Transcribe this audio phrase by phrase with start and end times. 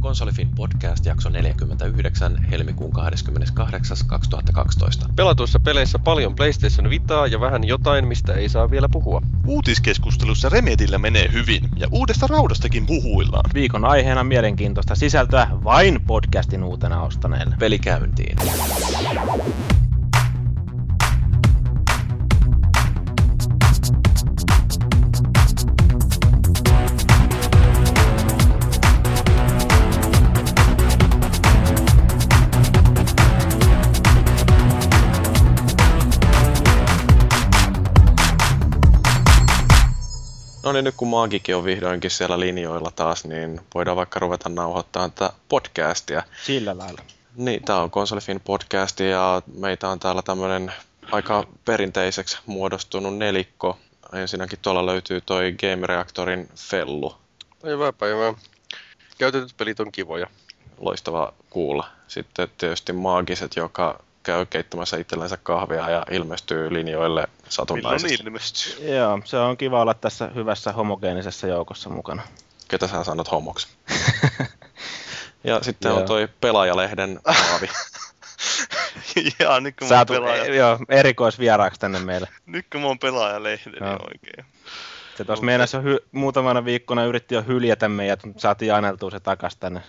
[0.00, 3.96] Konsolifin podcast jakso 49 helmikuun 28.
[4.06, 5.08] 2012.
[5.16, 9.22] Pelatuissa peleissä paljon PlayStation Vitaa ja vähän jotain, mistä ei saa vielä puhua.
[9.46, 13.50] Uutiskeskustelussa Remedillä menee hyvin ja uudesta raudastakin puhuillaan.
[13.54, 17.56] Viikon aiheena mielenkiintoista sisältöä vain podcastin uutena ostaneille.
[17.58, 18.36] Pelikäyntiin.
[40.68, 45.12] No niin, nyt kun Maagikin on vihdoinkin siellä linjoilla taas, niin voidaan vaikka ruveta nauhoittamaan
[45.12, 46.22] tätä podcastia.
[46.44, 47.02] Sillä lailla.
[47.36, 50.72] Niin, tämä on Konsolifin podcast ja meitä on täällä tämmöinen
[51.12, 53.78] aika perinteiseksi muodostunut nelikko.
[54.12, 57.16] Ensinnäkin tuolla löytyy toi Game Reactorin Fellu.
[57.62, 58.34] Päivää, päivää.
[59.18, 60.26] Käytetyt pelit on kivoja.
[60.78, 61.88] Loistava kuulla.
[62.08, 68.08] Sitten tietysti Maagiset, joka käy keittämässä itsellensä kahvia ja ilmestyy linjoille satunnaisesti.
[68.08, 68.96] Milloin ilmestyy?
[68.96, 72.22] Joo, se on kiva olla tässä hyvässä homogeenisessa joukossa mukana.
[72.68, 73.68] Ketä sä sanot homoksi?
[75.44, 75.98] ja sitten Joo.
[75.98, 77.68] on toi pelaajalehden Aavi.
[79.40, 82.28] Jaa, nyt kun, mä Sä oon tulet pelaaja, joo, erikoisvieraaksi tänne meille.
[82.46, 83.98] nyt kun mä oon pelaajalehden, niin Joo.
[84.10, 84.46] oikein.
[85.18, 89.20] Se tuossa meinasi jo hy- muutamana viikkona yritti jo hyljätä meidät, mutta saatiin aineltua se
[89.20, 89.82] takas tänne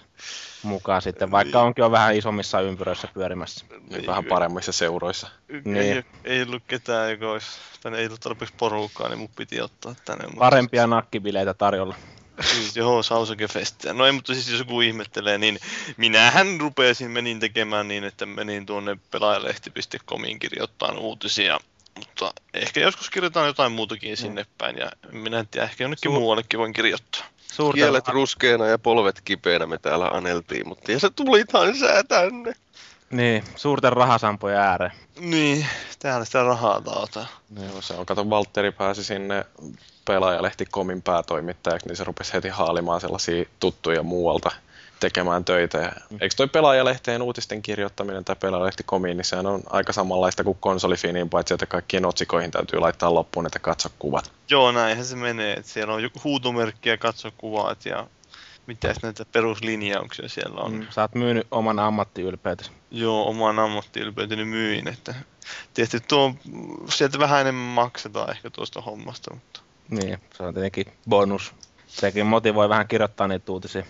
[0.64, 1.66] mukaan sitten, vaikka Niin.
[1.66, 3.66] onkin jo vähän isommissa ympyröissä pyörimässä.
[3.90, 5.28] Nyt vähän paremmissa seuroissa.
[5.66, 5.78] Niin.
[5.78, 7.48] Ei, ei ollut ketään, joka olisi,
[7.84, 10.26] tänne ei ollut tarpeeksi porukkaa, niin mun piti ottaa tänne.
[10.40, 11.96] Parempia nakkibileitä tarjolla.
[12.76, 13.94] Joo, Sausake-festiä.
[13.94, 15.60] No ei, mutta siis jos joku ihmettelee, niin
[15.98, 21.60] minähän rupesin menin tekemään niin, että menin tuonne pelaajalehti.comiin kirjoittaa uutisia.
[22.00, 26.14] Mutta ehkä joskus kirjoitan jotain muutakin sinne päin ja minä en tiedä, ehkä jonnekin Su-
[26.14, 27.22] muuallekin voin kirjoittaa.
[27.53, 31.44] Suurten, Kielet ruskeana ja polvet kipeänä me täällä aneltiin, mutta ja se tuli
[31.80, 32.53] sää tänne.
[33.09, 34.92] niin, suurten rahasampojen ääreen.
[35.20, 35.66] Niin,
[36.00, 37.27] täällä sitä rahaa taataan.
[37.61, 38.05] Joo, se on.
[38.05, 39.45] Kato, Valtteri pääsi sinne
[40.05, 44.52] pelaajalehti Komin päätoimittajaksi, niin se rupesi heti haalimaan sellaisia tuttuja muualta
[44.99, 45.77] tekemään töitä.
[45.77, 50.58] Ja Eikö toi pelaajalehteen uutisten kirjoittaminen tai pelaajalehti Komiin, niin sehän on aika samanlaista kuin
[50.60, 54.32] konsolifiniin, paitsi että kaikkien otsikoihin täytyy laittaa loppuun, että katso kuvat.
[54.49, 55.54] Joo, näinhän se menee.
[55.54, 58.08] Että siellä on joku huutomerkki ja katso kuvat ja
[58.67, 60.73] mitäs näitä peruslinjauksia siellä on.
[60.73, 60.88] Mm.
[60.89, 62.71] Sä oot myynyt oman ammattiylpeytesi.
[62.92, 65.15] Joo, oman ammattiylpeyteni myin, että
[65.73, 66.36] tietysti tuo,
[66.89, 69.59] sieltä vähän enemmän maksetaan ehkä tuosta hommasta, mutta
[69.89, 71.54] Niin, se on tietenkin bonus.
[71.88, 73.83] Sekin motivoi vähän kirjoittaa niitä uutisia.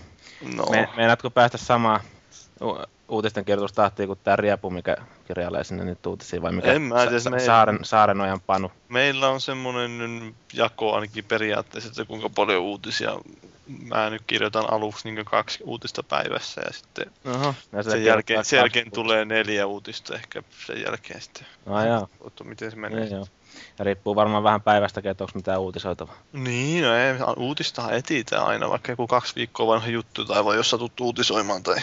[0.56, 2.00] No, Me, meinaatko päästä samaan
[2.62, 4.96] u- uutisten kirjoitustahtiin kuin tämä Riepu, mikä
[5.28, 8.72] kirjailee sinne niitä uutisia, vai mikä En mä tiedä, Sa- me ei- Saaren, Saarenojan Panu?
[8.90, 13.12] meillä on semmoinen jako ainakin periaatteessa, että kuinka paljon uutisia
[13.88, 17.06] mä nyt kirjoitan aluksi niin kaksi uutista päivässä ja sitten
[17.36, 21.48] Oho, ja se sen jälkeen, sen jälkeen tulee neljä uutista ehkä sen jälkeen sitten.
[21.66, 22.08] No joo,
[22.44, 23.00] miten se menee.
[23.00, 23.28] niin joo.
[23.80, 26.18] Ja riippuu varmaan vähän päivästäkin, että onko mitään uutisoitavaa.
[26.34, 30.70] Niin, no ei, uutistahan etsitään aina, vaikka joku kaksi viikkoa vanha juttu tai voi jos
[30.70, 31.78] satut uutisoimaan tai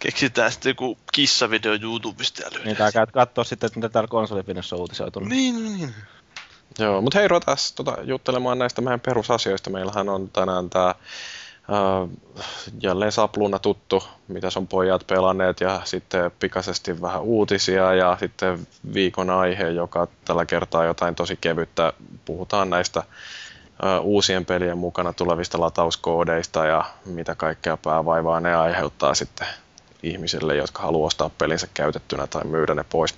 [0.00, 2.50] keksitään sitten joku kissavideo YouTubesta ja.
[2.64, 5.28] Niin tää käyt katsoa sitten, että mitä täällä konsolipinnossa on uutisoitunut.
[5.28, 5.94] Niin, no niin.
[6.78, 9.70] Joo, mutta hei, ruvetaan tota, juttelemaan näistä meidän perusasioista.
[9.70, 10.94] Meillähän on tänään tämä
[12.82, 19.30] jälleen sapluna tuttu, mitä on pojat pelanneet ja sitten pikaisesti vähän uutisia ja sitten viikon
[19.30, 21.92] aihe, joka tällä kertaa jotain tosi kevyttä.
[22.24, 23.02] Puhutaan näistä
[23.82, 29.46] ää, uusien pelien mukana tulevista latauskoodeista ja mitä kaikkea päävaivaa ne aiheuttaa sitten
[30.02, 33.14] ihmisille, jotka haluaa ostaa pelinsä käytettynä tai myydä ne pois.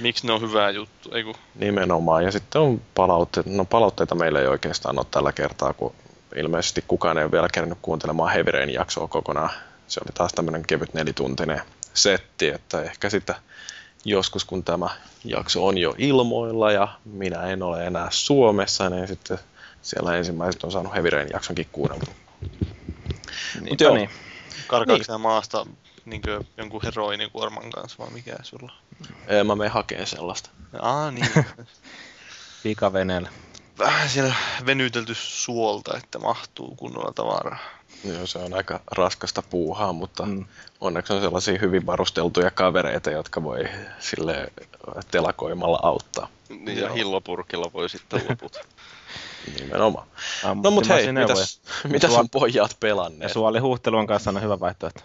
[0.00, 1.10] Miksi ne on hyvä juttu?
[1.14, 2.24] Ei kun, Nimenomaan.
[2.24, 3.50] Ja sitten on palautteita.
[3.50, 5.94] No palautteita meillä ei oikeastaan ole tällä kertaa, kun
[6.36, 9.50] ilmeisesti kukaan ei ole vielä kerännyt kuuntelemaan Heavy Rain jaksoa kokonaan.
[9.88, 11.62] Se oli taas tämmöinen kevyt nelituntinen
[11.94, 13.34] setti, että ehkä sitten
[14.04, 14.88] joskus kun tämä
[15.24, 19.38] jakso on jo ilmoilla ja minä en ole enää Suomessa, niin sitten
[19.82, 22.14] siellä ensimmäiset on saanut Heavy Rain jaksonkin kuunneltua.
[23.60, 23.94] Niin, joo.
[23.94, 24.10] niin.
[24.66, 25.20] karkaako niin.
[25.20, 25.66] maasta
[26.04, 26.22] niin
[26.56, 28.72] jonkun heroinikuorman kanssa vai mikä sulla?
[29.26, 30.50] Ee, Mä menen hakemaan sellaista.
[30.82, 31.28] Aa niin.
[32.62, 33.28] Pikaveneellä.
[33.80, 34.34] Vähän siellä
[34.66, 37.58] venytelty suolta, että mahtuu kunnolla tavaraa.
[38.04, 40.44] Joo, se on aika raskasta puuhaa, mutta Mm.
[40.80, 43.64] onneksi on sellaisia hyvin varusteltuja kavereita, jotka voi
[43.98, 44.52] sille
[45.10, 46.28] telakoimalla auttaa.
[46.48, 46.94] Niin ja Joo.
[46.94, 48.56] hillopurkilla voi sitten loput.
[49.60, 50.06] Nimenomaan.
[50.44, 51.34] No Ammattimaisia mut hei, neuvoja.
[51.34, 53.32] mitäs, mitäs Sua- on pojat Ja pelanneet?
[53.32, 55.00] suoli huhtelun kanssa on hyvä vaihtoehto.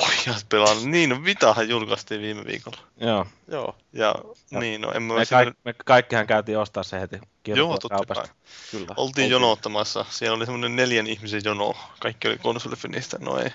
[0.00, 0.84] Pojat pelannut.
[0.84, 2.78] Niin, no Vitahan julkaistiin viime viikolla.
[3.00, 3.26] Joo.
[3.48, 4.14] Joo, Ja,
[4.50, 7.72] Ja niin, no en mä Me, siinä- kaik, me kaikkihan käytiin ostaa se heti Joo,
[7.78, 7.98] totta kai.
[8.06, 8.34] kaupasta.
[8.70, 8.94] kyllä.
[8.96, 10.04] Oltiin jonottamassa.
[10.10, 11.74] Siellä oli semmoinen neljän ihmisen jono.
[12.00, 13.16] Kaikki oli konsolifinistä.
[13.20, 13.50] No ei.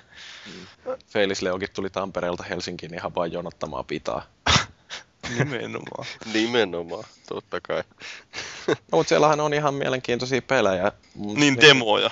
[1.08, 4.26] Feilis Leokin tuli Tampereelta Helsinkiin ihan vain jonottamaan pitaa.
[5.40, 6.06] Nimenomaan.
[6.34, 7.84] Nimenomaan, totta kai.
[8.68, 10.92] No, mutta siellähän on ihan mielenkiintoisia pelejä.
[11.16, 12.10] Niin demoja.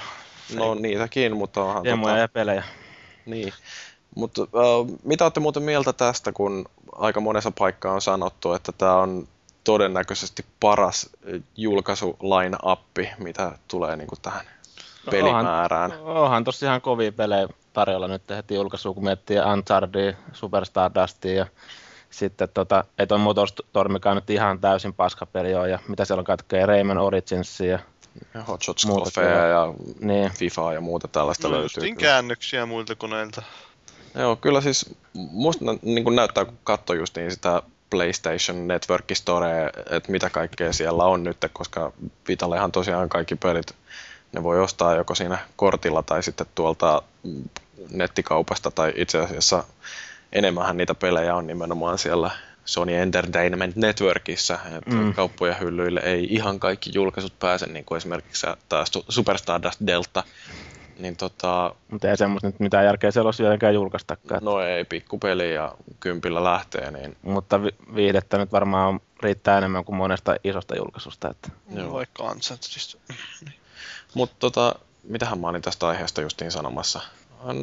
[0.55, 2.63] No niitäkin, mutta onhan Demoja ja pelejä.
[3.25, 3.53] Niin.
[4.15, 8.95] Mutta äh, mitä olette muuten mieltä tästä, kun aika monessa paikkaa on sanottu, että tämä
[8.95, 9.27] on
[9.63, 11.09] todennäköisesti paras
[11.57, 14.45] julkaisu line-appi, mitä tulee niin tähän
[15.05, 15.93] No pelimäärään.
[16.01, 21.45] Onhan tossa ihan kovia pelejä tarjolla nyt heti julkaisuun, kun miettii Uncharted, Super Stardustia ja
[22.09, 26.65] sitten tota, ei toi Motorstormikaan nyt ihan täysin paskapeli ole, ja mitä siellä on kaikkea,
[26.65, 27.79] Rayman Originsia ja
[28.33, 28.85] Ja Hot Shots
[29.49, 30.31] ja niin.
[30.31, 31.65] FIFA ja muuta tällaista No löytyy.
[31.65, 32.09] justiin kyllä.
[32.09, 33.41] käännöksiä muilta koneilta.
[34.15, 39.65] Joo, kyllä siis musta niin kuin näyttää, kun katsoo just niin sitä PlayStation Network Store,
[39.89, 41.93] että mitä kaikkea siellä on nyt, koska
[42.27, 43.75] Vitallehan tosiaan kaikki pelit,
[44.31, 47.01] ne voi ostaa joko siinä kortilla tai sitten tuolta
[47.91, 49.63] nettikaupasta, tai itse asiassa
[50.31, 52.31] enemmänhän niitä pelejä on nimenomaan siellä
[52.65, 55.03] Sony Entertainment Networkissa, että Mm.
[55.03, 55.13] mm.
[55.13, 60.23] kauppojen hyllyille ei ihan kaikki julkaisut pääse, niin kuin esimerkiksi tämä Super Stardust Delta,
[60.99, 64.43] niin tota, Mutta ei semmoista nyt mitään järkeä siellä olisi jotenkään julkaistakaan.
[64.43, 69.85] No ei, pikkupeli ja kympillä lähtee, niin Mutta vi- viihdettä nyt varmaan on, riittää enemmän
[69.85, 71.29] kuin monesta isosta julkaisusta.
[71.29, 71.49] Että.
[71.75, 71.93] Joo.
[71.93, 72.97] Vaikka Unchartedista.
[74.15, 77.01] Mutta tota, mitähän mä olin tästä aiheesta justiin sanomassa?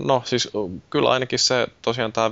[0.05, 0.49] No siis
[0.91, 2.31] kyllä ainakin se tosiaan tämä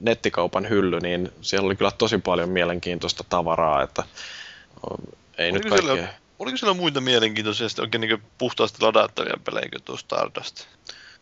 [0.00, 4.02] nettikaupan hylly, niin siellä oli kyllä tosi paljon mielenkiintoista tavaraa, että
[5.38, 6.25] ei nyt Oliko siellä- kaikkea.
[6.38, 10.66] Oliko siellä muita mielenkiintoisia sitten oikein niin puhtaasti ladattavia pelejä kuin Stardust?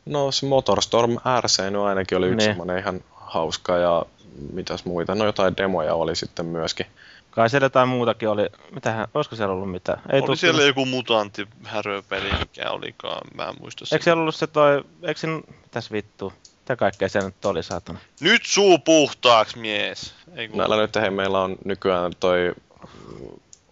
[0.06, 2.50] No se Motorstorm RC nyt ainakin oli yksi Niin.
[2.50, 4.06] semmoinen ihan hauska ja
[4.52, 6.86] mitäs muita, no jotain demoja oli sitten myöskin.
[7.30, 8.46] Kai siellä jotain muutakin oli.
[8.74, 10.02] Mitähän, olisiko siellä ollut mitään?
[10.12, 13.96] Ei Oli siellä joku mutantti häröpeli, mikä olikaan, mä en muista sitä.
[13.96, 16.32] Eikö siellä ollut se toi, eikö siinä, mitäs vittu?
[16.60, 17.98] Mitä kaikkea siellä nyt oli, saatana?
[18.20, 20.14] Nyt suu puhtaaksi, mies!
[20.36, 20.58] Ei kun...
[20.58, 22.54] Näillä nyt hei, meillä on nykyään toi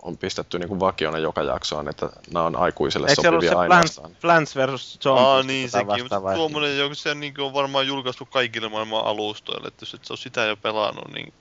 [0.02, 3.62] on pistetty niin kuin vakiona joka jaksoon, että nämä on aikuisille Eikö siellä ollut sopivia
[3.62, 4.16] se Plants, ainoastaan.
[4.20, 4.99] Plants vs.
[5.00, 5.26] Zombies?
[5.26, 9.82] Aa, niin sekin, mutta tuommoinen, joka se niin on varmaan julkaistu kaikille maailman alustoille, että
[9.82, 11.32] jos et sä ole sitä jo pelannut, niin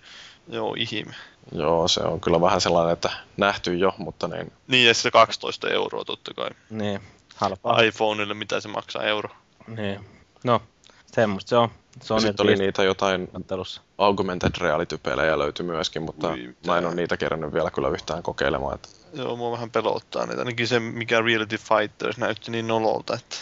[0.48, 1.16] joo, ihme.
[1.52, 5.70] Joo, se on kyllä vähän sellainen, että nähty jo, mutta niin, Niin, ja se 12
[5.70, 6.50] euroa totta kai.
[6.70, 7.02] Niin,
[7.36, 7.82] halpaa.
[7.82, 9.30] iPhoneille, mitä se maksaa euro.
[9.68, 10.06] Niin.
[10.44, 10.62] No,
[11.06, 11.70] semmoista se on.
[12.10, 13.82] On sitten oli niitä jotain ottelussa.
[13.98, 18.76] augmented reality-pelejä löytyi myöskin, mutta Ui, mä en ole niitä kerännyt vielä kyllä yhtään kokeilemaan.
[18.76, 20.42] Että Joo, mua vähän pelottaa niitä.
[20.42, 23.36] Ainakin se, mikä Reality Fighters näytti niin nololta, että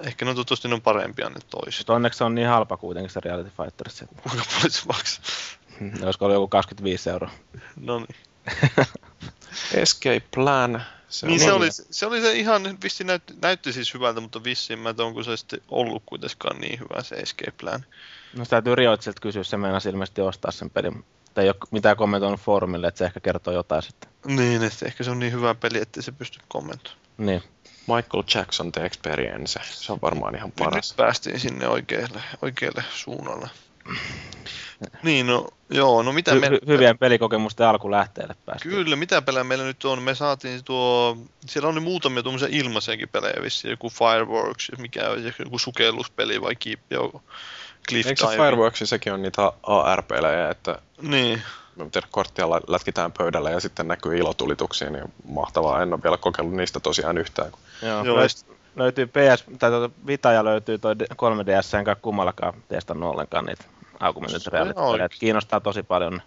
[0.00, 1.80] ehkä ne toivottavasti ne on parempia ne toiset.
[1.80, 4.02] Mutta onneksi se on niin halpa kuitenkin se Reality Fighters.
[4.02, 5.24] että- Kuinka paljon se maksaa?
[6.04, 7.30] Olisiko ollut joku 25 euroa.
[7.80, 8.16] No niin.
[9.74, 13.94] Escape Plan, se Niin on se oli, se oli se ihan, vissi näytti, näytti siis
[13.94, 17.84] hyvältä, mutta vissiin mä onko se sitten ollut kuitenkaan niin hyvä se Escape Plan.
[18.36, 21.04] No sitä täytyy Rioitsilta kysyä, se meinasi ilmeisesti ostaa sen pelin.
[21.34, 24.10] Tai ei ole mitään kommentoinut foorumille, että se ehkä kertoo jotain sitten.
[24.26, 27.02] Niin, että ehkä se on niin hyvä peli, ettei se pysty kommentoimaan.
[27.18, 27.42] Niin.
[27.80, 29.60] Michael Jackson The Experience.
[29.64, 30.94] Se on varmaan ihan Nyt paras.
[30.96, 33.48] päästiin sinne oikealle, oikealle suunnalle.
[35.02, 36.48] Niin, no joo, no mitä Hy- me...
[36.48, 38.74] hy- hyvien pelikokemusten alkulähteelle päästiin.
[38.74, 40.02] Kyllä, mitä pelejä meillä nyt on?
[40.02, 45.24] Me saatiin tuo, siellä on nyt muutamia tuommoisia ilmaisiakin pelejä vissiin, joku Fireworks, mikä on
[45.24, 47.22] joku sukelluspeli vai Keep, joku
[47.88, 48.36] Cliff Eikö se.
[48.36, 51.42] Fireworks, sekin on niitä AR-pelejä, että Niin,
[51.76, 55.82] me tiedä, korttia lä- lätkitään pöydälle ja sitten näkyy ilotulituksia, niin mahtavaa.
[55.82, 57.52] En ole vielä kokeillut niistä tosiaan yhtään.
[57.82, 63.10] Joo, Joo, löyt- löytyy PS, tai tuota Vita ja löytyy toi 3DS, enkä kummallakaan testannut
[63.10, 63.64] ollenkaan niitä
[64.50, 65.04] pelejä.
[65.04, 66.22] että Kiinnostaa tosi paljon.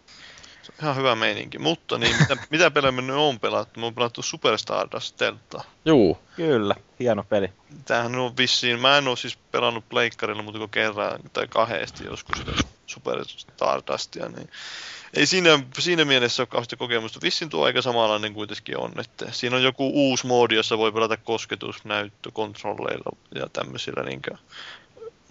[0.63, 1.59] se on ihan hyvä meininki.
[1.59, 3.79] Mutta niin, mitä, mitä pelejä me nyt on pelattu?
[3.79, 5.63] Me on pelattu Super Stardust Delta.
[5.85, 7.49] Juu, Kyllä, hieno peli.
[7.85, 12.51] Tämähän on vissiin, mä en oo siis pelannut pleikkarilla kuin kerran tai kahdesti joskus sitä
[12.85, 14.49] Super Stardustia, niin
[15.13, 17.19] ei siinä, siinä mielessä ole kauheasti kokemusta.
[17.23, 21.17] Vissiin tuo aika samanlainen kuitenkin on, että siinä on joku uusi moodi, jossa voi pelata
[21.17, 24.37] kosketusnäyttökontrolleilla ja tämmöisillä niinkö.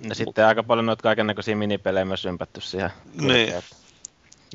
[0.09, 2.91] Ja sitten aika paljon noita kaikennäköisiä minipelejä myös ympätty siihen.
[3.15, 3.53] Niin.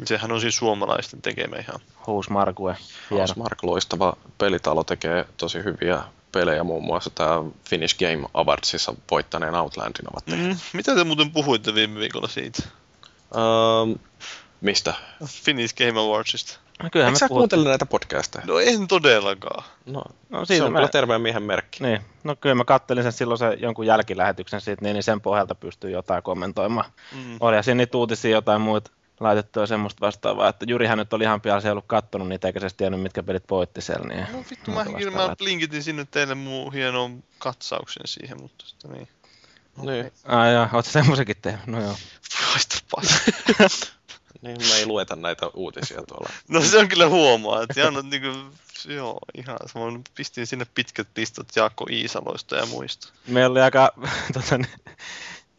[0.04, 1.80] Sehän on siis suomalaisten tekemä ihan.
[2.08, 2.78] Huus Markue.
[3.12, 3.22] Hieno.
[3.22, 10.06] Housemark loistava pelitalo tekee tosi hyviä pelejä, muun muassa tämä Finnish Game Awardsissa voittaneen Outlandin
[10.14, 10.58] ovat tehneet.
[10.58, 12.64] Mm, mitä te muuten puhuitte viime viikolla siitä?
[13.86, 14.00] Mm.
[14.62, 14.94] mistä?
[15.26, 16.60] Finnish Game Awardsista.
[16.84, 18.46] No, kyllähän Eikö me sä kuuntele näitä podcasteja?
[18.46, 19.64] No en todellakaan.
[19.86, 21.84] No, No, se siitä on mä- kyllä terveen miehen merkki.
[21.84, 25.56] Niin, no kyllä mä kattelin sen silloin se jonkun jälkilähetyksen siitä, niin, niin sen pohjalta
[25.56, 26.92] pystyy jotain kommentoimaan.
[27.16, 27.38] Mm.
[27.40, 31.42] Oli siinä niitä uutisia jotain muita laitettu ja semmoista vastaavaa, että Jyrihän nyt oli ihan
[31.42, 34.08] pian se ei ollut kattonut niitä eikä se tiennyt, mitkä pelit voitti siellä.
[34.08, 35.28] Niin No vittu, mäkin vastaavaa.
[35.28, 39.08] mä linkitin sinne teille muu hienon katsauksen siihen, mutta sitten niin.
[39.82, 41.68] Niin, Ai joo, oot sä semmoisenkin tehnyt?
[41.68, 41.96] No joo.
[42.96, 43.32] Paska.
[44.42, 46.30] niin me ei lueta näitä uutisia tuolla.
[46.50, 48.28] No se on kyllä huomaa, että Janot niinku,
[48.88, 53.08] joo, ihan samoin pistin sinne pitkät listat Jaakko Iisaloista ja muista.
[53.28, 53.94] Meillä oli aika
[54.34, 54.70] tota, niin,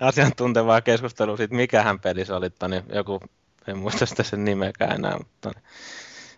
[0.01, 3.21] asiantuntevaa keskustelua siitä, mikähän peli se oli, että niin joku,
[3.67, 5.51] en muista sitä sen nimeäkään enää, mutta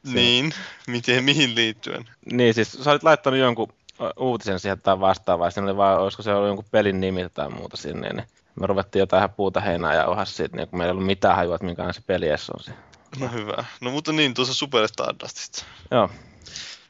[0.05, 0.55] Se- Niin,
[0.87, 2.09] miten, mihin liittyen?
[2.33, 3.73] Niin, siis sä olit laittanut jonkun
[4.17, 7.77] uutisen siihen tai vastaavaa, ja oli vaan, olisiko se ollut jonkun pelin nimi tai muuta
[7.77, 8.27] sinne, niin
[8.61, 11.37] me ruvettiin jotain ihan puuta heinää ja ohas siitä, niin kun meillä ei ollut mitään
[11.37, 12.73] hajua, että minkälainen se peli edes on se.
[13.21, 13.65] No hyvä.
[13.81, 15.65] No mutta niin, tuossa Super Stardustista.
[15.91, 16.11] Joo,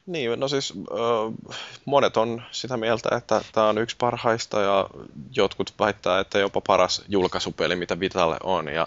[0.08, 4.90] Niin, no siis äh, monet on sitä mieltä, että tämä on yksi parhaista ja
[5.36, 8.68] jotkut väittää, että jopa paras julkaisupeli, mitä Vitalle on.
[8.68, 8.86] Ja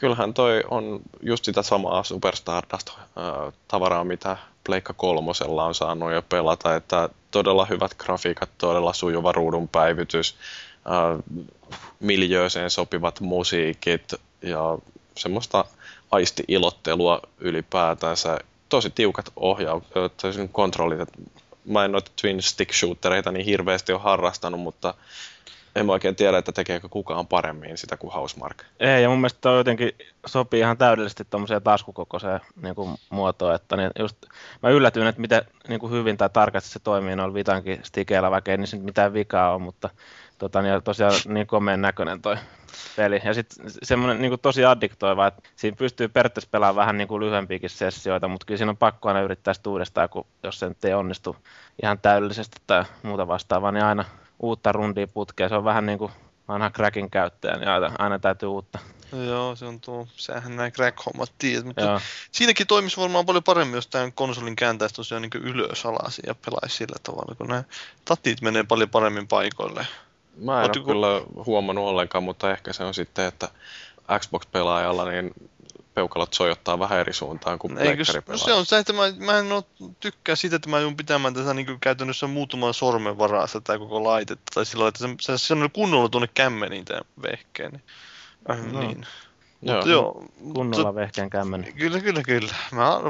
[0.00, 6.74] kyllähän toi on just sitä samaa Super Stardust-tavaraa, mitä Pleikka kolmosella on saanut jo pelata,
[6.74, 10.36] että todella hyvät grafiikat, todella sujuva ruudun päivitys,
[12.00, 14.78] miljööseen sopivat musiikit ja
[15.16, 15.64] semmoista
[16.10, 18.38] aisti-ilottelua ylipäätänsä.
[18.68, 20.12] Tosi tiukat ohjaukset,
[20.52, 21.08] kontrollit.
[21.64, 24.94] Mä en noita twin stick shootereita niin hirveästi ole harrastanut, mutta
[25.76, 28.64] en mä oikein tiedä, että tekeekö kukaan paremmin sitä kuin Housemark.
[28.80, 29.92] ei, ja mun mielestä toi jotenkin
[30.26, 34.16] sopii ihan täydellisesti tuommoiseen taskukokoiseen niin kuin, muotoon, että niin just,
[34.62, 38.50] mä yllätyin, että miten niin kuin hyvin tai tarkasti se toimii noilla Vitankin stikeillä, vaikka
[38.50, 39.90] ei nyt mitään vikaa ole, mutta
[40.38, 42.36] tota, niin tosiaan niin komeen näköinen toi
[42.96, 43.20] peli.
[43.24, 47.70] Ja sitten semmoinen niin tosi addiktoiva, että siinä pystyy periaatteessa pelaamaan vähän niin kuin lyhyempiäkin
[47.70, 50.94] sessioita, mutta kyllä siinä on pakko aina yrittää sitä uudestaan, kun jos se nyt ei
[50.94, 51.36] onnistu
[51.82, 54.04] ihan täydellisesti tai muuta vastaavaa, niin aina
[54.40, 55.48] uutta rundia putkea.
[55.48, 56.12] Se on vähän niin kuin
[56.48, 58.78] vanha crackin käyttäjä, niin aina, aina täytyy uutta.
[59.26, 62.00] Joo, se on tuo, sähän nämä crack-hommat tiedät, mutta Joo.
[62.32, 66.76] siinäkin toimisi varmaan paljon paremmin, jos tämän konsolin kääntäisi tosiaan niin ylös alas ja pelaisi
[66.76, 67.64] sillä tavalla, kun nämä
[68.04, 69.86] tatit menee paljon paremmin paikoille.
[70.40, 73.48] Mä en ole kyllä huomannut ollenkaan, mutta ehkä se on sitten, että
[74.18, 75.34] Xbox-pelaajalla niin
[75.94, 79.52] peukalot sojottaa vähän eri suuntaan kuin Eikö, no se on se, että mä, mä en
[79.52, 79.62] oo,
[80.00, 84.52] tykkää siitä, että mä joudun pitämään tätä niin käytännössä muutaman sormen varassa tätä koko laitetta.
[84.54, 87.72] Tai silloin, että se, se, se on kunnolla tuonne kämmeniin tämä vehkeen.
[87.72, 87.82] Niin.
[88.50, 88.80] Äh, No.
[88.80, 89.06] niin.
[89.62, 89.76] Joo.
[89.76, 90.24] Mutta joo,
[90.54, 91.72] Kunnolla vehkeen kämmen.
[91.76, 92.54] Kyllä, kyllä, kyllä.
[92.72, 93.00] Mä,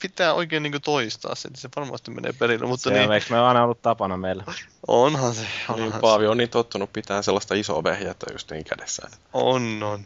[0.00, 3.26] pitää oikein niin toistaa se, että se varmasti menee perille, mutta Se niin, on, eikö
[3.30, 4.44] me aina ollut tapana meillä?
[4.88, 5.98] onhan se, Niin, onhan se.
[5.98, 9.12] Paavi on niin tottunut pitää sellaista isoa vehjettä just niin kädessään.
[9.32, 10.04] On, on, on.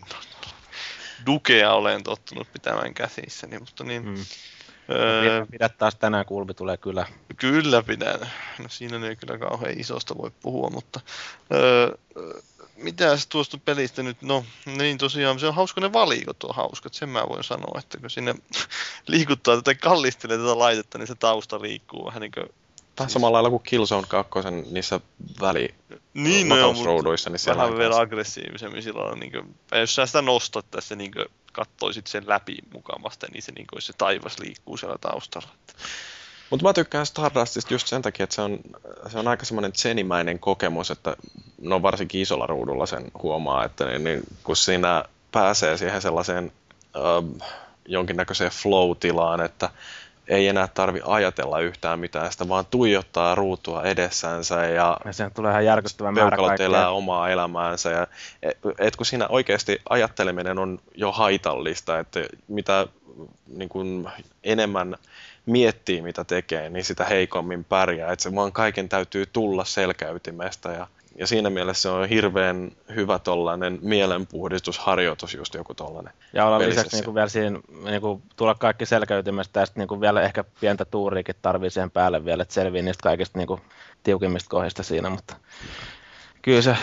[1.26, 4.24] Dukea olen tottunut pitämään käsissäni, mutta niin, Mm.
[4.90, 7.06] öö, Pidä taas tänään kulmi tulee kyllä.
[7.36, 8.20] Kyllä pidän.
[8.58, 11.00] No siinä ei kyllä kauhean isosta voi puhua, mutta
[11.52, 11.94] öö,
[12.82, 17.08] mitä tuosta pelistä nyt, no niin tosiaan se on hauska ne valikot on hauskat, sen
[17.08, 18.34] mä voin sanoa, että kun sinne
[19.06, 22.46] liikuttaa tätä kallistelee tätä laitetta, niin se tausta liikkuu vähän niin kuin
[22.98, 24.30] Vähän samalla lailla kuin Killzone 2
[24.70, 25.00] niissä
[25.40, 25.74] väli
[26.14, 30.70] niin, no matausruuduissa, niin siellä vähän vielä aggressiivisemmin silloin, niin kuin, jos sä sitä nostat
[30.70, 34.98] tässä niin kuin, kattoisit sen läpi mukamasta, niin se, niin kuin, se taivas liikkuu siellä
[35.00, 35.48] taustalla.
[36.50, 38.58] Mutta mä tykkään Stardustista just sen takia, että se on,
[39.08, 41.16] se on aika semmoinen zenimäinen kokemus, että
[41.60, 46.52] no varsinkin isolla ruudulla sen huomaa, että niin, niin, kun siinä pääsee siihen sellaiseen
[46.96, 47.26] ähm,
[47.88, 49.70] jonkinnäköiseen flow-tilaan, että
[50.28, 55.50] ei enää tarvi ajatella yhtään mitään, sitä vaan tuijottaa ruutua edessänsä ja Ja sen tulee
[55.50, 56.66] ihan järkyttävä määrä kaikkea.
[56.66, 57.90] elää omaa elämäänsä.
[57.90, 58.06] Ja,
[58.42, 62.86] et, et kun siinä oikeasti ajatteleminen on jo haitallista, että mitä
[63.46, 64.10] niin kun
[64.44, 64.96] enemmän
[65.46, 68.12] miettii, mitä tekee, niin sitä heikommin pärjää.
[68.12, 73.18] Että se vaan kaiken täytyy tulla selkäytimestä ja, ja siinä mielessä se on hirveän hyvä
[73.18, 76.12] tollainen mielenpuhdistusharjoitus, just joku tollainen.
[76.32, 80.22] Ja olla lisäksi niin vielä siinä, niin kuin, tulla kaikki selkäytimestä ja sitten niin vielä
[80.22, 83.60] ehkä pientä tuuriikin tarvii sen päälle vielä, että selvii niistä kaikista niin kuin,
[84.02, 85.36] tiukimmista kohdista siinä, mutta
[86.42, 86.76] kyllä se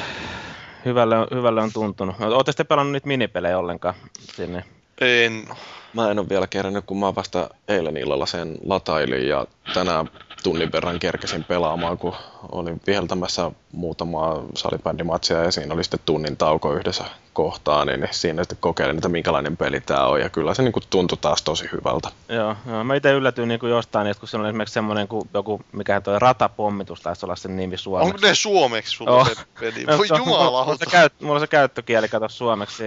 [0.86, 2.16] hyvälle on, hyvälle on tuntunut.
[2.20, 4.64] Oletteko te pelannut niitä minipelejä ollenkaan sinne?
[5.02, 5.48] En.
[5.94, 10.10] Mä en ole vielä kerännyt, kun mä vasta eilen illalla sen latailin ja tänään
[10.44, 12.14] tunnin verran kerkesin pelaamaan, kun
[12.52, 18.58] olin viheltämässä muutamaa salibändimatsia ja siinä oli sitten tunnin tauko yhdessä kohtaa, niin siinä sitten
[18.62, 22.10] kokeilin, että minkälainen peli tämä on ja kyllä se niin kuin tuntui taas tosi hyvältä.
[22.30, 22.84] Joo, joo.
[22.84, 26.02] mä itse yllätyin niin kuin jostain, niistä, kun se on esimerkiksi semmoinen kuin joku, mikä
[26.02, 28.08] toi ratapommitus taisi olla sen nimi suomeksi.
[28.16, 29.28] Onko ne suomeksi sulla Oh.
[29.28, 29.84] se peli?
[29.84, 32.84] No, Voi on- Mulla, mulla, se käyt, mulla se käyttökieli kato suomeksi.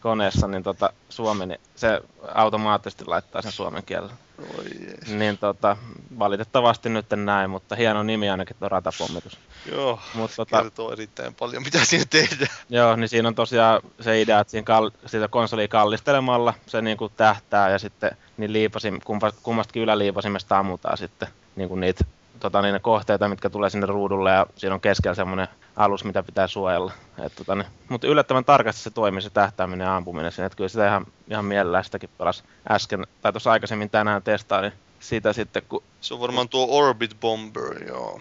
[0.00, 2.00] Koneessa, niin tota, suomi, niin se
[2.34, 4.10] automaattisesti laittaa sen suomen kielen.
[4.58, 5.08] Oi jees.
[5.08, 5.76] Niin tota,
[6.18, 9.38] valitettavasti nyt näin, mutta hieno nimi ainakin tuo ratapommitus.
[9.72, 12.50] Joo, Mut tota- kertoo erittäin paljon, mitä siinä tehdään.
[12.68, 16.96] Joo, niin siinä on tosiaan se idea, että siinä kall- sitä konsolia kallistelemalla se niin
[16.96, 22.04] kuin tähtää ja sitten niin liipasim, kumpa, kummastakin yläliipasimesta ammutaan sitten niin kuin niitä
[22.40, 26.22] tota, niin ne kohteita, mitkä tulee sinne ruudulle ja siinä on keskellä semmoinen alus, mitä
[26.22, 26.92] pitää suojella.
[27.18, 30.68] Et, tota, niin, mutta yllättävän tarkasti se toimii se tähtääminen ja ampuminen siinä, että kyllä
[30.68, 35.62] sitä ihan, ihan mielellään sitäkin pelas äsken, tai tuossa aikaisemmin tänään testaa, niin sitä sitten,
[35.68, 38.20] kun Se on varmaan tuo Orbit Bomber, joo.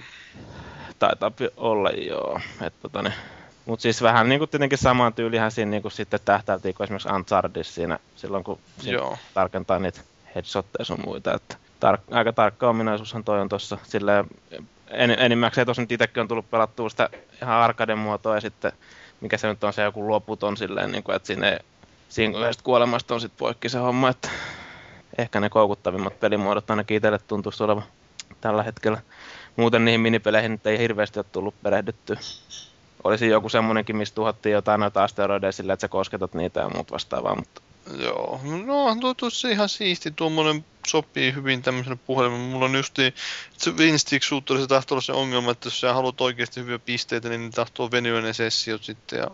[1.00, 2.40] taitaa olla joo.
[2.62, 3.14] Et, tota, niin,
[3.66, 7.10] mutta siis vähän niin kuin tietenkin samaan tyylihän siinä niin kuin sitten tähtäiltiin kuin esimerkiksi
[7.10, 9.18] Unchartedissa siinä, silloin kun siinä Joo.
[9.34, 10.02] tarkentaa niitä
[10.36, 11.34] headshotteja sun muita.
[11.34, 11.56] Että
[11.86, 13.78] tar- aika tarkka ominaisuushan toi on tuossa.
[13.84, 14.26] Silleen,
[14.88, 17.10] en, enimmäkseen tuossa nyt itsekin on tullut pelattua sitä
[17.42, 18.72] ihan arkaden muotoa ja sitten
[19.22, 21.60] mikä se nyt on se joku loputon silleen, niin kuin, että siinä, ei,
[22.10, 24.30] siinä yhdestä kuolemasta on sitten poikki se homma, että
[25.18, 27.84] ehkä ne koukuttavimmat pelimuodot ainakin itselle tuntuisi olevan
[28.42, 29.02] tällä hetkellä.
[29.56, 32.18] Muuten niihin minipeleihin nyt ei hirveästi ole tullut perehdyttyä.
[33.04, 36.92] Olisi joku semmonenkin, missä tuhottiin jotain noita asteroideja sillä, että sä kosketat niitä ja muut
[36.92, 37.62] vastaavaa, mutta
[37.98, 42.44] Joo, no on tuo tuossa ihan siisti, tuommoinen sopii hyvin tämmöiselle puhelimelle.
[42.44, 42.96] Mulla on just
[43.58, 47.46] se Winstick se tahtoo olla se ongelma, että jos sä haluat oikeasti hyviä pisteitä, niin
[47.46, 49.28] ne tahtoo venyä ne sessiot sitten ja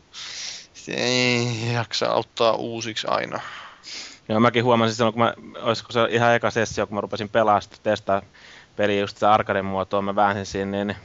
[0.73, 3.39] sitten ei jaksa auttaa uusiksi aina.
[4.29, 7.61] Joo, mäkin huomasin silloin, kun mä, olisiko se ihan eka sessio, kun mä rupesin pelaamaan
[7.61, 8.21] sitä testaa
[8.75, 10.95] peliä just sitä arkaden muotoa, mä väänsin siinä, niin,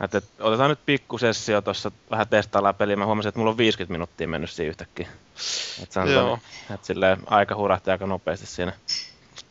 [0.00, 3.92] että otetaan nyt pikku sessio tuossa, vähän testaillaan peliä, mä huomasin, että mulla on 50
[3.92, 5.08] minuuttia mennyt siinä yhtäkkiä.
[5.82, 6.26] Että se on Joo.
[6.26, 6.38] Joo.
[6.74, 8.72] että silleen aika hurahti aika nopeasti siinä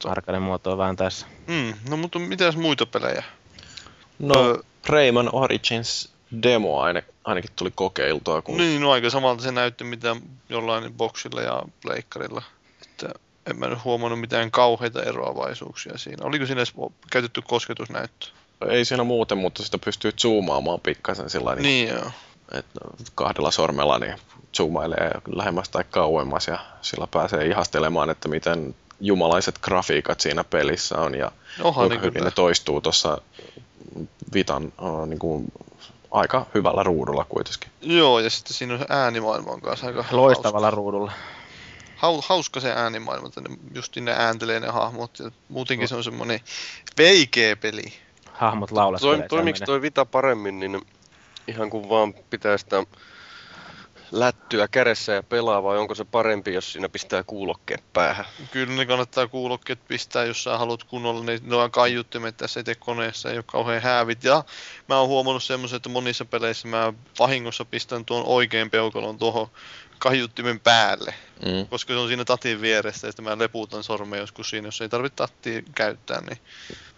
[0.08, 1.26] arkaden muotoa vääntäessä.
[1.48, 3.24] Mm, no mutta mitäs muita pelejä?
[4.20, 4.56] No, Öö.
[4.86, 6.12] Rayman Origins
[6.44, 10.16] demo aine, ainakin tuli kokeiltua, kun Niin, no aika samalta se näytti mitä
[10.50, 12.44] jollain boksilla ja pleikkarilla.
[12.82, 13.10] Että
[13.50, 16.26] en mä nyt huomannut mitään kauheita eroavaisuuksia siinä.
[16.26, 16.74] Oliko siinä edes
[17.12, 18.28] käytetty kosketusnäyttö?
[18.70, 21.64] ei siinä muuten, mutta sitä pystyy zoomaamaan pikkasen sillä niin.
[21.64, 22.12] Niin joo.
[22.52, 22.80] että
[23.16, 24.16] kahdella sormella niin
[24.58, 31.16] zoomailee lähemmäs tai kauemmas ja sillä pääsee ihastelemaan, että miten jumalaiset grafiikat siinä pelissä on
[31.16, 32.26] ja kuinka niin hyvin kyllä.
[32.26, 33.22] ne toistuu tuossa
[34.34, 35.52] Vitan uh, niin kuin,
[36.12, 37.70] aika hyvällä ruudulla kuitenkin.
[37.82, 41.12] Joo, ja sitten siinä on se äänimaailma on kanssa aika Loistavalla ruudulla.
[41.96, 45.20] Hauska, hauska se äänimaailma, että ne, just ne ääntelee ne hahmot.
[45.20, 46.40] Ja muutenkin se on semmoinen
[46.98, 47.94] veikeä peli.
[48.34, 49.28] Hahmot Toi, laulaskelee.
[49.28, 50.82] toimiks toi Vita paremmin, niin
[51.48, 52.84] ihan kun vaan pitää sitä
[54.12, 58.26] lättyä kädessä ja pelaa, vai onko se parempi, jos siinä pistää kuulokkeet päähän?
[58.52, 61.24] Kyllä ne kannattaa kuulokkeet pistää, jos sä haluat kunnolla.
[61.24, 64.24] Ne, ne on kaiuttimet tässä itse koneessa, ei ole kauhean häävit.
[64.24, 64.44] Ja
[64.90, 69.48] mä oon huomannut semmoisen, että monissa peleissä mä vahingossa pistän tuon oikein peukalon tuohon
[70.00, 71.14] kaiuttimen päälle.
[71.46, 71.68] Mm.
[71.68, 74.90] Koska se on siinä tatin vieressä ja sitten mä lepuutan sormen joskus siinä, jos ei
[74.90, 76.22] tarvitse tattia käyttää.
[76.22, 76.38] Niin,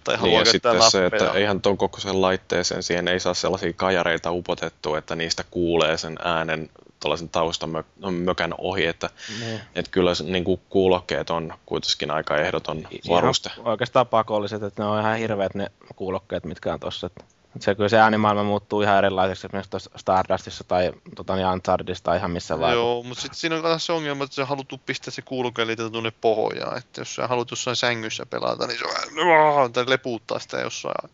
[0.04, 1.26] tai Niin, haluaa ja käyttää sitten se, nappeja.
[1.26, 6.16] että eihän ton kokoisen laitteeseen, siihen ei saa sellaisia kajareita upotettua, että niistä kuulee sen
[6.24, 9.10] äänen tuollaisen taustamökän ohi, että
[9.40, 9.62] Niin.
[9.76, 13.50] et kyllä se, niin kuin kuulokkeet on kuitenkin aika ehdoton varuste.
[13.54, 17.08] Ihan oikeastaan pakolliset, että ne on ihan hirveät ne kuulokkeet, mitkä on tossa.
[17.08, 17.24] Että
[17.56, 22.04] että se kyllä se äänimaailma muuttuu ihan erilaiseksi esimerkiksi tuossa Stardustissa tai tota, niin Unchartedissa
[22.04, 22.74] tai ihan missä vaan.
[22.74, 26.12] Joo, mutta sitten siinä on taas se ongelma, että sä haluat pistää se kuulokeliitä tuonne
[26.22, 26.78] pohjaan.
[26.78, 28.86] Että jos sä haluat jossain sängyssä pelata, niin se
[29.62, 31.12] on tai lepuuttaa sitä jossain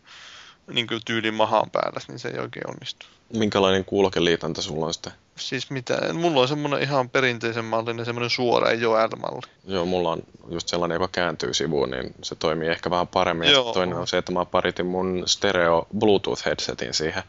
[0.72, 3.06] niin kuin tyylin mahan päällä, niin se ei oikein onnistu.
[3.32, 5.12] Minkälainen kuulokeliitäntä sulla on sitten?
[5.36, 9.46] Siis mitä, mulla on semmonen ihan perinteisen mallinen, semmonen suora, ei ole L-malli.
[9.66, 13.50] Joo, mulla on just sellainen, joka kääntyy sivuun, niin se toimii ehkä vähän paremmin.
[13.50, 13.72] Joo.
[13.72, 17.22] toinen on se, että mä paritin mun stereo Bluetooth-headsetin siihen.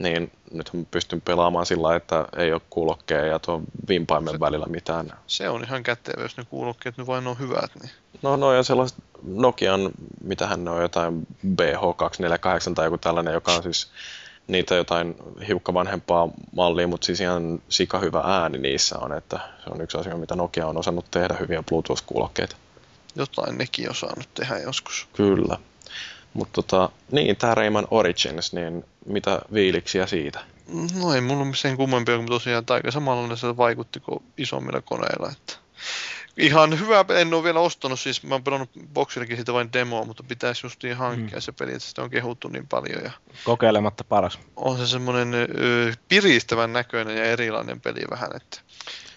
[0.00, 5.12] Niin nyt mä pystyn pelaamaan sillä että ei ole kuulokkeen ja tuon vimpaimen välillä mitään.
[5.26, 7.70] Se on ihan kätevä, jos ne kuulokkeet nyt vain on hyvät.
[7.82, 7.90] Niin.
[8.22, 9.90] No, no ja sellaiset Nokian,
[10.24, 13.90] mitähän ne on, jotain BH248 tai joku tällainen, joka on siis
[14.48, 15.16] niitä jotain
[15.48, 19.98] hiukka vanhempaa mallia, mutta siis ihan sika hyvä ääni niissä on, että se on yksi
[19.98, 22.56] asia, mitä Nokia on osannut tehdä hyviä Bluetooth-kuulokkeita.
[23.16, 25.08] Jotain nekin osaa nyt tehdä joskus.
[25.12, 25.58] Kyllä.
[26.34, 30.40] Mutta tota, niin, tämä Rayman Origins, niin mitä viiliksiä siitä?
[31.00, 35.30] No ei mulla ole sen kummempia, kun tosiaan aika samanlainen se vaikutti kuin isommilla koneilla.
[35.32, 35.52] Että.
[36.38, 40.22] Ihan hyvä, en ole vielä ostanut, siis mä oon pelannut boksillakin siitä vain demoa, mutta
[40.22, 41.40] pitäisi justiin hankkia Mm.
[41.40, 43.04] se peli, että sitä on kehuttu niin paljon.
[43.04, 43.10] Ja
[43.44, 44.38] Kokeilematta paras.
[44.56, 48.60] on se semmoinen ö, piristävän näköinen ja erilainen peli vähän, että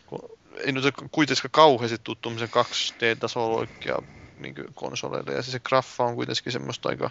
[0.05, 0.29] kun
[0.65, 4.03] ei nyt kuitenkaan kauheasti tuttu tuommoisen 2D-tasoloikkia
[4.39, 7.09] niin konsoleille, ja siis se graffa on kuitenkin semmoista aika,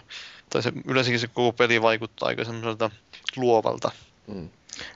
[0.49, 2.91] tai se, yleensäkin se koko peli vaikuttaa aika semmoiselta
[3.35, 3.91] luovalta
[4.27, 4.49] Mm.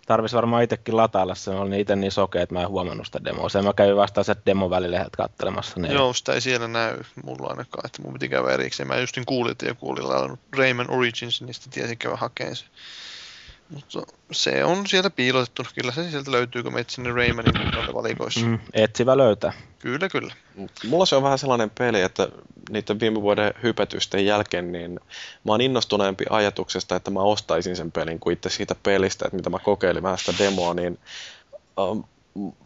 [0.05, 3.49] Tarvisi varmaan itsekin latailla se, oli itse niin sokea, että mä en huomannut sitä demoa.
[3.49, 5.79] Se mä kävin vasta se demo välillä kattelemassa.
[5.79, 8.87] Niin Joo, sitä ei siellä näy mulla ainakaan, että mun piti käydä erikseen.
[8.87, 12.65] Mä justin kuulin, että joku oli Rayman Origins, niin sitten tiesin käydä hakemaan se.
[13.69, 14.01] Mutta
[14.31, 15.63] se on sieltä piilotettu.
[15.75, 17.53] Kyllä se sieltä löytyy, kun menet sinne Raymanin
[17.93, 18.45] valikoissa.
[18.45, 19.53] Mm, etsivä löytää.
[19.79, 20.33] Kyllä, kyllä.
[20.55, 22.27] Mut Mulla se on vähän sellainen peli, että
[22.69, 24.99] niiden viime vuoden hypetysten jälkeen, niin
[25.43, 29.49] mä oon innostuneempi ajatuksesta, että mä ostaisin sen pelin kuin itse siitä pelistä, että mitä
[29.49, 30.99] mä kokeilin vähän sitä demoa, niin
[31.77, 32.03] um,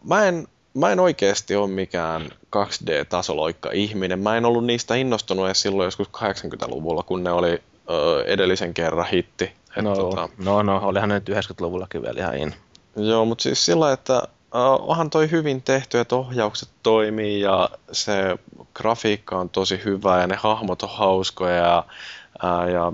[0.04, 4.18] mä en mä en oikeasti ole mikään 2D-tasoloikka ihminen.
[4.18, 9.06] Mä en ollut niistä innostunut edes silloin joskus 80-luvulla, kun ne oli ö, edellisen kerran
[9.06, 9.52] hitti.
[9.76, 12.54] Et No, tota, no, no, olihan ne nyt 90-luvullakin vielä ihan in.
[12.96, 14.22] Joo, mutta siis sillä, että
[14.54, 18.38] uh, onhan toi hyvin tehty, että ohjaukset toimii ja se
[18.74, 21.84] grafiikka on tosi hyvä ja ne hahmot on hauskoja ja,
[22.44, 22.92] uh, ja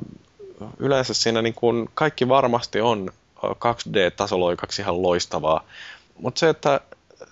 [0.79, 3.11] yleensä siinä niin kun kaikki varmasti on
[3.45, 5.65] uh, 2D-tasoloikaksi ihan loistavaa.
[6.19, 6.81] Mutta se, että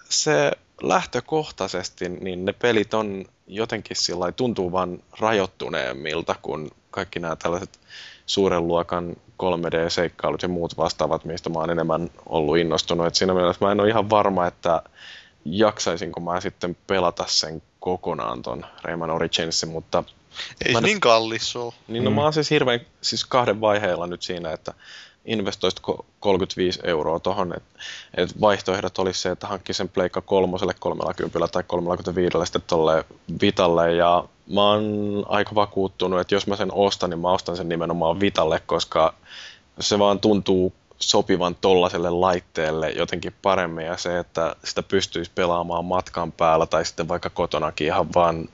[0.09, 0.53] se
[0.83, 7.81] lähtökohtaisesti, niin ne pelit on jotenkin sillä tuntuu vaan rajoittuneemmilta kuin kaikki nämä tällaiset
[8.27, 13.07] suuren luokan 3D-seikkailut ja muut vastaavat, mistä mä oon enemmän ollut innostunut.
[13.07, 14.83] Et siinä mielessä mä en ole ihan varma, että
[15.45, 20.05] jaksaisinko mä sitten pelata sen kokonaan ton Rayman Originsin, mutta
[20.67, 21.73] Ei Mä se en- niin kallis ole.
[21.89, 22.17] niin no Mm.
[22.17, 24.75] mä oon siis hirveän, siis kahden vaiheella nyt siinä, että
[25.25, 27.69] investoisit ko- 35 euroa tohon, että
[28.17, 33.05] et vaihtoehdot olisi se, että hankki sen Pleikka kolmoselle 30 tai 35 sitten tolle
[33.41, 34.83] Vitalle ja mä oon
[35.29, 39.15] aika vakuuttunut, että jos mä sen ostan, niin mä ostan sen nimenomaan Vitalle, koska
[39.81, 46.33] se vaan tuntuu sopivan tollaselle laitteelle jotenkin paremmin ja se, että sitä pystyisi pelaamaan matkan
[46.33, 48.49] päällä tai sitten vaikka kotonakin ihan vaan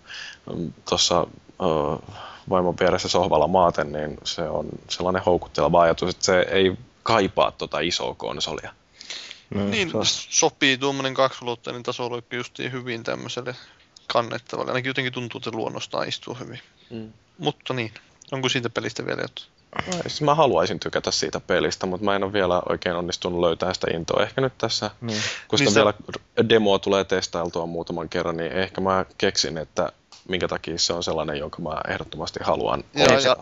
[0.88, 1.26] tuossa
[2.50, 6.72] vaimon vieressä sohvalla maaten, niin se on sellainen houkutteleva ajatus, että se ei
[7.03, 8.72] kaipaa tota isoa konsolia.
[9.55, 13.55] Mm, Niin, se on- sopii tuommoinen kaksiulotteinen tasoloikka justiin hyvin tämmöiselle
[14.12, 14.70] kannettavalle.
[14.70, 16.60] Ainakin jotenkin tuntuu, että se luonnostaan istuu hyvin.
[16.90, 17.12] Mm.
[17.38, 17.92] Mutta niin,
[18.32, 19.48] onko siitä pelistä vielä jotain?
[19.86, 23.74] No, siis mä haluaisin tykätä siitä pelistä, mutta mä en ole vielä oikein onnistunut löytämään
[23.74, 24.22] sitä intoa.
[24.22, 25.22] Ehkä nyt tässä, niin.
[25.48, 25.94] kun sitä Niin se- vielä
[26.48, 29.92] demoa tulee testailtua muutaman kerran, niin ehkä mä keksin, että
[30.28, 33.20] minkä takia se on sellainen, jonka mä ehdottomasti haluan Ja, ostaa.
[33.22, 33.36] ja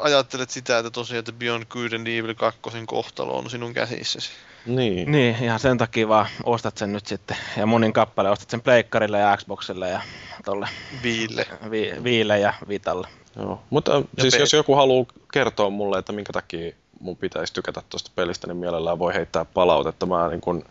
[0.00, 4.30] ajattelet sitä, että tosiaan, että Beyond Good and Evil 2 kohtalo on sinun käsissäsi.
[4.66, 5.12] Niin.
[5.12, 7.36] Niin, ihan sen takia vaan ostat sen nyt sitten.
[7.56, 10.00] Ja monin kappale ostat sen pleikkarille ja Xboxille ja
[10.44, 10.68] tolle
[11.02, 11.46] Viille.
[11.70, 13.08] vi- Viille ja Vitalle.
[13.36, 13.62] Joo.
[13.70, 17.82] Mutta ja siis pe- jos joku haluaa kertoa mulle, että minkä takia mun pitäisi tykätä
[17.88, 20.06] tuosta pelistä, niin mielellään voi heittää palautetta.
[20.06, 20.64] Mä niin kun,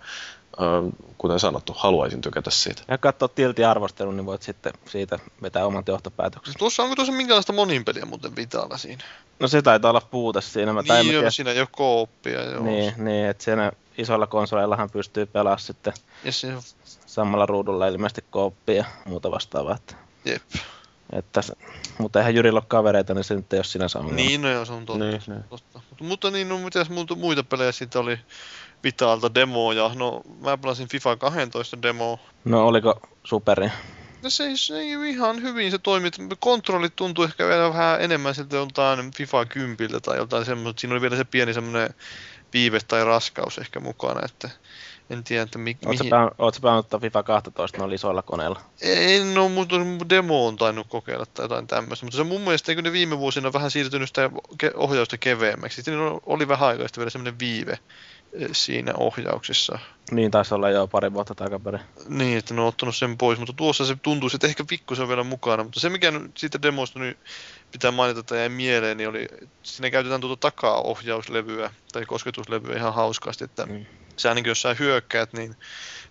[1.17, 2.81] kuten sanottu, haluaisin tykätä siitä.
[2.87, 6.55] Ja katsoa tilti arvostelun, niin voit sitten siitä vetää omat johtopäätökset.
[6.59, 9.03] Tuossa onko tuossa minkälaista moninpeliä muuten Vitalla siinä?
[9.39, 10.73] No se taitaa olla puute siinä.
[10.73, 12.43] Mä, niin, on, siinä ei ole kooppia.
[12.43, 12.63] Joo.
[12.63, 16.53] niin, niin, että siinä isoilla konsoleillahan pystyy pelaamaan sitten Ja se,
[17.05, 19.75] samalla ruudulla ilmeisesti kooppia ja muuta vastaavaa.
[19.75, 20.41] Että, jep.
[21.13, 21.53] että, se-
[21.97, 24.15] mutta eihän Jyrillä ole kavereita, niin se nyt ei ole sinänsä ongelma.
[24.15, 25.05] Niin, no joo, se on totta.
[25.05, 25.43] Niin, niin.
[25.43, 25.81] totta.
[25.89, 28.19] Mutta, mutta niin, no mitäs muuta, muita pelejä siitä oli
[28.83, 29.91] Vitalta demoja.
[29.95, 32.17] No, mä pelasin FIFA 12 demoa.
[32.45, 33.69] No oliko superi?
[34.23, 36.09] No se, ei- se ei ihan hyvin se toimi.
[36.39, 40.79] Kontrollit tuntui ehkä vielä vähän enemmän siltä joltain FIFA 10 tai jotain semmoista.
[40.81, 41.89] Siinä oli vielä se pieni semmoinen
[42.53, 44.49] viive tai raskaus ehkä mukana, että
[45.09, 46.09] en tiedä, että mi- Oletko mihin.
[46.61, 48.61] pelannut tuota FIFA 12 noilla isoilla koneilla?
[48.81, 49.75] En ole, mutta
[50.09, 53.53] demo on tainnut kokeilla tai jotain tämmöistä, mutta se mun mielestä eikö ne viime vuosina
[53.53, 54.29] vähän siirtynyt sitä
[54.75, 55.75] ohjausta keveämmäksi.
[55.75, 57.79] Sitten oli vähän aikaa vielä semmoinen viive
[58.51, 59.79] siinä ohjauksessa.
[60.11, 61.79] Niin taisi olla jo pari vuotta takaperin.
[62.07, 65.09] Niin, että ne on ottanut sen pois, mutta tuossa se tuntuu, että ehkä pikkusen on
[65.09, 65.63] vielä mukana.
[65.63, 67.17] Mutta se, mikä nyt siitä demosta nyt
[67.71, 69.27] pitää mainita tai jäi mieleen, niin oli,
[69.63, 73.85] siinä käytetään tuota takaohjauslevyä tai kosketuslevyä ihan hauskasti, että Mm.
[74.17, 75.55] sä ainakin jos sä hyökkäät, niin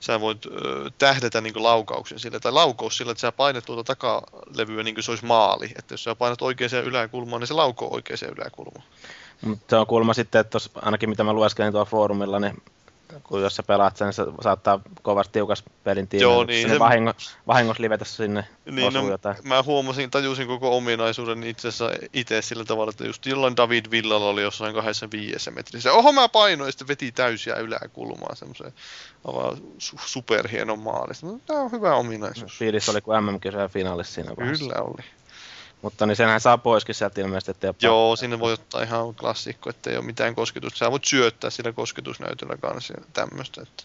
[0.01, 0.51] sä voit ö,
[0.99, 5.11] tähdätä niin laukauksen sille, tai laukaus sillä, että sä painat tuota takalevyä niin kuin se
[5.11, 5.73] olisi maali.
[5.79, 8.87] Että jos sä painat oikeaan yläkulmaan, niin se laukoo oikeaan yläkulmaan.
[9.40, 12.62] Mutta se on kuulemma sitten, että tos, ainakin mitä mä lueskelin tuolla foorumilla, niin
[13.22, 16.31] kun jos sä pelaat sen, niin se saattaa kovasti tiukas pelin tiimeen.
[16.33, 17.12] Joo, niin sinne se- vahingo,
[17.46, 19.37] vahingossa livetä sinne Niin, no, jotain.
[19.44, 24.27] mä huomasin, tajusin koko ominaisuuden itse asiassa itse sillä tavalla, että just jollain David Villalla
[24.29, 25.92] oli jossain kahdessa viidessä metrissä.
[25.92, 28.72] Oho, mä painoin ja sitten veti täysiä yläkulmaa semmoiseen
[29.24, 31.27] aivan su- superhienon maalista.
[31.27, 32.59] No, Tää on hyvä ominaisuus.
[32.59, 34.64] Fiilis oli kuin MM-kisojen finaalissa siinä vaiheessa.
[34.64, 35.05] Kyllä oli.
[35.83, 39.91] Mutta niin senhän saa poiskin sieltä ilmeisesti, että Joo, sinne voi ottaa ihan klassikko, että
[39.91, 40.79] ei ole mitään kosketusta.
[40.79, 43.62] Sä voit syöttää sillä kosketusnäytöllä kanssa ja tämmöistä.
[43.62, 43.85] Että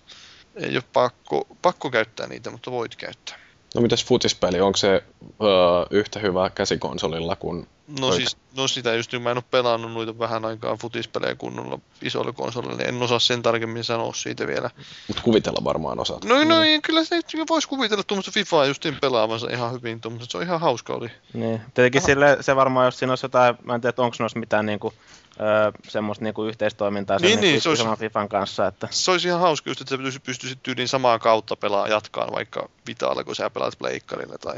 [0.56, 3.40] ei ole pakko, pakko käyttää niitä, mutta voit käyttää.
[3.76, 8.22] No mitäs futispeli, onko se ö, yhtä hyvä käsikonsolilla kuin No Oikein.
[8.28, 12.78] siis, no sitä just, mä en ole pelannut noita vähän aikaa futispelejä kunnolla isolla konsolilla,
[12.78, 14.70] niin en osaa sen tarkemmin sanoa siitä vielä.
[15.08, 16.24] Mutta kuvitella varmaan osaat.
[16.26, 17.20] No, no niin, kyllä se
[17.50, 21.10] voisi kuvitella tuommoista FIFAa justiin pelaavansa ihan hyvin, tuommoista, se on ihan hauska oli.
[21.34, 24.66] Niin, tietenkin sille, se varmaan, jos siinä olisi jotain, mä en tiedä, onko noissa mitään
[24.66, 24.94] niinku,
[25.40, 29.28] öö, semmoista niinku yhteistoimintaa sen Niin, niinku niin, se olisi- Fifan kanssa, että Se olisi
[29.28, 33.50] ihan hauska just, että sä pystyisit- tyyliin samaa kautta pelaa jatkaan vaikka Vitalla, kun sä
[33.50, 34.58] pelaat pleikkarilla tai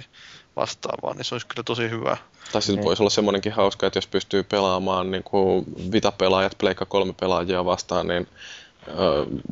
[0.55, 2.17] vastaavaa, niin se olisi kyllä tosi hyvä.
[2.51, 2.85] Tai sitten Niin.
[2.85, 8.07] voisi olla semmoinenkin hauska, että jos pystyy pelaamaan niin kuin Vita-pelaajat, Pleikka kolme pelaajia vastaan,
[8.07, 8.27] niin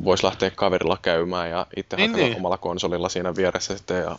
[0.04, 2.36] voisi lähteä kaverilla käymään ja itse Niin, hakata niin.
[2.36, 4.02] omalla konsolilla siinä vieressä sitten.
[4.02, 4.18] Ja,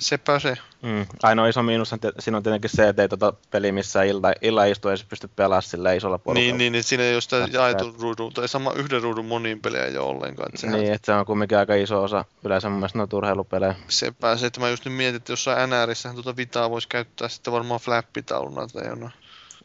[0.00, 0.56] Sepä se.
[0.82, 4.06] mm, ainoa iso miinus on, te- siinä on tietenkin se, että ei tota peli missään
[4.06, 6.46] illa, illaistuessa pysty pelaamaan sillä isolla porukalla.
[6.46, 9.84] Niin, niin, niin siinä ei ole sitä jaetun ruudun, tai sama yhden ruudun moniin pelejä
[9.84, 10.48] ei ole ollenkaan.
[10.48, 13.74] Että sehän, Niin, että se on kumminkin aika iso osa yleensä mun mielestä noita urheilupelejä.
[13.88, 17.52] sepä se, että mä just nyt mietin, että jossain NRissähän tuota Vitaa voisi käyttää sitten
[17.52, 19.10] varmaan flappitauluna tai jona.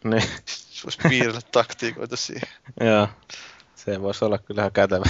[0.04, 2.50] Niin, Se voisi piirrellä taktiikoita siihen.
[2.82, 3.08] joo.
[3.76, 5.06] Se voisi olla kyllä ihan kätevä.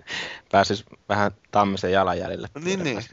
[0.52, 2.48] Pääsis vähän tammisen jalanjäljelle.
[2.54, 3.04] No niin, niin.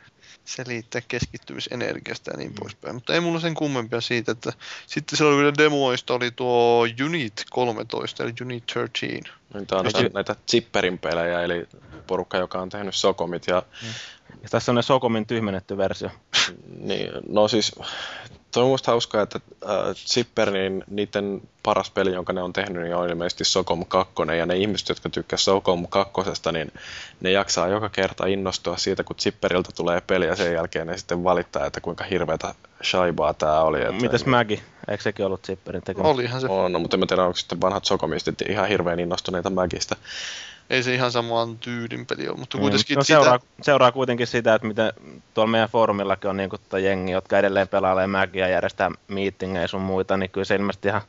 [0.48, 2.96] Selittää keskittymisenergiasta ja niin poispäin.
[2.96, 4.54] Mutta ei mulla sen kummempia siitä, että
[4.86, 9.08] sitten siellä oli vielä demoista oli tuo Unit 13, eli Unit 13.
[9.54, 11.68] niin tämä on näitä, näitä Zipperin pelejä, eli
[12.08, 13.48] porukka, joka on tehnyt Sokomit.
[13.48, 13.64] Ja,
[14.44, 16.10] Ja tässä on ne Sokomin tyhmennetty versio.
[16.80, 17.76] niin, no siis,
[18.52, 22.84] toi on musta hauskaa, että äh, Zipper, niin niiden paras peli, jonka ne on tehnyt,
[22.84, 24.14] niin on ilmeisesti Sokom 2.
[24.38, 26.14] Ja ne ihmiset, jotka tykkää Sokom 2,
[26.52, 26.72] niin
[27.22, 31.24] ne jaksaa joka kerta innostua siitä, kun Zipperiltä tulee peli ja sen jälkeen ne sitten
[31.24, 33.82] valittaa, että kuinka hirveätä shaibaa tämä oli.
[33.82, 34.64] Että Mitäs Mägi?
[34.88, 36.08] Eikö sekin ollut Zipperin tekemä?
[36.08, 36.48] Olihan se.
[36.48, 39.96] On, no, mutta en mä tiedä, onko sitten vanhat Sokomistit ihan hirveän innostuneita Mägistä.
[40.70, 42.62] Ei se ihan samaan tyylin peli ole, mutta Mm.
[42.62, 43.14] kuitenkin no, sitä...
[43.14, 44.94] seuraa, seuraa kuitenkin sitä, että miten
[45.34, 49.82] tuolla meidän foorumillakin on niin kuin, jengi, jotka edelleen pelailee Mägiä ja järjestää meetingejä sun
[49.82, 51.02] muita, niin kyllä se ilmeisesti ihan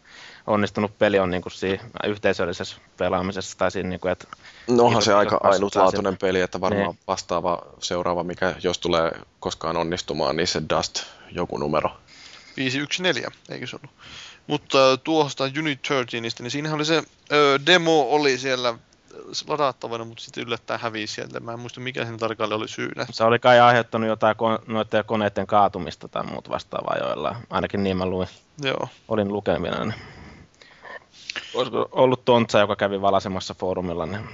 [0.47, 4.27] onnistunut peli on niin kuin siinä yhteisöllisessä pelaamisessa tai siinä, niin kuin, että
[4.69, 6.99] No onhan se aika ainutlaatuinen peli, että varmaan Niin.
[7.09, 11.91] vastaava seuraava, mikä jos tulee koskaan onnistumaan, niin se Dust joku numero.
[12.57, 13.91] 514, eikö se ollut?
[14.47, 18.79] Mutta äh, tuosta Unit 13, niin siinähän oli se ö, demo oli siellä äh,
[19.49, 21.41] ladattavana, mutta sitten yllättäen hävisi sieltä.
[21.41, 23.07] Mä en muista mikä sen tarkalleen oli syynä.
[23.11, 27.37] se oli kai aiheuttanut jotain kon- noiden koneiden kaatumista tai muut vastaavaa joilla.
[27.51, 28.29] Ainakin niin mä luin.
[28.63, 28.89] Joo.
[29.09, 29.85] Olin lukemina.
[29.85, 29.95] Niin.
[31.55, 34.29] Olisiko ollut Tontsa, joka kävi valasemassa foorumilla, niin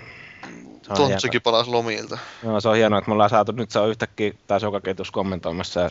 [0.97, 2.19] Tontsakin palasi lomilta.
[2.43, 5.11] joo, se on hienoa, että me ollaan saatu, nyt se on yhtäkkiä taas joka ketjus
[5.11, 5.91] kommentoimassa ja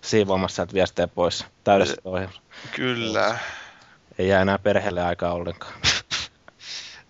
[0.00, 2.40] siivoamassa sieltä viestejä pois täydessä ohjelmassa.
[2.76, 3.38] Kyllä.
[4.18, 5.72] Ei jää enää perheelle aikaa ollenkaan.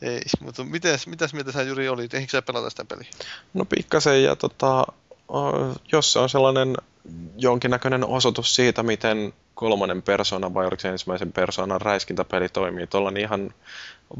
[0.04, 2.14] Ei, mutta mites, mitäs mieltä sä Juri olit?
[2.14, 3.08] Eikö sä pelata sitä peliä?
[3.54, 4.86] No pikkasen ja tota,
[5.92, 6.76] jos se on sellainen
[7.36, 13.26] jonkinnäköinen osoitus siitä, miten kolmannen persoonan vai oliko se ensimmäisen persoonan räiskintäpeli toimii tuolla niin
[13.26, 13.54] ihan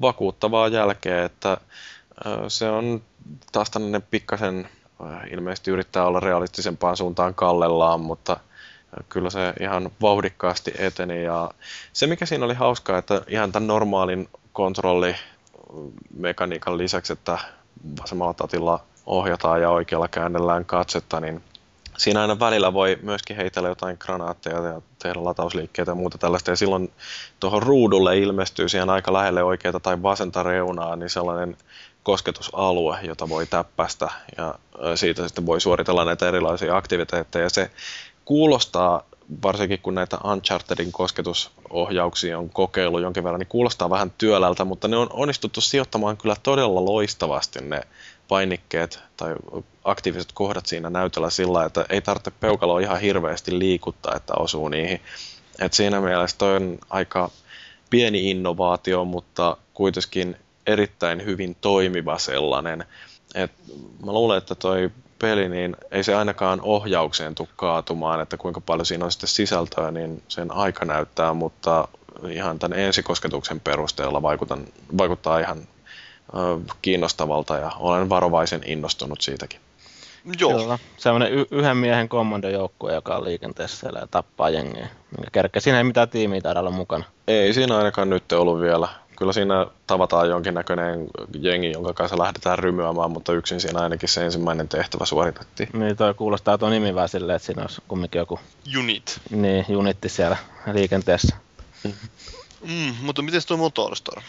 [0.01, 1.57] vakuuttavaa jälkeen, että
[2.49, 3.03] se on
[3.53, 4.69] taas tämmöinen pikkasen
[5.31, 8.37] ilmeisesti yrittää olla realistisempaan suuntaan kallellaan, mutta
[9.09, 11.51] kyllä se ihan vauhdikkaasti eteni ja
[11.93, 15.15] se mikä siinä oli hauskaa, että ihan tämän normaalin kontrolli
[16.17, 17.39] mekaniikan lisäksi, että
[18.03, 21.43] vasemmalla tatilla ohjataan ja oikealla käännellään katsetta, niin
[21.99, 26.51] siinä aina välillä voi myöskin heitellä jotain granaatteja ja tehdä latausliikkeitä ja muuta tällaista.
[26.51, 26.93] Ja silloin
[27.41, 31.57] tuohon ruudulle ilmestyy siihen aika lähelle oikeata tai vasenta reunaa, niin sellainen
[32.03, 34.55] kosketusalue, jota voi täppästä ja
[34.95, 37.51] siitä sitten voi suoritella näitä erilaisia aktiviteetteja.
[37.51, 37.71] Se
[38.25, 39.03] kuulostaa,
[39.43, 44.97] varsinkin kun näitä Unchartedin kosketusohjauksia on kokeillut jonkin verran, niin kuulostaa vähän työlältä, mutta ne
[44.97, 47.81] on onnistuttu sijoittamaan kyllä todella loistavasti ne
[48.29, 49.35] painikkeet tai
[49.85, 55.01] aktiiviset kohdat siinä näytöllä sillä, että ei tarvitse peukaloa ihan hirveästi liikuttaa, että osuu niihin.
[55.61, 57.31] Et siinä mielessä toi on aika
[57.91, 62.85] pieni innovaatio, mutta kuitenkin erittäin hyvin toimiva sellainen.
[63.35, 63.53] Et
[64.07, 64.91] mä luulen, että toi
[65.25, 69.91] peli, niin ei se ainakaan ohjaukseen tule kaatumaan, että kuinka paljon siinä on sitten sisältöä,
[69.91, 71.89] niin sen aika näyttää, mutta
[72.29, 74.65] ihan tämän ensikosketuksen perusteella vaikutan,
[74.99, 79.61] vaikuttaa ihan ö, kiinnostavalta ja olen varovaisen innostunut siitäkin.
[80.41, 80.59] Joo.
[80.59, 80.79] Kyllä.
[80.97, 84.89] Sellainen y- yhden miehen kommandojoukkue, joka on liikenteessä siellä ja tappaa jengiä.
[85.17, 85.61] Minkä kerkeä.
[85.61, 87.05] Siinä ei mitään tiimiä taida olla mukana.
[87.29, 88.89] Ei siinä ainakaan nyt ollut vielä.
[89.17, 91.07] Kyllä siinä tavataan jonkinnäköinen
[91.41, 95.69] jengi, jonka kanssa lähdetään rymyämään, mutta yksin siinä ainakin se ensimmäinen tehtävä suoritettiin.
[95.73, 98.41] Niin toi kuulostaa tuo nimi vähän silleen, että siinä olisi kumminkin joku
[98.79, 99.21] Unit.
[99.31, 100.37] niin, unitti siellä
[100.73, 101.37] liikenteessä.
[102.69, 104.23] Mm, mutta miten tuo Motorstorm?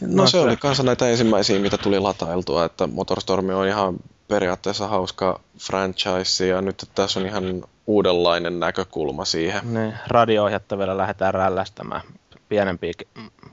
[0.00, 3.96] No, No se, se- oli kanssa näitä ensimmäisiä, mitä tuli latailtua, että Motorstorm on ihan
[4.28, 9.74] periaatteessa hauska franchise ja nyt tässä on ihan uudenlainen näkökulma siihen.
[9.74, 12.02] Niin, radio-ohjattavilla lähdetään rällästämään
[12.48, 12.92] pienempiä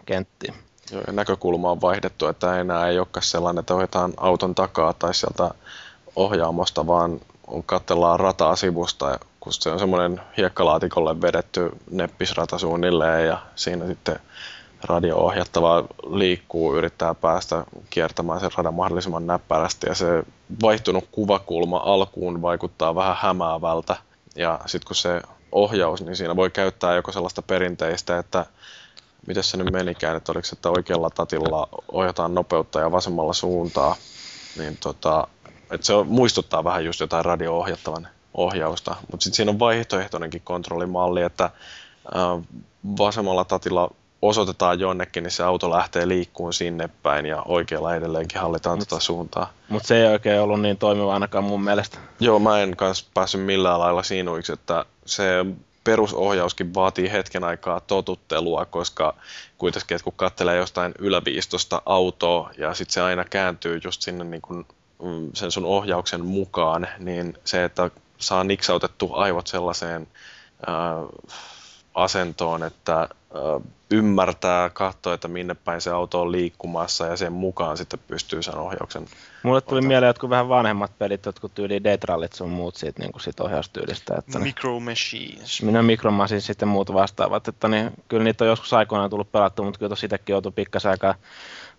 [0.06, 0.54] kenttiä.
[0.92, 5.14] Joo, ja näkökulma on vaihdettu, että enää ei olekaan sellainen, että ohjataan auton takaa tai
[5.14, 5.52] sieltä
[6.16, 7.20] ohjaamosta, vaan
[7.66, 14.20] katsellaan rataa sivusta, kun se on semmoinen hiekkalaatikolle vedetty neppisrata suunnilleen ja siinä sitten
[14.84, 20.24] radio-ohjattava liikkuu, yrittää päästä kiertämään sen radan mahdollisimman näppärästi ja se
[20.62, 23.96] vaihtunut kuvakulma alkuun vaikuttaa vähän hämäävältä
[24.36, 28.46] ja sitten kun se ohjaus, niin siinä voi käyttää joko sellaista perinteistä, että
[29.28, 33.96] miten se nyt menikään, että oliko se, että oikealla tatilla ohjataan nopeutta ja vasemmalla suuntaa,
[34.58, 35.28] niin tota,
[35.72, 41.50] että se muistuttaa vähän just jotain radio-ohjattavan ohjausta, mutta sitten siinä on vaihtoehtoinenkin kontrollimalli, että
[42.98, 43.90] vasemmalla tatilla
[44.22, 49.54] osoitetaan jonnekin, niin se auto lähtee liikkuun sinne päin ja oikealla edelleenkin hallitaan tätä suuntaa.
[49.70, 51.98] Mutta se ei oikein ollut niin toimiva ainakaan mun mielestä.
[52.20, 55.46] Joo, mä en kanssa päässyt millään lailla siinuiksi, että se
[55.84, 59.16] perusohjauskin vaatii hetken aikaa totuttelua, koska
[59.58, 64.42] kuitenkin, että kun katselee jostain yläviistosta autoa ja sitten se aina kääntyy just sinne niin
[64.42, 64.66] kuin
[65.04, 70.08] mm, sen sun ohjauksen mukaan, niin se, että saa niksautettu aivot sellaiseen
[70.70, 70.76] äh,
[71.96, 73.10] asentoon, että äh,
[73.92, 78.58] ymmärtää, katsoa, että minne päin se auto on liikkumassa ja sen mukaan sitten pystyy sen
[78.58, 79.06] ohjauksen
[79.44, 79.88] Mulle tuli ottaa.
[79.88, 84.16] mieleen jotkut vähän vanhemmat pelit, jotkut tyyli Detrallit sun muut siitä, niin kuin siitä ohjaustyylistä.
[84.18, 85.62] Että Micro niin, Machines.
[85.62, 87.48] Minä Micro Machines sitten muut vastaavat.
[87.48, 90.92] Että niin, kyllä niitä on joskus aikoinaan tullut pelattua, mutta kyllä tuossa itsekin joutuu pikkasen
[90.92, 91.16] aikaa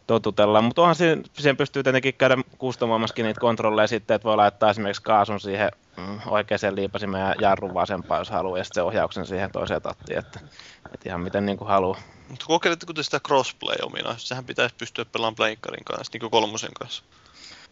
[0.07, 0.63] totutella.
[0.63, 5.03] Mutta onhan siihen, siihen pystyy tietenkin käydä kustomoimaskin niitä kontrolleja sitten, että voi laittaa esimerkiksi
[5.03, 9.51] kaasun siihen mm, oikeaan liipasimeen ja jarrun vasempaan, jos haluaa, ja sitten se ohjauksen siihen
[9.53, 10.41] toiseen tattiin, että,
[10.95, 12.01] että ihan miten niin kuin haluaa.
[12.29, 14.29] Mutta kokeilitteko te sitä crossplay-ominaisuutta?
[14.29, 17.05] Sehän pitäisi pystyä pelaamaan Pleikkarin kanssa, niin kuin kolmosen kanssa.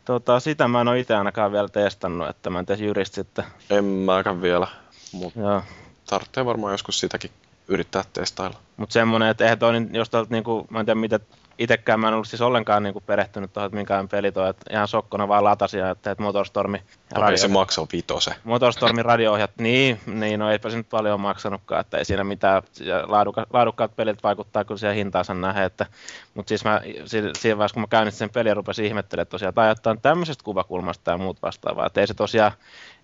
[0.05, 3.45] Tota, sitä mä en ole itse ainakaan vielä testannut, että mä en tee jurist sitten.
[3.71, 4.67] En mäkään vielä,
[5.13, 5.63] mutta
[6.07, 7.31] tarvitsee varmaan joskus sitäkin
[7.69, 8.59] yrittää testailla.
[8.77, 11.21] Mutta semmoinen, että eihän toi, jos tolta, niinku, mä en tiedä mitä
[11.63, 14.65] itsekään mä en ollut siis ollenkaan niin kuin perehtynyt tuohon, että minkään peli toi, että
[14.71, 16.79] ihan sokkona vaan latasin että, että Motorstormi.
[16.79, 18.35] Okei, okay, se maksaa vitose.
[18.45, 22.63] Motorstormin radio niin, niin, no eipä se nyt paljon maksanutkaan, että ei siinä mitään,
[23.07, 25.87] laadukka, laadukkaat pelit vaikuttaa kyllä siihen hintaansa nähdä, että,
[26.35, 29.61] mutta siis mä, siinä vaiheessa kun mä käynnistin sen pelin ja rupesin ihmettelemään tosiaan, että
[29.61, 32.53] ajattelen tämmöisestä kuvakulmasta ja muut vastaavaa, että ei se tosiaan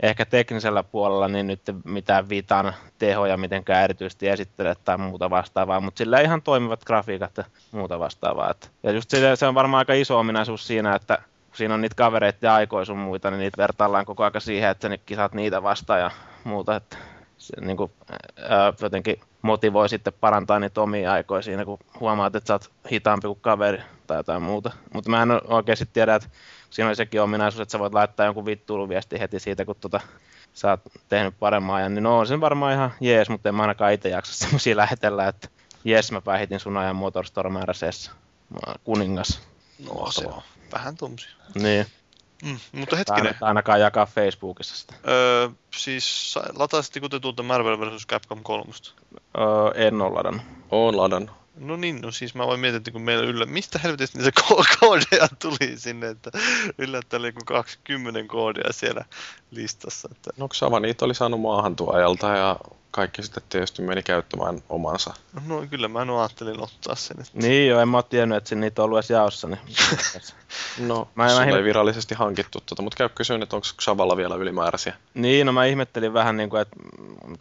[0.03, 5.99] ehkä teknisellä puolella niin nyt mitään vitan tehoja mitenkään erityisesti esittele tai muuta vastaavaa, mutta
[5.99, 8.48] sillä ihan toimivat grafiikat ja muuta vastaavaa.
[8.51, 11.19] Että, ja just se, se on varmaan aika iso ominaisuus siinä, että
[11.53, 14.89] siinä on niitä kavereita ja aikoja sun muita, niin niitä vertaillaan koko ajan siihen, että
[14.89, 16.11] sä kisat niitä vastaan ja
[16.45, 16.77] muuta.
[16.77, 16.97] Että
[17.39, 17.93] se niin kuin,
[18.49, 23.27] ää, jotenkin motivoi sitten parantaa niitä omia aikoja siinä, kun huomaat, että sä oot hitaampi
[23.27, 24.71] kuin kaveri tai jotain muuta.
[24.95, 26.29] Mutta mä en oikeasti tiedä, että
[26.71, 30.01] siinä on sekin ominaisuus, että sä voit laittaa jonkun vittuuluviesti heti siitä, kun tota,
[30.53, 33.63] sä oot tehnyt paremman ajan, niin no on se varmaan ihan jees, mutta en mä
[33.63, 35.49] ainakaan itse jaksa semmosia lähetellä, että
[35.85, 38.11] jees mä päihitin sun ajan Motorstorm RSS.
[38.85, 39.41] Kuningas.
[39.79, 41.31] No se on vähän tommosia.
[41.55, 41.87] Niin.
[42.45, 43.35] Mm, mutta hetkinen.
[43.41, 44.95] Ainakaan jakaa Facebookissa sitä.
[45.09, 48.07] Öö, siis latasitteko te tuolta Marvel vs.
[48.07, 48.73] Capcom 3?
[49.39, 50.43] Öö, en ole ladannut.
[50.71, 51.39] Oon ladannut.
[51.57, 53.47] No niin, no siis mä voin miettiä, että kun meillä yllä...
[53.47, 54.43] Mistä helvetistä niitä
[54.81, 56.31] koodeja tuli sinne, että
[56.79, 59.05] yllättäen oli 20 koodia siellä
[59.51, 60.09] listassa.
[60.13, 60.31] Että...
[60.37, 62.57] No Xava niitä oli saanut maahantuojalta ja
[62.91, 65.15] kaikki sitten tietysti meni käyttämään omansa.
[65.47, 67.21] No kyllä mä en ajattelin ottaa sen.
[67.21, 67.33] Että...
[67.35, 69.49] Niin joo, en mä ole tiennyt, että niitä on ollut edes jaossa.
[69.49, 69.61] Niin...
[70.89, 74.95] no, mä, mä ei virallisesti hankittu tota, mutta käy kysyä, että onko Xavalla vielä ylimääräisiä.
[75.15, 76.77] Niin, no mä ihmettelin vähän niin kuin, että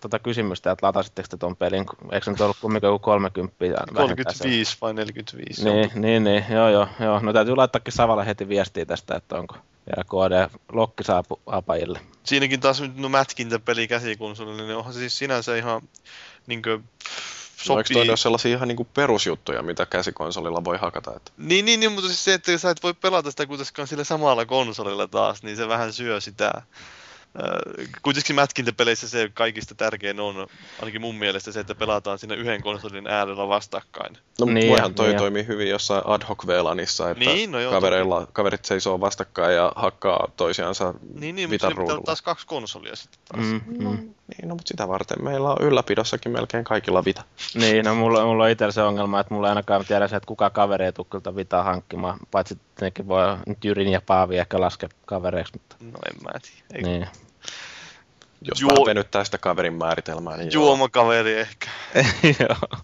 [0.02, 3.56] tota kysymystä, että latasitteko te ton pelin, eikö se nyt ollut kumminkin joku 30
[3.94, 5.64] 35 vai 45?
[5.64, 7.20] Niin, niin, niin, joo, joo, joo.
[7.20, 9.56] No täytyy laittaakin Savalla heti viestiä tästä, että onko
[9.88, 11.04] vielä KD lokki
[11.46, 12.02] apajille.
[12.24, 15.82] Siinäkin taas nyt no mätkintäpeli käsikonsolille, niin onhan se siis sinänsä ihan
[16.48, 16.84] niin kuin,
[17.58, 17.76] sopii.
[17.76, 21.16] No eikö toi ole sellaisia ihan niin kuin perusjuttuja, mitä käsikonsolilla voi hakata?
[21.16, 21.32] Että...
[21.38, 24.46] Niin, niin, niin, mutta siis se, että sä et voi pelata sitä kuitenkaan sillä samalla
[24.46, 26.62] konsolilla taas, niin se vähän syö sitä
[28.02, 30.48] kuitenkin mätkintäpeleissä se kaikista tärkein on,
[30.80, 34.18] ainakin mun mielestä se, että pelataan siinä yhden konsolin äärellä vastakkain.
[34.40, 37.72] No niin, voihan toi niin toimii hyvin jossain ad hoc VLANissa, että niin, no joo,
[37.72, 38.32] kavereilla, toki.
[38.34, 43.46] kaverit seisoo vastakkain ja hakkaa toisiansa Niin, niin mutta pitää taas kaksi konsolia sitten taas.
[43.46, 43.84] Mm, mm.
[43.84, 47.24] No, niin, no, mutta sitä varten meillä on ylläpidossakin melkein kaikilla Vita.
[47.56, 50.28] Niin, no mulla, mulla on itsellä se ongelma, että mulla ei ainakaan tiedä se, että
[50.28, 54.62] kuka kaveri ei tule kyllä Vitaa hankkimaan, paitsi tietenkin voi nyt Jyrin ja Paavi ehkä
[54.62, 55.54] laskea kavereiksi.
[55.54, 55.76] Mutta...
[55.80, 56.88] No en mä tiedä.
[56.88, 57.08] Niin.
[58.42, 58.86] Jos Juo...
[58.86, 61.68] venyttää sitä kaverin määritelmää, niin Juomakaveri ehkä.
[62.40, 62.80] joo.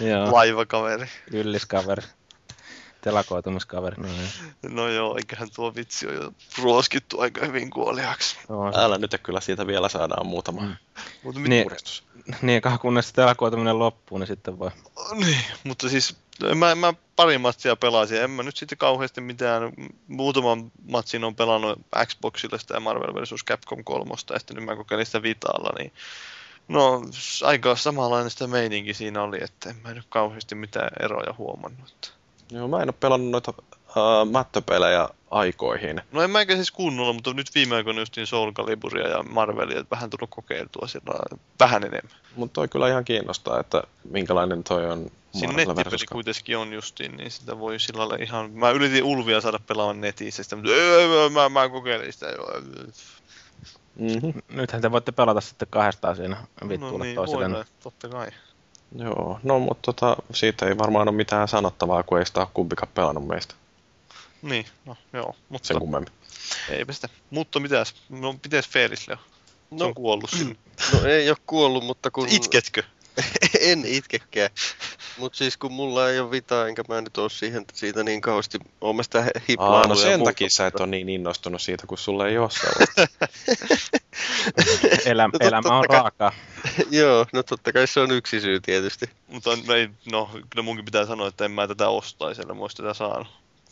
[0.00, 0.32] joo.
[0.32, 1.06] Laivakaveri.
[1.32, 2.02] Ylliskaveri.
[3.00, 3.96] Telakoitumiskaveri.
[3.96, 4.28] No, niin.
[4.68, 6.32] No joo, eiköhän tuo vitsi ole jo
[6.62, 8.36] ruoskittu aika hyvin kuoliaksi.
[8.48, 8.72] Joo.
[8.74, 10.76] Älä nyt kyllä siitä vielä saadaan muutama Mm.
[11.22, 11.62] Mutta Niin.
[11.62, 12.04] puristus.
[12.42, 14.70] Niin, kauan kunnes se telakoituminen loppuu, niin sitten voi.
[15.14, 16.16] Niin, mutta siis
[16.54, 18.22] mä, mä pari matsia pelasin.
[18.22, 19.72] En mä nyt sitten kauheasti mitään.
[20.08, 23.44] Muutaman matsin on pelannut Xboxilla sitä Marvel vs.
[23.44, 25.92] Capcom 3 ja sitten nyt mä kokeilin sitä Vitalla, niin
[26.68, 27.02] No,
[27.44, 32.17] aika samanlainen sitä meininki siinä oli, että en mä nyt kauheasti mitään eroja huomannut.
[32.50, 36.00] Joo, mä en ole pelannut noita uh, mättöpelejä aikoihin.
[36.12, 39.96] No en mäkään siis kunnolla, mutta nyt viime aikoina justiin Soul Caliburia ja Marvelia, että
[39.96, 42.12] vähän tullut kokeiltua sillä vähän enemmän.
[42.36, 46.72] Mutta toi kyllä ihan kiinnostaa, että minkälainen toi on Siinä Marvel nettipeli versus- kuitenkin on
[46.72, 48.50] justiin, niin sitä voi sillä lailla ihan...
[48.50, 52.46] Mä yritin Ulvia saada pelaamaan netissä, sitä, mutta öö, mä, mä kokeilin sitä jo.
[53.96, 54.38] Mhm.
[54.48, 57.44] Nythän te voitte pelata sitten kahdestaan siinä No vittuilla niin, toisille.
[57.44, 58.28] voidaan, totta kai.
[58.96, 62.92] Joo, no mutta tota, siitä ei varmaan ole mitään sanottavaa, kun ei sitä ole kumpikaan
[62.94, 63.54] pelannut meistä
[64.42, 66.12] Niin, no joo, mutta sen kummemmin.
[66.70, 67.08] eipä sitä.
[67.30, 69.18] Mutta mitäs, no pitäis Feelisle on?
[69.18, 70.56] Se No, on kuollut sinne.
[70.92, 72.28] no ei ole kuollut, mutta kun...
[72.28, 72.82] Itketkö?
[73.60, 74.50] en itkekään.
[75.18, 78.58] Mutta siis kun mulla ei ole vitaa, enkä mä nyt ole siihen, siitä niin kauheasti,
[78.80, 79.24] oon mä sitä
[79.58, 80.30] Aa, no sen muuta.
[80.30, 83.02] takia sä et ole niin innostunut siitä, kun sulla ei ole sellaista.
[85.10, 85.98] Elä, totta elämä on kai.
[85.98, 86.32] raakaa.
[86.90, 89.10] Joo, no totta kai se on yksi syy tietysti.
[89.28, 92.62] Mutta no ei, no kyllä munkin pitää sanoa, että en mä tätä ostaisi, ellei mä
[92.62, 93.26] ois tätä saanut.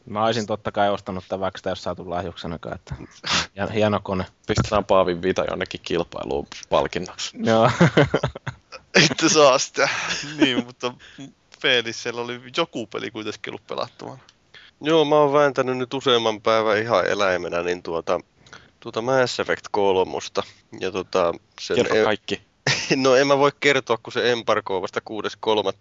[0.07, 2.75] Mä olisin totta kai ostanut tämän vaikka sitä, jos saatu lahjuksenakaan.
[2.75, 2.95] Että...
[3.57, 4.27] Hieno, hieno kone.
[4.47, 7.37] Pistetään Paavin Vita jonnekin kilpailuun palkinnoksi.
[7.43, 7.71] Joo.
[8.95, 9.89] Ette saa sitä.
[10.37, 10.95] niin, mutta
[11.61, 14.19] Feelisellä oli joku peli kuitenkin ollut pelattavana.
[14.81, 18.21] Joo, mä oon vääntänyt nyt useamman päivän ihan eläimenä, niin tuota,
[18.81, 20.13] tuota Mass Effect 3.
[20.81, 22.41] Ja tota, sen Kerro e- kaikki.
[22.97, 25.01] no en mä voi kertoa, kun se embargo on vasta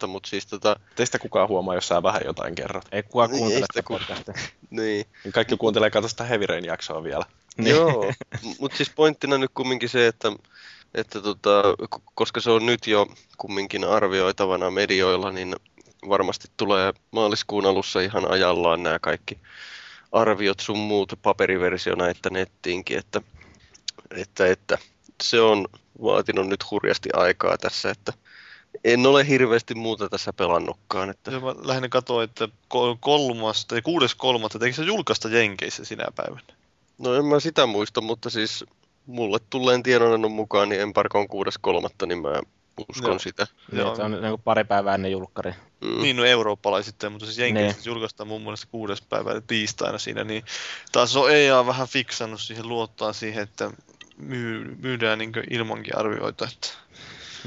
[0.04, 2.86] 6.3., mutta siis tota, Teistä kukaan huomaa, jos sä vähän jotain kerrot.
[2.92, 4.34] Ei kukaan Niin, kuuntele ei sitä sitä ku- podcastia.
[4.70, 5.06] niin.
[5.24, 7.26] Niin Kaikki kuuntelee katso sitä Heavy Rain jaksoa vielä.
[7.58, 7.76] Niin.
[7.76, 8.12] Joo,
[8.60, 10.32] mutta siis pointtina nyt kumminkin se, että,
[10.96, 11.64] että tota,
[12.16, 15.56] koska se on nyt jo kumminkin arvioitavana medioilla, niin
[16.10, 19.40] varmasti tulee maaliskuun alussa ihan ajallaan nämä kaikki
[20.12, 23.22] arviot sun muut paperiversiona että nettiinkin, että,
[24.16, 24.78] että, että
[25.24, 25.68] se on
[26.04, 28.14] vaatinut nyt hurjasti aikaa tässä, että
[28.84, 33.82] en ole hirveästi muuta tässä pelannutkaan, että Ja mä lähinnä katsoin, että ko- kolmas tai
[33.82, 36.42] kuudes kolmatta, eikö se julkaista Jenkeissä sinä päivänä?
[36.98, 38.66] No en mä sitä muista, mutta siis
[39.06, 41.28] mulle tulleen tiedonannon mukaan niin Embargo on
[42.02, 42.06] 6.3.
[42.08, 42.42] niin mä
[42.90, 43.20] uskon Joo.
[43.20, 43.48] sitä.
[43.72, 43.88] Joo.
[43.88, 45.54] Niin, se on niin kuin pari päivää ennen julkkari.
[45.82, 46.02] Mm.
[46.02, 47.84] Niin, no eurooppalaisittain, mutta siis Jenkeissä Niin.
[47.84, 50.44] se julkaistaan mun mielestä kuudes päivä eli tiistaina siinä, niin
[50.92, 53.72] taas on EA vähän fiksannut siihen, luottaa siihen, että
[54.18, 56.68] myy, myydään niin ilmankin arvioita, että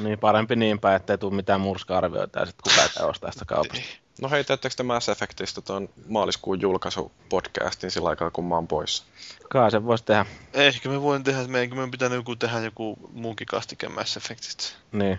[0.02, 3.84] Niin parempi niin päin, ettei tule mitään murska-arvioita ja sitten kukaan ei ostaa sitä kaupasta.
[4.22, 9.04] No hei, teettekö te Mass Effectistä tuon maaliskuun julkaisupodcastin sillä aikaa, kun mä oon poissa?
[9.48, 10.26] Kai se voisi tehdä.
[10.54, 14.64] ehkä me voin tehdä, meidän meidän pitää joku tehdä joku muunkin kastike Mass Effectistä.
[14.92, 15.18] Niin.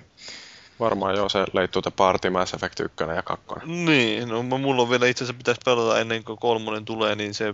[0.79, 3.45] Varmaan joo, se leittuu te Party Mass Effect 1 ja 2.
[3.65, 7.53] Niin, no mulla on vielä itse asiassa pitäisi pelata ennen kuin kolmonen tulee, niin se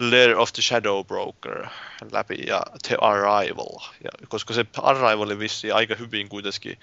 [0.00, 1.66] Lair of the Shadow Broker
[2.12, 3.80] läpi ja The Arrival.
[4.04, 6.78] Ja, koska se Arrival vissiin aika hyvin kuitenkin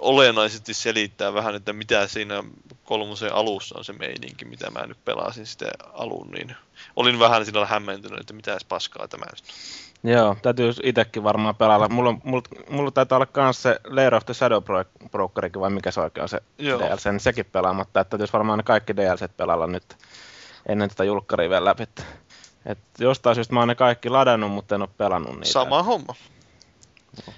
[0.00, 2.44] olennaisesti selittää vähän, että mitä siinä
[2.84, 6.56] kolmosen alussa on se meininki, mitä mä nyt pelasin sitä alun, niin
[6.96, 9.44] olin vähän sillä hämmentynyt, että mitä paskaa tämä nyt.
[10.04, 11.88] Joo, täytyy itsekin varmaan pelailla.
[11.88, 15.70] Mulla, on- mulla, mulla taitaa olla myös se Lair of the Shadow Bro- Brokerikin, vai
[15.70, 16.80] mikä se oikein on se Joo.
[16.80, 18.00] DLC, niin sekin pelaamatta.
[18.00, 19.96] Että täytyisi varmaan ne kaikki DLC pelailla nyt
[20.68, 21.84] ennen tätä julkkaria vielä läpi.
[22.66, 25.52] Et, jostain syystä mä oon ne kaikki ladannut, mutta en ole pelannut niitä.
[25.52, 26.14] Sama homma.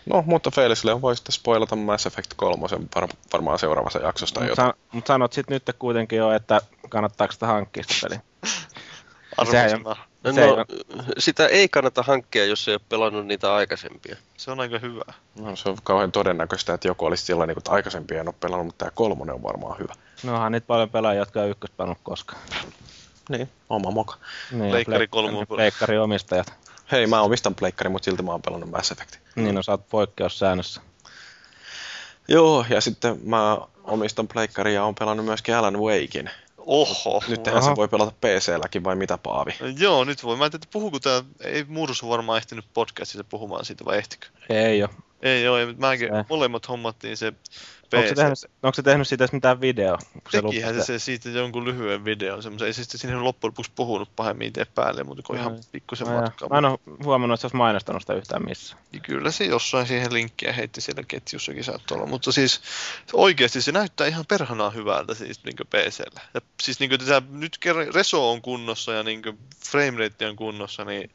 [0.07, 2.63] No, mutta Felisille voi sitten spoilata Mass Effect 3
[2.95, 4.75] var- varmaan seuraavassa jaksossa tai Mutta jotain.
[4.75, 8.21] san, mut sanot sitten nyt kuitenkin jo, että kannattaako sitä hankkia sitä peliä.
[9.51, 9.97] Se ei Arvosana.
[10.25, 10.51] No, Se ei
[11.19, 14.17] sitä ei kannata hankkia, jos ei ole pelannut niitä aikaisempia.
[14.37, 15.03] Se on aika hyvä.
[15.41, 18.35] No, se on kauhean todennäköistä, että joku olisi sellainen, niin kuin, että aikaisempi en ole
[18.41, 19.95] pelannut, mutta tämä kolmonen on varmaan hyvä.
[20.23, 22.41] No onhan niitä paljon pelaajia, jotka ei ykkös pelannut koskaan.
[23.29, 24.15] Niin, oma moka.
[24.53, 26.53] Niin, Pleikkari pleik- kolmo- Pleikkari omistajat.
[26.93, 29.21] Hei, mä omistan pleikkari, mutta silti mä oon pelannut Mass Effectin.
[29.37, 30.81] Niin, no sä oot poikkeussäännössä.
[32.29, 36.31] Joo, ja sitten mä omistan pleikkari ja oon pelannut myöskin Alan Wakein.
[36.59, 37.23] Oho.
[37.29, 39.51] Nyt tehän se voi pelata PC-lläkin vai mitä Paavi?
[39.79, 40.37] Joo, nyt voi.
[40.37, 44.27] Mä en tiedä, puhuuko tää, ei Mursu varmaan ehtinyt podcastissa puhumaan siitä vai ehtikö?
[44.49, 44.89] Ei oo.
[45.23, 47.33] Ei joo, ei, mutta mäkin, Se- molemmat hommattiin se
[47.95, 48.17] Onko se, PC.
[48.17, 49.99] tehnyt, onko se tehnyt siitä mitään video?
[50.31, 54.17] Tekihän se, se siitä jonkun lyhyen videon, semmoisen, ei se sitten sinne loppujen lopuksi puhunut
[54.17, 55.61] pahemmin itse päälle, mutta kun ihan Ai.
[55.73, 56.49] pikkusen No matkaa.
[56.49, 58.83] Mä en ole huomannut, että se olisi mainostanut sitä yhtään missään.
[58.93, 62.61] Niin Kyllä se jossain siihen linkkiä heitti siellä ketjussakin saattoi olla, mutta siis
[63.13, 66.21] oikeasti se näyttää ihan perhanaa hyvältä siis niin PCllä.
[66.35, 67.01] Ja siis niin kuin
[67.31, 69.23] nyt kerran reso on kunnossa ja niin
[69.67, 71.11] framerate on kunnossa, niin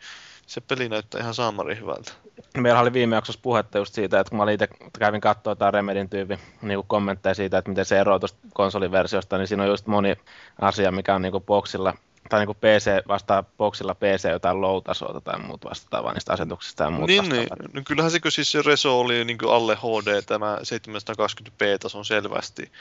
[0.47, 2.12] se peli näyttää ihan saamari hyvältä.
[2.57, 4.67] Meillä oli viime jaksossa puhetta just siitä, että kun mä itse
[4.99, 9.47] kävin katsoa jotain Remedin tyypin niin kommentteja siitä, että miten se eroaa tuosta konsoliversiosta, niin
[9.47, 10.15] siinä on just moni
[10.61, 11.93] asia, mikä on niin kuin boxilla,
[12.29, 16.89] tai niin kuin PC vastaa boxilla PC jotain low-tasoa tai muut vastaavaa niistä asetuksista ja
[16.89, 17.47] muut Niin, niin.
[17.73, 22.71] No kyllähän se, kun siis se reso oli niin alle HD, tämä 720p-tason selvästi,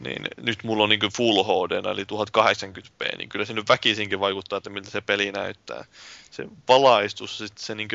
[0.00, 4.56] niin nyt mulla on niin Full HD, eli 1080p, niin kyllä se nyt väkisinkin vaikuttaa,
[4.56, 5.84] että miltä se peli näyttää.
[6.30, 7.88] Se valaistus, sit se niin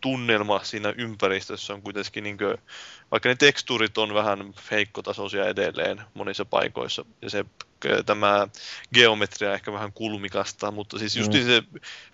[0.00, 2.56] tunnelma siinä ympäristössä on kuitenkin, niin kuin,
[3.10, 7.44] vaikka ne tekstuurit on vähän heikkotasoisia edelleen monissa paikoissa, ja se
[8.06, 8.48] tämä
[8.94, 11.46] geometria ehkä vähän kulmikasta, mutta siis just Mm.
[11.46, 11.62] se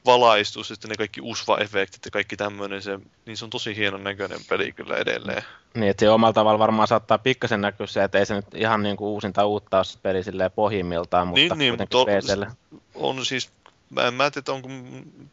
[0.04, 4.38] valaistus, sitten ne kaikki usva-efektit ja kaikki tämmöinen, se, niin se on tosi hienon näköinen
[4.48, 5.42] peli kyllä edelleen.
[5.74, 8.82] Niin, että se omalla tavalla varmaan saattaa pikkasen näkyä se, että ei se nyt ihan
[8.82, 12.86] niin kuin uusinta uutta ole peli silleen pohjimmiltaan, mutta Niin, niin, kuitenkin to-.
[12.94, 13.50] On siis,
[13.90, 14.68] mä en mä tiedä, onko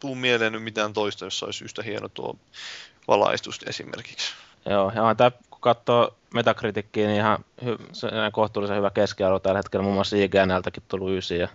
[0.00, 2.36] tuu mieleen nyt mitään toista, jossa olisi yhtä hieno tuo
[3.08, 4.32] valaistus esimerkiksi.
[4.70, 5.30] Joo, ja on tämä,
[5.64, 9.82] katsoo Metacritickiä, niin ihan hy- kohtuullisen hyvä keskiarvo tällä hetkellä.
[9.82, 11.48] Muun muassa IGNltäkin tullut ysi ja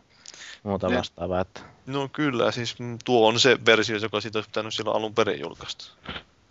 [0.64, 0.98] muuta Niin.
[0.98, 1.42] vastaavaa.
[1.42, 5.40] Että, No kyllä, siis tuo on se versio, joka siitä olisi pitänyt silloin alun perin
[5.40, 5.86] julkaista.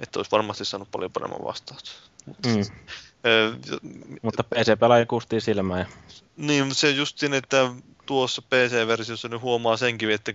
[0.00, 1.96] Että olisi varmasti saanut paljon paremman vastauksen.
[2.26, 2.64] mm.
[4.22, 5.86] Mutta PC-pelaaja kustii silmään.
[6.36, 7.70] Niin, se justin, että
[8.06, 10.32] tuossa PC-versiossa nyt huomaa senkin, että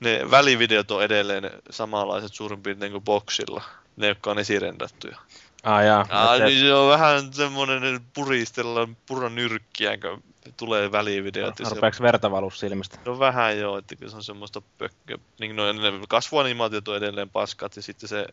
[0.00, 3.62] ne välivideot on edelleen samanlaiset suurin piirtein kuin boxilla,
[3.96, 5.16] ne jotka on esirendattuja.
[5.64, 10.22] Ah, jaa, Ah, niin se on vähän semmoinen puristellaan puran nyrkkiä, kun
[10.56, 11.58] tulee välivideot.
[11.58, 12.98] ja se- Rupeeko verta valua silmistä?
[13.04, 15.18] No vähän joo, että se on semmoista pökkö.
[15.40, 18.26] Niin no, ne kasvuanimaatiot on edelleen paskat ja sitten se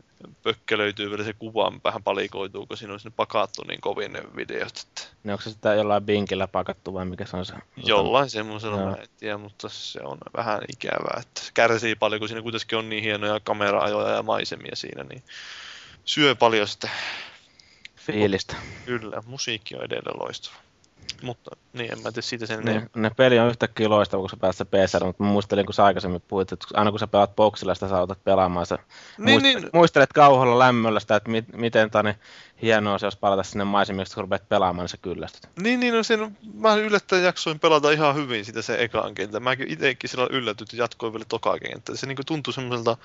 [0.43, 4.23] pökkö löytyy vielä se kuva vähän palikoituu, kun siinä on sinne pakattu niin kovin ne
[4.35, 4.77] videot.
[4.87, 7.53] Että Niin onko se sitä jollain binkillä pakattu vai mikä se on se?
[7.85, 8.89] jollain semmoisella Joo.
[8.89, 11.17] mä en tiedä, mutta se on vähän ikävää.
[11.21, 15.23] Että se kärsii paljon, kun siinä kuitenkin on niin hienoja kamera-ajoja ja maisemia siinä, niin
[16.11, 16.89] syö paljon sitä.
[17.95, 18.55] Fiilistä.
[18.85, 20.55] Kyllä, musiikki on edelleen loistava.
[21.21, 23.01] Mutta niin, en mä tiedä siitä sen enempää.
[23.01, 26.21] ne peli on yhtäkkiä loistava, kun sä pääset PC, mutta mä muistelin, kun sä aikaisemmin
[26.27, 28.65] puhuit, että aina kun sä pelaat boxilla, sitä sä otat pelaamaan.
[28.65, 28.77] Sä
[29.17, 29.69] Niin, muistelet, niin.
[29.73, 32.13] muistelet kauholla lämmöllä sitä, että mit, miten tani
[32.61, 35.49] hienoa se olisi palata sinne maisemiksi, kun rupeat pelaamaan, niin sä kyllästyt.
[35.59, 39.39] Niin, niin no sen, mä yllättäen jaksoin pelata ihan hyvin sitä se ekaan kenttä.
[39.39, 41.95] Mäkin itsekin sillä yllätyt ja jatkoin vielä tokaa kenttä.
[41.95, 42.97] Se niinku tuntui semmoiselta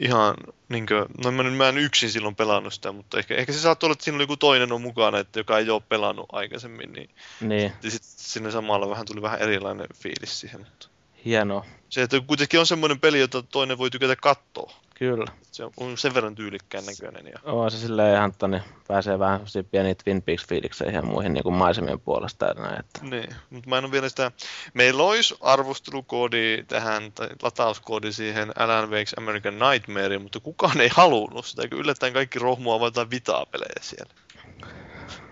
[0.00, 0.34] ihan,
[0.68, 0.94] niinku,
[1.24, 4.04] no mä, mä en yksin silloin pelannut sitä, mutta ehkä, ehkä se saattoi olla, että
[4.04, 7.90] siinä oli joku toinen on mukana, että joka ei ole pelannut aikaisemmin, niin Niin, ja
[7.90, 10.60] sit sinne samalla vähän tuli vähän erilainen fiilis siihen.
[10.60, 10.88] Mutta
[11.24, 11.66] hienoa.
[11.88, 14.72] se, että kuitenkin on semmoinen peli, jota toinen voi tykätä katsoa.
[14.94, 15.26] Kyllä.
[15.52, 17.26] Se on sen verran tyylikkään näköinen.
[17.26, 17.52] Ja...
[17.52, 21.42] On se silleen ihan, että niin pääsee vähän semmoisiin pieniin Twin Peaks-fiilikseihin ja muihin niin
[21.42, 22.80] kuin maisemien puolesta ja näin.
[22.80, 23.00] Että.
[23.02, 24.32] Niin, mutta mä en ole vielä sitä...
[24.74, 31.46] Meillä olisi arvostelukoodi tähän, tai latauskoodi siihen Alan Wake's American Nightmare, mutta kukaan ei halunnut
[31.46, 34.12] sitä, kun yllättäen kaikki rohmua jotain vitaa-pelejä siellä.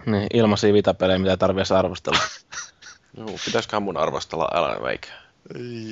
[0.06, 2.20] Niin, ilmaisia vitapelejä, mitä ei tarvitse arvostella.
[3.18, 5.08] Juu, pitäisiköhän mun arvostella Alan Wake?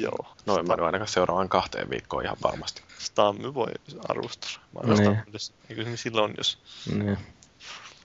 [0.01, 0.35] Joo.
[0.47, 2.83] No en mä nyt ainakaan seuraavaan kahteen viikkoon ihan varmasti.
[2.99, 3.73] Stammy voi
[4.09, 4.59] arvostella.
[4.75, 5.05] Mä Niin.
[5.05, 5.23] niin.
[5.71, 6.59] Eikö se silloin, jos...
[6.95, 7.19] niin.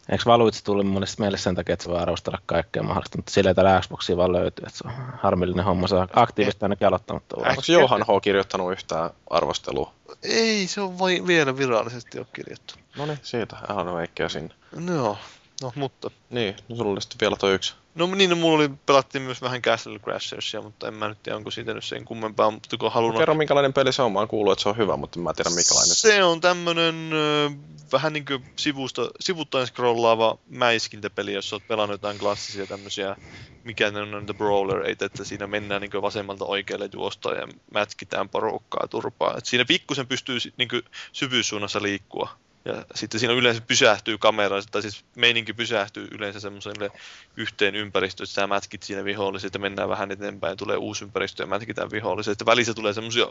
[0.10, 3.50] Eikö Valuitsi tullut mielestä meille sen takia, että se voi arvostella kaikkea mahdollista, mutta sillä
[3.50, 5.88] ei täällä Xboxia vaan löytyy, että se on harmillinen homma.
[5.88, 7.48] Se on aktiivisesti ainakin aloittanut tuolla.
[7.48, 7.52] Äh.
[7.52, 8.22] Onko Johan H.
[8.22, 9.94] kirjoittanut yhtään arvostelua?
[10.24, 12.74] Ei, se on vain vielä virallisesti ole kirjattu.
[12.98, 14.54] No niin, siitä Alan Wakea sinne.
[14.76, 15.18] No,
[15.64, 16.12] no mutta...
[16.30, 17.74] Niin, no sulla oli sitten vielä toi yksi.
[17.96, 21.36] No niin, no, mulla oli, pelattiin myös vähän Castle Crashersia, mutta en mä nyt tiedä,
[21.36, 23.20] onko siitä nyt sen kummempaa, mutta kun halunnut...
[23.20, 25.34] Kerro minkälainen peli se on, mä oon kuullut, että se on hyvä, mutta en mä
[25.34, 25.96] tiedä minkälainen.
[25.96, 27.52] Se on tämmönen ö,
[27.92, 33.16] vähän niin kuin sivusta, sivuttain scrollaava mäiskintäpeli, jos oot pelannut jotain klassisia tämmöisiä,
[33.64, 38.88] mikä ne on noita brawlereita, että siinä mennään niin vasemmalta oikealle juosta ja mätkitään porukkaa
[38.90, 39.38] turpaa.
[39.38, 40.70] Et siinä pikkusen pystyy niin
[41.12, 42.30] syvyyssuunnassa liikkua.
[42.66, 46.92] Ja sitten siinä yleensä pysähtyy kamera, tai siis meininki pysähtyy yleensä semmoiselle
[47.38, 51.48] yhteen ympäristöön, että sä mätkit siinä viholliset ja mennään vähän eteenpäin, tulee uusi ympäristö ja
[51.48, 52.32] mätkitään viholliset.
[52.32, 53.28] Sitten välissä tulee semmoisia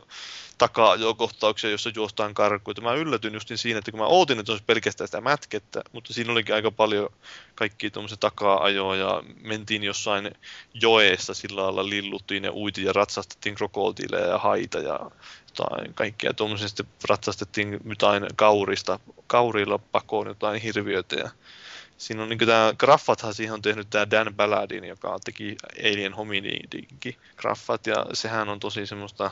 [0.58, 2.74] takaa kohtauksia, jossa juostaan karkuun.
[2.82, 6.32] Mä yllätyin justin siinä, että kun mä ootin, että olisi pelkästään sitä mätkettä, mutta siinä
[6.32, 7.08] olikin aika paljon
[7.54, 10.30] kaikki tuommoisia takaa-ajoa ja mentiin jossain
[10.74, 15.10] joessa sillä lailla lilluttiin ja uitiin ja ratsastettiin krokotiileja ja haita ja
[15.56, 16.68] tai kaikkea tuommoisia.
[16.68, 21.30] Sitten ratsastettiin jotain kaurista, kaurilla pakoon jotain hirviötä ja
[22.02, 27.16] Siinä on niin tämä graffathan siihen on tehnyt tämä Dan Balladin, joka teki Alien Hominidinkin
[27.36, 29.30] graffat, ja sehän on tosi semmoista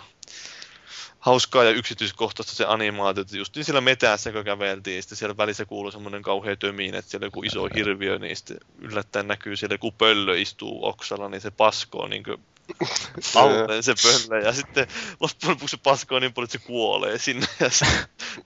[1.19, 5.65] hauskaa ja yksityiskohtaista se animaatio, että just niin siellä metässä, kun käveltiin, sitten siellä välissä
[5.65, 9.93] kuuluu semmoinen kauhea tömiin, että siellä joku iso hirviö, niin sitten yllättäen näkyy siellä joku
[9.93, 12.39] pöllö istuu oksalla, niin se paskoo niin kuin
[13.81, 14.87] se pöllö, ja sitten
[15.21, 17.47] loppujen lopuksi se paskoo niin paljon, että se kuolee sinne.
[17.61, 17.87] Ja se...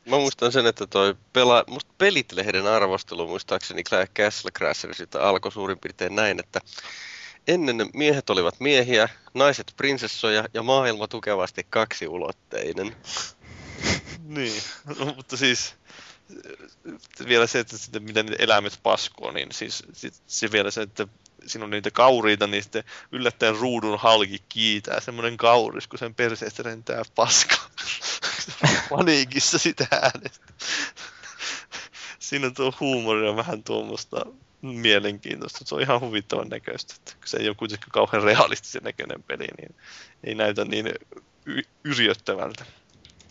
[0.06, 3.82] Mä muistan sen, että toi pela, musta Pelit-lehden arvostelu, muistaakseni
[4.16, 6.60] Castle Crasher sitä alkoi suurin piirtein näin, että
[7.46, 12.96] Ennen miehet olivat miehiä, naiset prinsessoja ja maailma tukevasti kaksiulotteinen.
[14.24, 14.62] niin,
[14.98, 15.74] no, mutta siis
[17.28, 19.82] vielä se, että sitten miten ne eläimet paskoo, niin siis
[20.26, 21.06] se vielä se, että
[21.46, 26.62] siinä on niitä kauriita, niin sitten yllättäen ruudun halki kiitää semmoinen kauris, kun sen perseestä
[26.62, 27.56] rentää paska.
[28.90, 30.46] Paniikissa sitä äänestä.
[32.18, 34.26] Siinä tuo huumori on vähän tuommoista
[34.66, 35.58] mielenkiintoista.
[35.64, 36.94] Se on ihan huvittavan näköistä.
[36.98, 39.74] Että se ei ole kuitenkaan kauhean realistisen näköinen peli, niin
[40.24, 40.92] ei näytä niin
[41.46, 42.64] y- yrjöttävältä.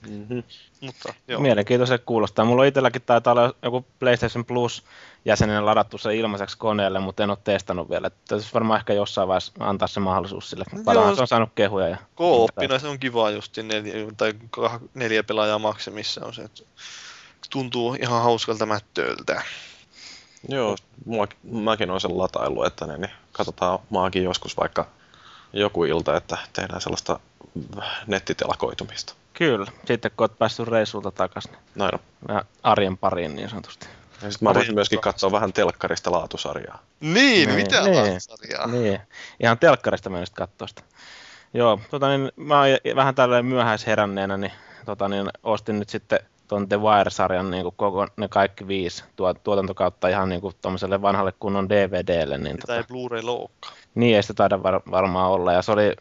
[0.09, 0.43] Mm-hmm.
[0.81, 1.41] Mutta, joo.
[1.41, 2.45] Mielenkiintoista kuulostaa.
[2.45, 4.83] Mulla itselläkin taitaa olla joku PlayStation Plus
[5.25, 8.09] jäsenenä ladattu se ilmaiseksi koneelle, mutta en ole testannut vielä.
[8.09, 10.65] Täytyisi varmaan ehkä jossain vaiheessa antaa se mahdollisuus sille.
[10.85, 11.87] Paljon se on saanut kehuja.
[11.87, 14.33] Ja Kooppina se on kiva just neljä, tai
[14.93, 16.63] neljä pelaajaa maksimissa on se, että
[17.49, 19.43] tuntuu ihan hauskalta mättööltä.
[20.49, 20.75] Joo,
[21.05, 24.87] mua, mäkin olen sen latailu, että niin, niin katsotaan maakin joskus vaikka
[25.53, 27.19] joku ilta, että tehdään sellaista
[28.07, 29.13] nettitelakoitumista.
[29.33, 31.51] Kyllä, sitten kun olet päässyt reissulta takaisin.
[31.51, 31.91] Niin Näin
[32.29, 32.41] on.
[32.63, 33.87] arjen pariin niin sanotusti.
[34.21, 36.79] Ja sitten mä voisin myöskin katsoa vähän telkkarista laatusarjaa.
[36.99, 37.13] Niin,
[37.49, 38.67] niin mitä niin, laatusarjaa?
[38.67, 38.99] Niin,
[39.39, 40.81] ihan telkkarista mä sitten katsoa sitä.
[41.53, 44.51] Joo, tota niin, mä oon vähän tällainen myöhäisheränneenä, niin,
[44.85, 46.19] tota niin ostin nyt sitten
[46.53, 50.53] tuon The Wire-sarjan niin kuin koko, ne kaikki viisi tuot, tuotantokautta ihan niin kuin
[51.01, 52.37] vanhalle kunnon DVDlle.
[52.37, 53.69] Niin Sitä tota, ei Blu-ray loukka.
[53.95, 55.53] Niin, ei sitä taida var, varmaan olla.
[55.53, 55.95] Ja se oli,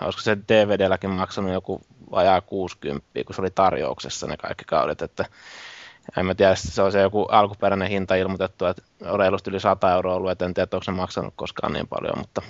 [0.00, 1.80] olisiko se DVDlläkin maksanut joku
[2.10, 5.02] vajaa 60, kun se oli tarjouksessa ne kaikki kaudet.
[5.02, 5.24] Että
[6.16, 9.92] en mä tiedä, se on se joku alkuperäinen hinta ilmoitettu, että on reilusti yli 100
[9.92, 12.42] euroa ollut, että en tiedä, onko se maksanut koskaan niin paljon, mutta,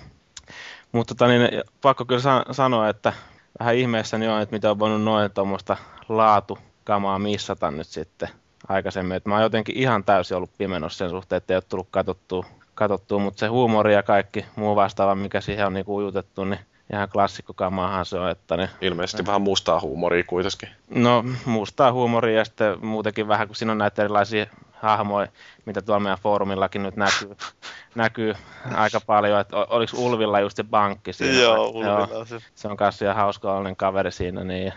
[0.92, 3.12] mutta tota, niin, pakko kyllä sa- sanoa, että
[3.60, 5.76] vähän ihmeessäni on, että mitä on voinut noin tuommoista
[6.08, 8.28] laatu kamaa missata nyt sitten
[8.68, 9.16] aikaisemmin.
[9.16, 12.46] Et mä oon jotenkin ihan täysin ollut pimenossa sen suhteen, että ei ole tullut katsottua,
[12.74, 16.60] katsottua mutta se huumori ja kaikki muu vastaava, mikä siihen on niinku ujutettu, niin
[16.92, 18.30] ihan klassikkokamaahan se on.
[18.30, 20.68] Että ne, Ilmeisesti ne, vähän mustaa huumoria kuitenkin.
[20.90, 25.28] No mustaa huumoria ja sitten muutenkin vähän, kun siinä on näitä erilaisia hahmoja,
[25.66, 27.36] mitä tuolla meidän foorumillakin nyt näkyy,
[27.94, 28.34] näkyy
[28.74, 31.40] aika paljon, että oliko Ulvilla just se bankki siinä?
[31.40, 32.38] Joo, Ulvilla Joo, se.
[32.54, 34.72] Se on kanssa ihan hauska olen kaveri siinä, niin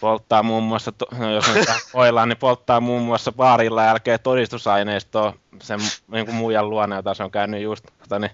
[0.00, 5.32] polttaa muun muassa, no jos nyt hoillaan, niin polttaa muun muassa baarilla jälkeen todistusaineistoa
[5.62, 8.30] sen niin kuin muijan luona, jota se on käynyt just tota, niin,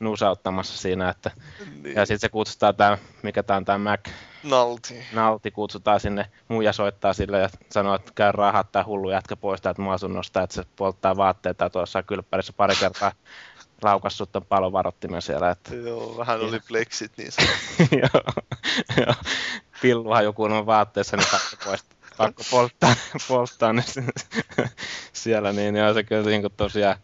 [0.00, 1.30] nuusauttamassa siinä, että,
[1.82, 1.96] niin.
[1.96, 4.08] ja sitten se kutsutaan tämä, mikä tämä on tämä Mac,
[4.42, 5.04] Nalti.
[5.12, 9.60] Nalti kutsutaan sinne, muija soittaa sille ja sanoo, että käy rahat tämä hullu jätkä pois
[9.60, 13.12] täältä asunnosta, että se polttaa vaatteita tuossa kylppärissä pari kertaa
[13.82, 15.50] laukassut ton palovarottimen siellä.
[15.50, 15.74] Että...
[15.74, 17.30] Joo, vähän oli pleksit niin
[18.02, 18.22] joo,
[18.96, 19.14] joo,
[19.82, 21.84] pilluhan joku on vaatteessa, niin pakko, pois,
[22.16, 22.94] pakko polttaa,
[23.28, 23.84] polttaa ne
[25.12, 26.96] siellä, niin joo, se kyllä niin kuin tosiaan,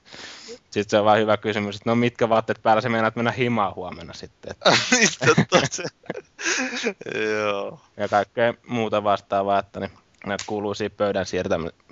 [0.46, 3.74] sitten se on vaan hyvä kysymys, että no mitkä vaatteet päällä se meinaat mennä himaan
[3.74, 4.50] huomenna sitten.
[4.50, 4.70] Että.
[7.44, 7.80] Joo.
[7.96, 9.92] Ja kaikkea muuta vastaavaa, että niin
[10.26, 11.26] näitä kuuluisia pöydän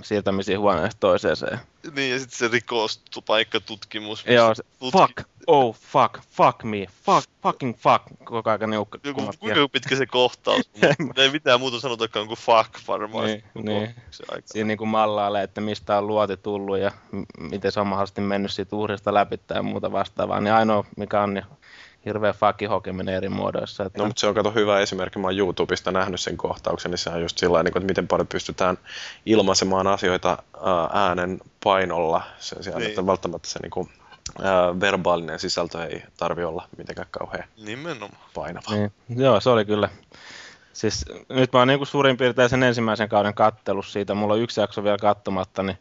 [0.03, 1.59] siirtämisiä huoneesta toiseen.
[1.95, 4.25] Niin, ja sitten se rikostupaikkatutkimus.
[4.27, 4.99] Joo, se, tutki...
[4.99, 8.99] fuck, oh fuck, fuck me, fuck, fucking fuck, koko ajan niukka.
[9.05, 10.71] Joku, kuinka pitkä se kohtaus?
[11.17, 13.27] ei mitään muuta sanotakaan kuin fuck varmaan.
[13.27, 13.95] Niin, niin.
[14.45, 18.21] Siinä niin kuin mallaalle, että mistä on luoti tullut ja m- miten se on mahdollisesti
[18.21, 20.41] mennyt siitä uhrista läpi ja muuta vastaavaa.
[20.41, 21.47] Niin ainoa, mikä on, niin
[22.07, 23.85] hirveä fucking hokeminen eri muodoissa.
[23.85, 23.99] Että...
[23.99, 25.19] No, mutta se on kato hyvä esimerkki.
[25.19, 28.27] Mä oon YouTubesta nähnyt sen kohtauksen, niin se on just sillä niin että miten paljon
[28.27, 28.79] pystytään
[29.27, 30.43] ilmaisemaan asioita
[30.93, 32.89] äänen painolla sen sijaan, niin.
[32.89, 33.89] että välttämättä se niin kuin,
[34.43, 38.23] ää, verbaalinen sisältö ei tarvi olla mitenkään kauhean Nimenomaan.
[38.35, 38.71] painava.
[38.71, 38.93] Niin.
[39.09, 39.89] Joo, se oli kyllä.
[40.73, 44.15] Siis nyt mä oon niin kuin suurin piirtein sen ensimmäisen kauden kattelus siitä.
[44.15, 45.79] Mulla on yksi jakso vielä katsomatta, niin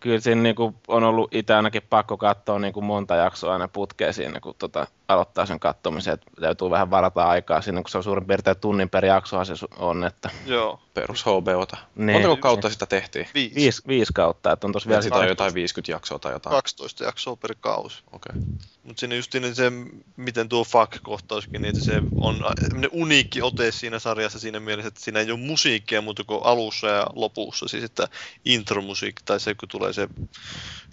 [0.00, 3.68] kyllä siinä niin kuin on ollut itse ainakin pakko katsoa niin kuin monta jaksoa aina
[3.68, 7.98] putkeen siinä, kun tota, aloittaa sen katsomisen, että täytyy vähän varata aikaa sinne, kun se
[7.98, 10.80] on suurin piirtein tunnin per jaksoa se on, että Joo.
[10.94, 11.76] Perus HBOta.
[11.94, 12.12] Niin.
[12.12, 13.28] Montako kautta sitä tehtiin?
[13.34, 13.54] Viisi.
[13.54, 16.54] viisi, viisi kautta, että on tossa vielä Sitä on jotain 50 jaksoa tai jotain.
[16.54, 18.02] 12 jaksoa per kausi.
[18.12, 18.42] Okei.
[18.82, 19.72] Mutta siinä just se,
[20.16, 25.00] miten tuo fuck-kohtauskin, niin että se on semmoinen uniikki ote siinä sarjassa siinä mielessä, että
[25.00, 27.68] siinä ei ole musiikkia muuta kuin alussa ja lopussa.
[27.68, 28.08] Siis että
[28.44, 30.08] intromusiikki tai se, kun tulee se,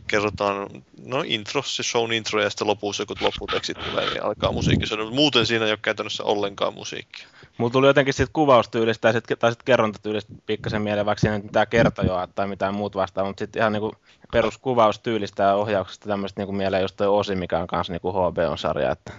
[0.07, 4.93] kerrotaan, no intro, se shown intro ja sitten lopussa, kun lopputekstit tulee, niin alkaa musiikki.
[4.93, 7.27] On, muuten siinä ei ole käytännössä ollenkaan musiikkia.
[7.57, 11.67] Mulla tuli jotenkin siitä kuvaustyylistä tai sitten tai kerrontatyylistä pikkasen mieleen, vaikka siinä ei mitään
[11.67, 13.95] kertojoa tai mitään muut vastaavaa, mutta sitten ihan niinku
[14.31, 19.13] peruskuvaustyyllistä ja ohjauksesta tämmöistä niinku mieleen just toi Osi, mikä on kanssa niinku HBO-sarja, että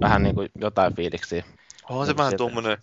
[0.00, 1.44] vähän niinku jotain fiiliksiä.
[1.88, 2.78] Onhan se vähän tuommoinen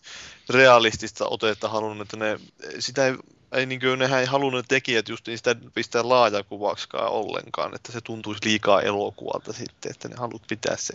[0.49, 2.39] realistista otetta halunnut, että ne,
[2.79, 3.13] sitä ei,
[3.51, 8.01] ei niin kuin, nehän ei halunnut tekijät just niin sitä pistää laajakuvaksikaan ollenkaan, että se
[8.01, 10.93] tuntuisi liikaa elokuvalta sitten, että ne haluat pitää se,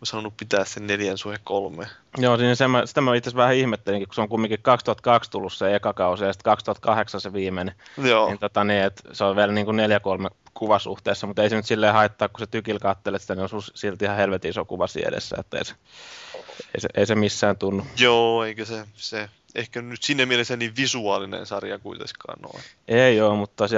[0.00, 1.86] olisi halunnut pitää sen neljän suhe kolme.
[2.18, 5.52] Joo, siinä se, mä, sitä mä itse vähän ihmettelinkin, kun se on kumminkin 2002 tullut
[5.52, 7.74] se eka kausi ja sitten 2008 se viimeinen.
[8.04, 11.56] Joo, Niin, tota, niin, että se on vielä niin kuin 4-3 kuvasuhteessa, mutta ei se
[11.56, 14.86] nyt silleen haittaa, kun se tykillä kattelet sitä, niin on silti ihan helvetin iso kuva
[14.86, 15.74] siinä edessä, että ei se,
[16.74, 17.86] ei se, ei se missään tunnu.
[17.96, 22.62] joo, eikä se, se ehkä nyt siinä mielessä niin visuaalinen sarja kuitenkaan ole.
[22.88, 23.76] Ei ole, mutta se-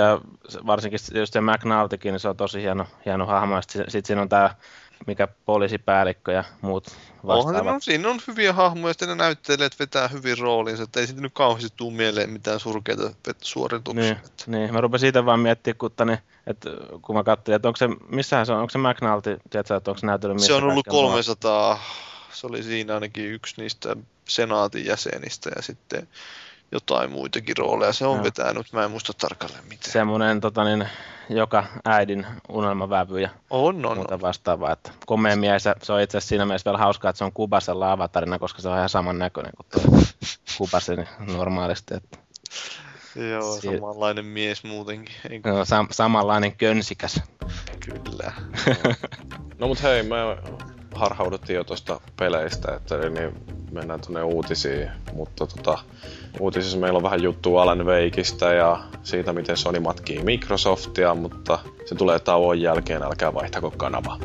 [0.66, 3.62] varsinkin just se McNaltykin, niin se on tosi hieno, hieno hahmo.
[3.62, 4.54] Sitten sit siinä on tämä,
[5.06, 6.86] mikä poliisipäällikkö ja muut
[7.24, 7.74] Onhan vastaavat.
[7.74, 11.32] no, siinä on hyviä hahmoja, sitten ne näyttelijät vetää hyvin roolinsa, että ei siitä nyt
[11.34, 13.10] kauheasti tule mieleen mitään surkeita
[13.42, 14.02] suorituksia.
[14.04, 14.16] Niin,
[14.46, 16.70] niin, mä rupesin siitä vaan miettimään, kun, tani, että
[17.02, 19.98] kun mä katselin, että onko se, missähän se on, onko se McNulty, tiedätkö, että onko
[19.98, 21.12] se näytellyt missä Se on ollut kaikkialla muualla?
[21.12, 21.80] 300,
[22.34, 23.96] se oli siinä ainakin yksi niistä
[24.28, 26.08] senaatin jäsenistä ja sitten
[26.72, 28.24] jotain muitakin rooleja se on Joo.
[28.24, 29.90] vetänyt, mä en muista tarkalleen mitä.
[29.90, 30.88] Semmoinen tota, niin,
[31.28, 34.20] joka äidin unelmavävy ja On, on, muuta on.
[34.20, 34.72] vastaavaa.
[34.72, 37.92] Että komea mies se on itse asiassa siinä mielessä vielä hauskaa, että se on Kubasella
[37.92, 39.98] avatarina, koska se on ihan saman näköinen kuin tuo
[40.58, 40.92] Kubasi
[41.36, 41.94] normaalisti.
[41.94, 42.18] Että,
[43.30, 45.14] Joo, Sie- samanlainen mies muutenkin.
[45.30, 47.20] Ei, se on sam- samanlainen könsikäs.
[47.80, 48.32] kyllä.
[49.58, 50.14] No mut hei, me
[50.94, 53.32] harhauduttiin jo tuosta peleistä, että eli niin
[53.72, 55.78] mennään tuonne uutisiin, mutta tota,
[56.40, 61.94] uutisissa meillä on vähän juttua Alan Wakeista ja siitä, miten Sony matkii Microsoftia, mutta se
[61.94, 64.18] tulee tauon jälkeen, älkää vaihtako kanavaa.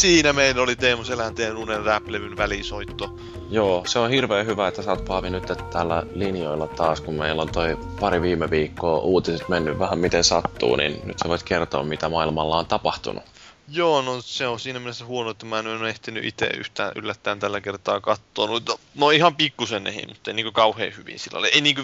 [0.00, 3.18] Siinä meillä oli Teemu Selänteen unen rap-levyn välisoitto.
[3.50, 7.42] Joo, se on hirveän hyvä, että sä oot Paavi nyt täällä linjoilla taas, kun meillä
[7.42, 11.82] on toi pari viime viikkoa uutiset mennyt vähän miten sattuu, niin nyt sä voit kertoa,
[11.82, 13.22] mitä maailmalla on tapahtunut.
[13.68, 17.40] Joo, no se on siinä mielessä huono, että mä en ole ehtinyt itse yhtään yllättäen
[17.40, 18.46] tällä kertaa katsoa.
[18.46, 21.48] No, no ihan pikkusen nehin, mutta ei niinku kauhean hyvin sillä.
[21.48, 21.82] Ei niinku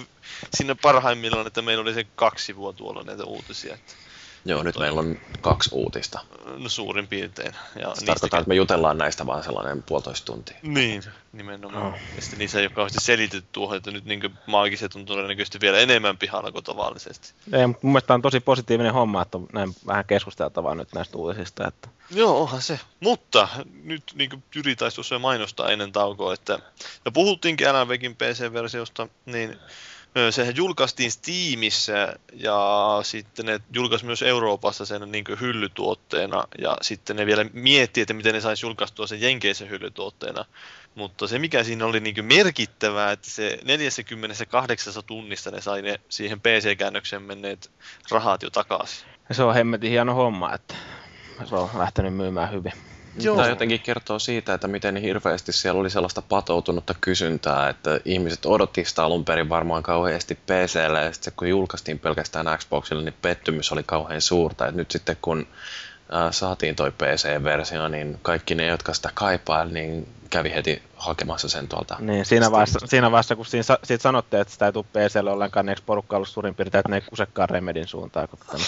[0.55, 3.75] siinä parhaimmillaan, että meillä oli se kaksi sivua tuolla näitä uutisia.
[3.75, 3.93] Että,
[4.47, 6.21] Joo, nyt meillä on kaksi uutista.
[6.59, 7.55] no suurin piirtein.
[7.81, 10.57] Ja Se tarkoittaa, että me jutellaan näistä vaan sellainen puolitoista tuntia.
[10.63, 11.87] Niin, nimenomaan.
[11.87, 11.95] Oh.
[12.17, 15.79] Ja sitten niissä ei ole kauheasti selitetty tuohon, että nyt niin maagiset on todennäköisesti vielä
[15.79, 17.33] enemmän pihalla kuin tavallisesti.
[17.53, 21.19] Ei, mutta mun mielestä on tosi positiivinen homma, että on näin vähän keskusteltavaa nyt näistä
[21.19, 21.69] uutisista.
[21.69, 21.89] Että...
[22.11, 22.81] Joo, onhan se.
[23.01, 23.49] Mutta
[23.83, 26.59] nyt niin kuin Jyri taisi tuossa mainostaa ennen taukoa, että
[27.05, 29.59] ja puhuttiinkin Alan Wakein PC-versiosta, niin
[30.31, 31.93] sehän julkaistiin Steamissa
[32.33, 38.15] ja sitten ne julkaisi myös Euroopassa sen niin hyllytuotteena ja sitten ne vielä miettii, että
[38.15, 40.45] miten ne saisi julkaistua sen jenkeisen hyllytuotteena.
[40.95, 46.41] Mutta se mikä siinä oli niin merkittävää, että se 48 tunnissa ne sai ne siihen
[46.41, 47.71] PC-käännökseen menneet
[48.11, 49.09] rahat jo takaisin.
[49.31, 50.75] Se on hemmetin hieno homma, että
[51.45, 52.73] se on lähtenyt myymään hyvin.
[53.19, 53.37] Joo.
[53.37, 58.85] Tämä jotenkin kertoo siitä, että miten hirveästi siellä oli sellaista patoutunutta kysyntää, että ihmiset odotti
[58.85, 63.83] sitä alun perin varmaan kauheasti PClle, ja sitten kun julkaistiin pelkästään Xboxille, niin pettymys oli
[63.83, 64.67] kauhean suurta.
[64.67, 65.47] Et nyt sitten kun
[66.31, 71.97] saatiin toi PC-versio, niin kaikki ne, jotka sitä kaipaili, niin kävi heti hakemassa sen tuolta.
[71.99, 75.67] Niin, siinä vaiheessa, siinä vaiheessa kun siinä, siitä sanotte, että sitä ei tule PClle ollenkaan,
[75.67, 78.29] niin eikö porukka ollut suurin piirtein, että ne ei kusekaan Remedin suuntaan.
[78.31, 78.59] Mutta,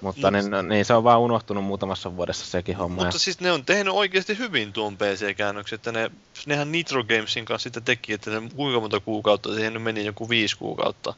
[0.00, 2.94] mutta niin, no, niin, se on vaan unohtunut muutamassa vuodessa sekin homma.
[2.94, 6.10] Mutta ja- siis ne on tehnyt oikeasti hyvin tuon PC-käännöksen, että ne,
[6.46, 10.56] nehän Nitro Gamesin kanssa sitä teki, että ne kuinka monta kuukautta, siihen meni joku viisi
[10.58, 11.14] kuukautta.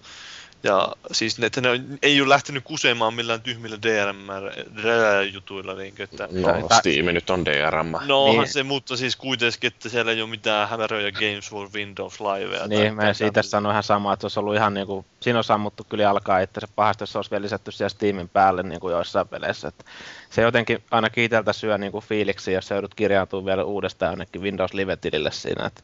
[0.62, 6.04] Ja siis ne, että ne on- ei ole lähtenyt kusemaan millään tyhmillä DRM-jutuilla, niin kuin,
[6.04, 7.92] että No, Tai- Steam nyt on DRM.
[8.06, 8.52] No onhan Niin.
[8.52, 12.66] se, mutta siis kuitenkin, että siellä ei ole mitään hämäröjä Games for Windows Liveja.
[12.66, 15.84] Niin, mä siitä sanoin ihan samaa, että se olisi ollut ihan niinku, siinä on sammuttu
[15.88, 18.92] kyllä alkaa, että se pahasti, jos se olisi vielä lisätty siellä Steamin päälle niin kuin
[18.92, 19.68] joissain peleissä.
[19.68, 19.84] Että
[20.30, 24.74] se jotenkin aina kiiteltä syö niinku fiiliksi, jos sä joudut kirjautumaan vielä uudestaan jonnekin Windows
[24.74, 25.82] Live-tilille siinä, että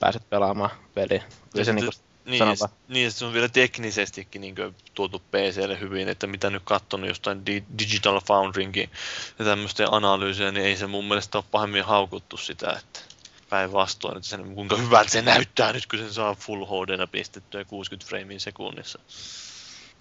[0.00, 1.22] pääset pelaamaan peliä.
[1.52, 1.90] Kyllä se niinku,
[2.28, 4.54] Niin, ja, niin, ja se on vielä teknisestikin niin
[4.94, 8.90] tuotu PClle hyvin, että mitä nyt katsonut jostain Di- Digital Foundrinkin
[9.38, 13.00] ja tämmöisten analyysejä, niin ei se mun mielestä ole pahemmin haukuttu sitä, että
[13.50, 18.08] päinvastoin, että sen, kuinka hyvältä se näyttää nyt, kun sen saa Full HDna pistettyä 60
[18.08, 18.98] framein sekunnissa.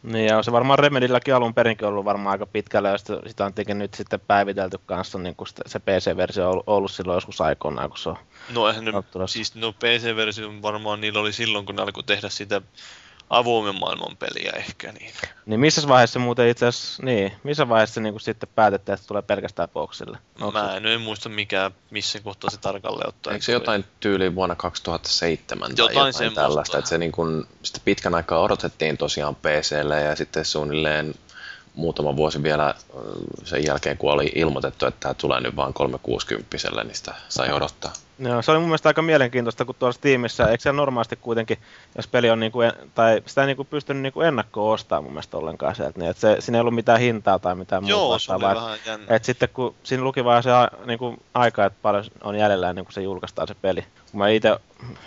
[0.04, 3.14] Niin, ja on se varmaan Remedilläkin alun perinkin ollut varmaan aika pitkällä, ja sitä,
[3.46, 7.90] on tietenkin nyt sitten päivitelty kanssa, niin kuin se PC-versio on ollut, silloin joskus aikoinaan,
[7.90, 8.18] kun se on
[8.54, 9.34] No eihän ne, tulossa.
[9.34, 12.62] siis no PC-versio varmaan niillä oli silloin, kun ne alkoi tehdä sitä
[13.30, 15.12] avoimen maailman peliä ehkä, niin
[15.46, 19.22] Niin missä vaiheessa muuten itse asiassa, niin, missä vaiheessa niin sitten päätettiin, että se tulee
[19.22, 20.18] pelkästään boxille?
[20.42, 24.36] Onko Mä en, en muista mikä, missä kohtaa se tarkalleen ottaen Eikö se jotain tyyliin
[24.36, 29.36] vuonna 2007 tai Jotain jotain, tällaista, että se niin kun, sitä pitkän aikaa odotettiin tosiaan
[29.36, 31.14] PClle ja sitten suunnilleen
[31.76, 32.76] muutama vuosi vielä
[33.44, 37.94] sen jälkeen, kun oli ilmoitettu, että tämä tulee nyt vaan 360 niin sitä sai odottaa.
[38.20, 41.58] Joo, se oli mun mielestä aika mielenkiintoista, kun tuossa tiimissä, eikö se normaalisti kuitenkin,
[41.96, 42.60] jos peli on niinku,
[42.96, 46.36] tai sitä ei niinku pystynyt niinku ennakkoon ostamaan mun mielestä ollenkaan sieltä, niin että se,
[46.40, 48.66] siinä ei ollut mitään hintaa tai mitään muuta Joo, se oli vastaavaa.
[48.66, 49.16] vähän jännä.
[49.16, 50.50] Et sitten kun siinä luki vaan se
[50.86, 53.86] niinku, aika, että paljon on jäljellä ennen kuin se julkaistaan se peli.
[54.12, 54.58] Kun mä itse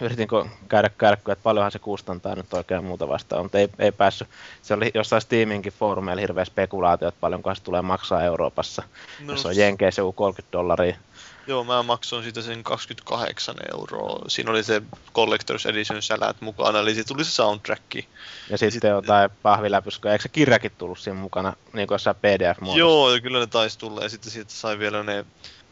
[0.01, 0.29] yritin
[0.69, 4.29] käydä kärkkyä, että paljonhan se kustantaa nyt oikein muuta vastaan, mutta ei, ei päässyt.
[4.63, 8.83] Se oli jossain Steaminkin foorumeilla hirveä spekulaatio, että paljonko se tulee maksaa Euroopassa.
[9.21, 10.97] No, jos on Jenkeissä joku 30 dollaria.
[11.51, 14.25] Joo, mä maksoin siitä sen 28 euroa.
[14.29, 14.83] Siinä oli se
[15.15, 17.83] Collector's Edition sälät mukana, eli siitä tuli se soundtrack.
[18.51, 20.13] Ja sitten jotain pahviläpyskää.
[20.13, 22.79] Eikö se kirjakin tullut siinä mukana, niin kuin jossain PDF-muodossa?
[22.79, 25.25] Joo, ja kyllä ne taisi tulla, ja sitten siitä sai vielä ne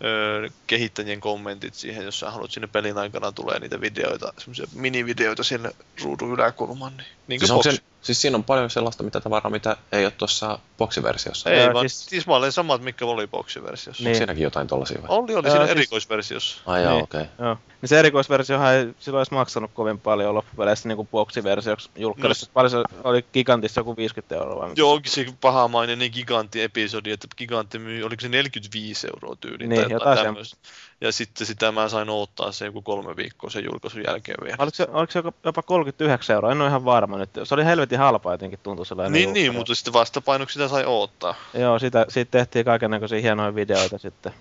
[0.05, 5.45] öö, kehittäjien kommentit siihen, jos sä haluat sinne pelin aikana tulee niitä videoita, semmoisia minivideoita
[5.45, 5.71] sinne
[6.03, 6.97] ruudun yläkulmaan.
[6.97, 10.05] Niin, niin Siis, kuin onko se, siis siinä on paljon sellaista mitä tavaraa, mitä ei
[10.05, 11.51] ole tuossa boksiversiossa.
[11.51, 14.03] Ei Joo, vaan siis- tismalleen samat, mitkä oli boxiversiossa.
[14.03, 14.09] Niin.
[14.09, 15.09] Onko siinäkin jotain tollasia vai?
[15.09, 16.61] Oli, oli Joo, siinä siis- erikoisversiossa.
[16.67, 17.03] Ai joo, Niin.
[17.05, 17.21] okei.
[17.21, 17.47] Okay.
[17.47, 17.57] Joo.
[17.83, 22.47] Niin se erikoisversiohan ei silloin edes maksanut kovin paljon loppupeleissä niin kuin boksiversioksi julkkaudessa.
[22.47, 22.51] No.
[22.55, 24.61] Paljon se oli gigantissa joku 50 euroa.
[24.61, 29.37] vai mitä Joo, onkin se pahamainen niin gigantti-episodi, että gigantti myy, oliko se 45 euroa
[29.41, 30.57] tyyliin Niin, tai jotain jotain tämmöistä.
[31.01, 34.57] Ja sitten sitä mä sain odottaa se joku kolme viikkoa sen julkaisun jälkeen vielä.
[34.59, 36.53] Oliko se, oliko se jopa 39 euroa?
[36.53, 37.31] En ole ihan varma nyt.
[37.45, 39.13] Se oli helvetin halpa jotenkin tuntui sellainen.
[39.13, 41.35] Niin, niin, mutta sitten vastapainoksi sitä sai odottaa.
[41.55, 44.33] Joo, siitä, siitä tehtiin kaiken näköisiä hienoja videoita sitten.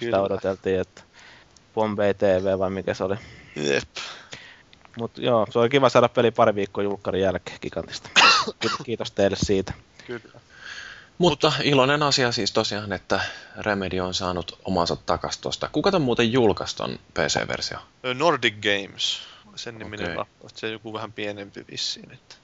[0.00, 1.02] Sitä odoteltiin, että
[1.74, 3.16] Bombay TV vai mikä se oli.
[3.56, 3.88] Jep.
[4.98, 8.10] Mutta joo, se oli kiva saada peli pari viikkoa julkkarin jälkeen gigantista.
[8.60, 9.72] Kiitos, kiitos teille siitä.
[10.06, 10.40] Kyllä.
[11.18, 13.20] Mutta iloinen asia siis tosiaan, että
[13.56, 15.68] Remedy on saanut omansa takas tosta.
[15.72, 17.78] Kuka ton muuten julkaisi ton PC-versio?
[18.14, 19.20] Nordic Games,
[19.56, 20.24] sen niminen okay.
[20.54, 22.12] Se on joku vähän pienempi vissiin.
[22.12, 22.34] Että.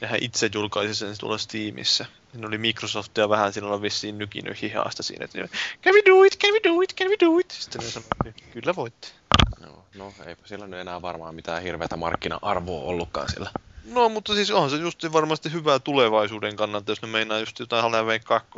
[0.00, 2.06] Ja hän itse julkaisi sen tuolla Steamissa.
[2.32, 5.38] Siinä oli Microsoft ja vähän silloin vissiin nykinyt hihasta siinä, että
[5.82, 7.50] can we do it, can we do it, can we do it?
[7.50, 9.08] Sitten ne sanoi, että kyllä voitte.
[9.60, 13.50] No, no eipä sillä nyt enää varmaan mitään hirveätä markkina-arvoa ollutkaan sillä.
[13.90, 17.84] No, mutta siis on se just varmasti hyvää tulevaisuuden kannalta, jos ne meinaa just jotain
[17.84, 18.48] Half-Life 2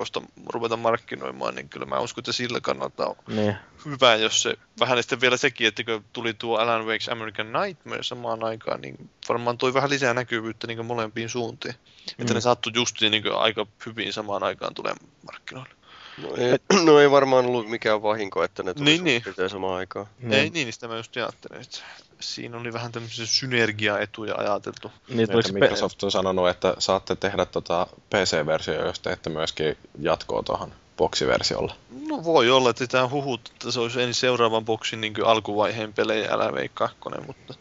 [0.46, 3.56] ruveta markkinoimaan, niin kyllä mä uskon, että sillä kannalta on Niin.
[3.84, 8.02] hyvä, jos se, vähän sitten vielä sekin, että kun tuli tuo Alan Wake's American Nightmare
[8.02, 11.74] samaan aikaan, niin varmaan toi vähän lisää näkyvyyttä niin molempiin suuntiin.
[11.74, 12.22] Mm.
[12.22, 14.94] Että ne saattoi justiin niin aika hyvin samaan aikaan tulee
[15.26, 15.77] markkinoille.
[16.22, 19.22] No ei, no ei varmaan ollut mikään vahinko, että ne tuli Niin, niin.
[19.36, 19.50] niin.
[19.50, 20.06] samaan aikaan.
[20.18, 20.32] Mm.
[20.32, 21.78] Ei niin, sitä mä just ajattelin, että
[22.20, 24.92] siinä oli vähän tämmöisiä synergiaetuja ajateltu.
[25.08, 30.72] Niin, Että Microsoft on sanonut, että saatte tehdä tota PC-versio, jos teette myöskin jatkoa tuohon
[30.96, 31.72] boksiversiolle.
[32.08, 36.36] No voi olla, että tämä huhut, että se olisi ensin seuraavan boksin niin alkuvaiheen pelejä
[36.36, 36.96] Wake 2,
[37.26, 37.54] mutta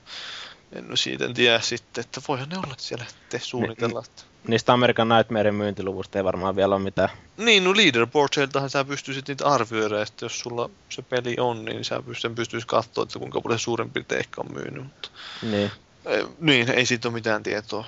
[0.73, 4.01] en no siitä en tiedä sitten, että voihan ne olla että siellä te suunnitella.
[4.01, 7.09] Niin, niistä Amerikan Nightmarein myyntiluvusta ei varmaan vielä ole mitään.
[7.37, 11.97] niin no leaderboardseiltahan sä pystyisit niitä arvioida, sitten jos sulla se peli on, niin sä
[11.97, 14.83] pyst- sen pystyisi katsoa, että kuinka paljon suurin piirtein ehkä on myynyt.
[14.83, 15.09] Mutta,
[15.41, 15.71] Niin.
[16.05, 17.85] ei, niin, ei siitä ole mitään tietoa,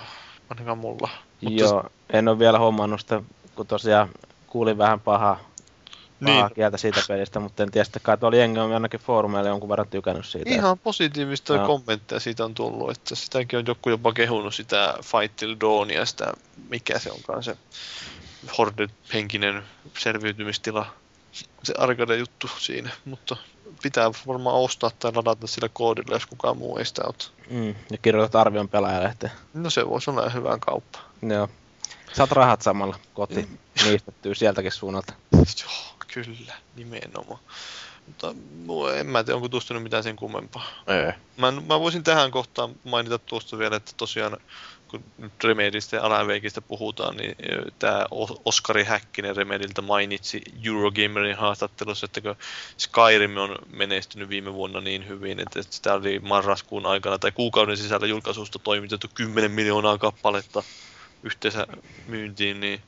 [0.50, 1.10] ainakaan mulla.
[1.42, 3.22] Mutta Joo, en ole vielä hommannut sitä,
[3.56, 4.10] kun tosiaan
[4.48, 5.49] kuulin vähän pahaa
[6.20, 6.46] Niin.
[6.56, 9.88] kieltä siitä pelistä, mutta en tiedä, sitten kai tuolla jengi on ainakin foorumeilla jonkun verran
[9.88, 10.50] tykännyt siitä.
[10.50, 11.68] Ihan positiivista Joo.
[11.68, 16.34] kommentteja siitä on tullut, että sitäkin on joku jopa kehunut sitä Fight Till Dawnia, sitä,
[16.70, 17.58] mikä se onkaan se
[18.58, 19.64] Horde-henkinen
[19.98, 20.86] selviytymistila,
[21.64, 23.38] se arcade juttu siinä, mutta
[23.84, 27.26] pitää varmaan ostaa tai ladata sillä koodilla, jos kukaan muu ei sitä ota.
[27.50, 29.34] Mm, ja kirjoitat arvion pelaajalehteen.
[29.54, 31.00] No se voisi olla hyvä kauppa.
[31.22, 31.50] Joo.
[32.14, 33.50] Saat rahat samalla koti
[33.86, 35.14] niistettyy sieltäkin suunnalta.
[35.64, 37.40] Joo, kyllä, nimenomaan.
[38.08, 38.34] Mutta
[38.96, 40.68] en mä tiedä, onko tuosta nyt mitään sen kummempaa.
[40.88, 41.14] Ei.
[41.38, 44.38] Mä, mä voisin tähän kohtaan mainita tuosta vielä, että tosiaan
[44.90, 46.28] kun nyt Remedistä ja Alan
[46.68, 47.36] puhutaan, niin
[47.80, 48.06] tämä
[48.46, 52.36] Oskari Häkkinen Remediltä mainitsi Eurogamerin haastattelussa, että kun
[52.78, 58.08] Skyrim on menestynyt viime vuonna niin hyvin, että sitä oli marraskuun aikana tai kuukauden sisällä
[58.08, 60.64] julkaisusta toimitettu 10 miljoonaa kappaletta
[61.24, 61.68] yhteensä
[62.08, 62.82] myyntiin, niin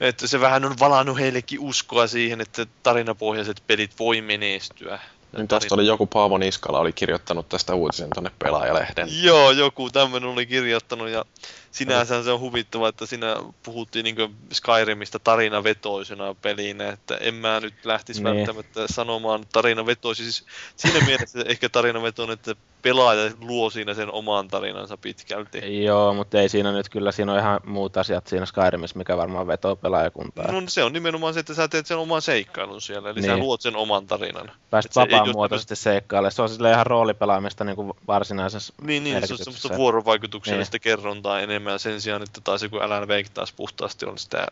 [0.00, 4.98] että se vähän on valannut heillekin uskoa siihen, että tarinapohjaiset pelit voi menestyä.
[5.36, 9.08] Niin tästä oli joku Paavo Niskala oli kirjoittanut tästä uutisen tonne pelaajalehden.
[9.22, 11.24] Joo, joku tämmöinen oli kirjoittanut ja
[11.70, 17.74] sinänsä se on huvittava, että siinä puhuttiin niin Skyrimistä tarinavetoisena pelinä, että en mä nyt
[17.84, 18.36] lähtisi Niin.
[18.36, 20.22] välttämättä sanomaan tarinavetoisi.
[20.22, 20.44] Siis
[20.76, 25.84] siinä mielessä ehkä tarinavetoinen, että pelaaja luo siinä sen oman tarinansa pitkälti.
[25.84, 29.46] Joo, mutta ei siinä nyt kyllä, siinä on ihan muut asiat siinä Skyrimissa, mikä varmaan
[29.46, 30.52] vetoo pelaajakuntaa.
[30.52, 33.38] No se on nimenomaan se, että sä teet sen oman seikkailun siellä, eli sä Niin.
[33.38, 34.50] luot sen oman tarinan.
[34.70, 36.32] Pääsit et se ei just seikkailemaan.
[36.32, 40.82] Se on silleen ihan roolipelaamista niin kuin varsinaisessa Niin, niin se on semmoista vuorovaikutuksellista Niin.
[40.82, 44.46] kerrontaa enemmän sen sijaan, että taas joku Alan Wake taas puhtaasti on sitä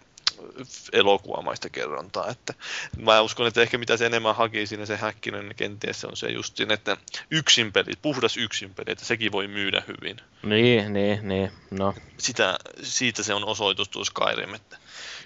[0.93, 2.29] elokuvamaista kerrontaa.
[2.29, 2.55] Että
[2.99, 6.29] mä uskon, että ehkä mitä se enemmän haki siinä se Häkkinen kenties se on se
[6.29, 6.97] justin, että
[7.31, 10.17] yksin peli, puhdas yksin peli, että sekin voi myydä hyvin.
[10.43, 11.53] Niin, niin, niin.
[11.71, 14.77] No, Sitä, siitä se on osoitus tuo Skyrim, että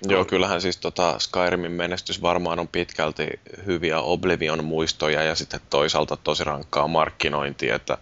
[0.09, 3.27] Joo, kyllähän siis tota Skyrimin menestys varmaan on pitkälti
[3.67, 7.99] hyviä Oblivion muistoja ja sitten toisaalta tosi rankkaa markkinointia, että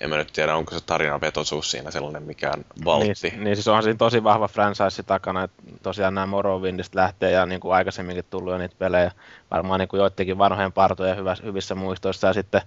[0.00, 3.28] en mä nyt tiedä, onko se tarinavetoisuus siinä sellainen mikään valtti.
[3.28, 7.46] niin, niin, siis onhan siinä tosi vahva franchise takana, että tosiaan nämä Morrowindista lähtee ja
[7.46, 9.12] niin kuin aikaisemminkin tullut jo niitä pelejä,
[9.50, 12.62] varmaan niin kuin joidenkin vanhojen partojen hyvä, hyvissä muistoissa ja sitten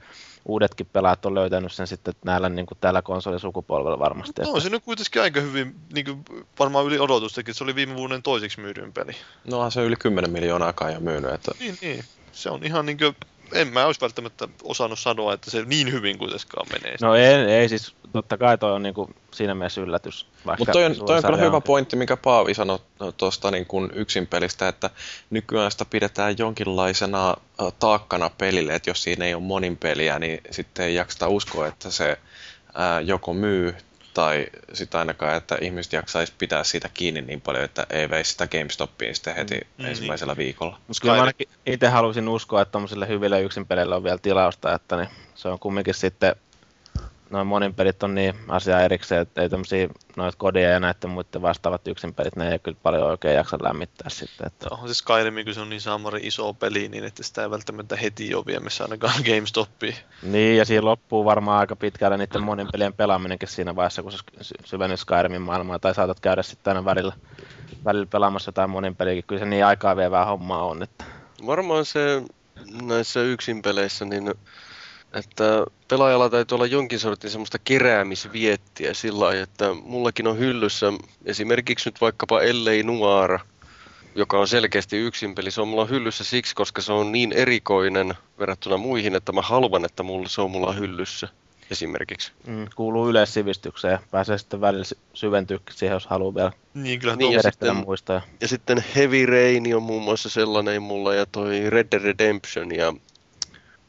[0.46, 4.42] uudetkin pelaajat on löytänyt sen sitten näillä niin kuin tällä konsolisukupolvella varmasti.
[4.42, 6.26] no, on se nyt kuitenkin aika hyvin, niin kuin
[6.60, 9.12] varmaan yli odotustakin, että se oli viime vuoden toiseksi myydyin peli.
[9.52, 12.04] No se yli 10 miljoonaa kai jo myynyt, että Niin, niin.
[12.32, 13.16] Se on ihan niin kuin,
[13.54, 16.96] en mä olisi välttämättä osannut sanoa, että se niin hyvin kuitenkaan menee.
[17.02, 20.28] No ei, ei siis, totta kai toi on niin kuin siinä mielessä yllätys.
[20.46, 22.80] Vaikka Mutta toi on, toi on kyllä hyvä pointti, mikä Paavi sanoi
[23.18, 24.90] tuosta niin kuin yksin pelistä, että
[25.30, 30.42] nykyään sitä pidetään jonkinlaisena äh, taakkana pelille, että jos siinä ei ole monin peliä, niin
[30.52, 32.18] sitten ei jakseta uskoa, että se
[32.74, 33.76] ää, joko myy
[34.14, 38.48] tai sitten ainakaan, että ihmiset jaksaisi pitää siitä kiinni niin paljon, että ei veisi sitä
[38.48, 40.78] GameStopiin sitten heti Mm, ensimmäisellä viikolla.
[40.88, 44.98] Mutta kyllä ainakin itse halusin uskoa, että tommosille hyville yksin peleille on vielä tilausta, että
[44.98, 46.36] niin se on kumminkin sitten,
[47.34, 51.42] noin monin pelit on niin asia erikseen, että ei tämmöisiä noita kodia ja näiden muiden
[51.42, 54.48] vastaavat yksin pelit, ne ei kyllä paljon oikein jaksa lämmittää sitten.
[54.48, 57.50] Että, On se Skyrim, kun se on niin saamari iso peli, niin että sitä ei
[57.50, 59.96] välttämättä heti ole viemässä ainakaan GameStopiin.
[60.24, 64.18] niin, ja siinä loppuu varmaan aika pitkälle niiden monin pelien pelaaminenkin siinä vaiheessa, kun sä
[64.42, 67.14] sy- syvennyt Skyrimin maailmaa, tai saatat käydä sitten aina välillä,
[67.86, 69.24] välillä pelaamassa jotain monin peliäkin.
[69.28, 71.06] Kyllä se niin aikaa vievää hommaa on, että
[71.46, 72.22] Varmaan se
[72.82, 74.34] näissä yksinpeleissä, niin
[75.14, 80.94] että pelaajalla täytyy olla jonkin sortin semmoista keräämisviettiä sillä lailla, että mullakin on hyllyssä
[81.26, 83.40] esimerkiksi nyt vaikkapa Ellei Nuara,
[84.16, 85.52] joka on selkeästi yksinpeli.
[85.52, 89.86] Se on mulla hyllyssä siksi, koska se on niin erikoinen verrattuna muihin, että mä haluan,
[89.86, 91.28] että mulla, se on mulla hyllyssä
[91.72, 92.32] esimerkiksi.
[92.48, 94.00] mm, kuuluu yleissivistykseen.
[94.12, 98.22] Pääsee sitten välillä sy- syventyä siihen, jos haluaa vielä Niin kyllä Niin, ja sitten- muistoja.
[98.42, 102.94] Ja sitten Heavy Rain on muun muassa sellainen mulla ja toi Red Dead Redemption ja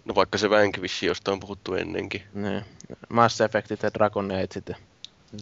[0.04, 2.22] no vaikka se Vanquish, josta on puhuttu ennenkin.
[2.34, 2.64] Niin.
[3.08, 4.74] Mass Effectit ja Dragon Ageit ja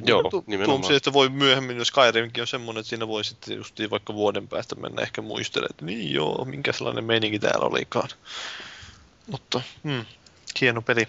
[0.07, 0.85] Joo, tu- nimenomaan.
[0.85, 4.49] se, että voi myöhemmin, jos Skyrimkin on semmoinen, että siinä voi sitten justiin vaikka vuoden
[4.49, 8.09] päästä mennä ehkä muistelemaan, että niin joo, minkä sellainen meininki täällä olikaan.
[9.27, 10.05] Mutta hmm,
[10.61, 11.09] hieno peli.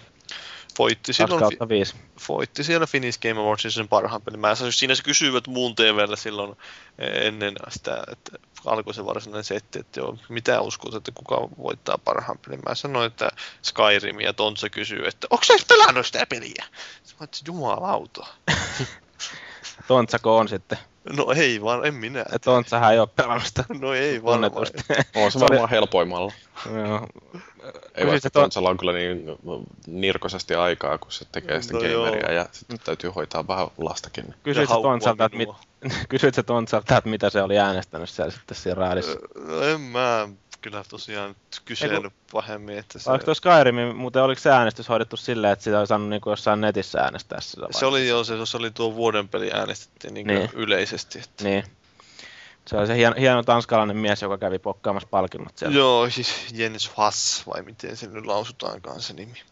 [0.78, 1.94] Voitti 2 silloin, fi- kautta 5.
[2.28, 4.40] voitti siellä Finnish Game Awardsissa sen parhaan pelin.
[4.40, 6.56] Mä sanoin, siinä se kysyivät muun TVllä silloin
[6.98, 11.98] eh, ennen sitä, että alkoi se varsinainen setti, että joo, mitä uskot, että kuka voittaa
[11.98, 12.60] parhaan pelin.
[12.68, 13.30] Mä sanoin, että
[13.62, 16.64] Skyrim ja Tontsa kysyy, että onko sä pelannut sitä peliä?
[17.20, 18.26] Että jumalauta.
[19.88, 20.78] Tontsako on sitten.
[21.16, 22.24] No ei vaan, en minä.
[22.32, 24.52] Ja Tontsahan ei ole pelannut sitä No ei varmaan.
[24.52, 24.94] tunnetusti.
[25.16, 26.32] On se varmaan helpoimmalla.
[26.74, 27.06] Joo.
[27.94, 29.24] Ei vaikka ton- Tonsalla on kyllä niin
[29.86, 32.04] nirkosasti aikaa, kun se tekee sitä No joo.
[32.04, 34.34] gameria ja sitten täytyy hoitaa vähän lastakin.
[34.42, 35.48] Kysyit sä haukkua Tontsalta, että, mit,
[36.96, 39.16] että mitä se oli äänestänyt siellä sitten siinä raadissa?
[39.48, 40.28] No en mä
[40.64, 42.78] kyllä tosiaan kysellyt pahemmin.
[42.78, 43.10] Että se...
[43.10, 46.60] Onko tuo Skyrim, muuten oliko se äänestys hoidettu silleen, että sitä olisi saanut niin jossain
[46.60, 50.50] netissä äänestää sillä Se oli jo, se, se oli tuo vuoden peli äänestettiin niin niin.
[50.52, 51.18] yleisesti.
[51.18, 51.44] Että...
[51.44, 51.64] Niin.
[52.66, 55.76] Se oli se hieno, hieno tanskalainen mies, joka kävi pokkaamassa palkinnot siellä.
[55.76, 59.42] Joo, siis Jens Hass, vai miten se nyt lausutaankaan se nimi.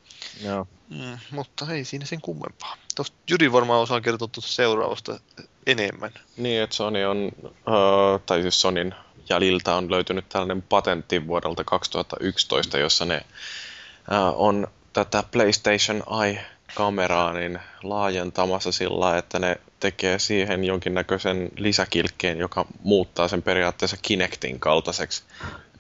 [0.43, 0.67] Joo.
[0.89, 2.77] Mm, mutta ei siinä sen kummempaa.
[2.97, 5.21] Tuosta Jyri varmaan osaa kertoa tuosta seuraavasta
[5.67, 6.13] enemmän.
[6.37, 8.95] Niin, että Sony on, uh, tai siis Sonin
[9.29, 17.59] jäljiltä on löytynyt tällainen patentti vuodelta 2011, jossa ne uh, on tätä PlayStation Eye-kameraa niin
[17.83, 25.23] laajentamassa sillä, että ne tekee siihen jonkinnäköisen lisäkilkkeen, joka muuttaa sen periaatteessa Kinectin kaltaiseksi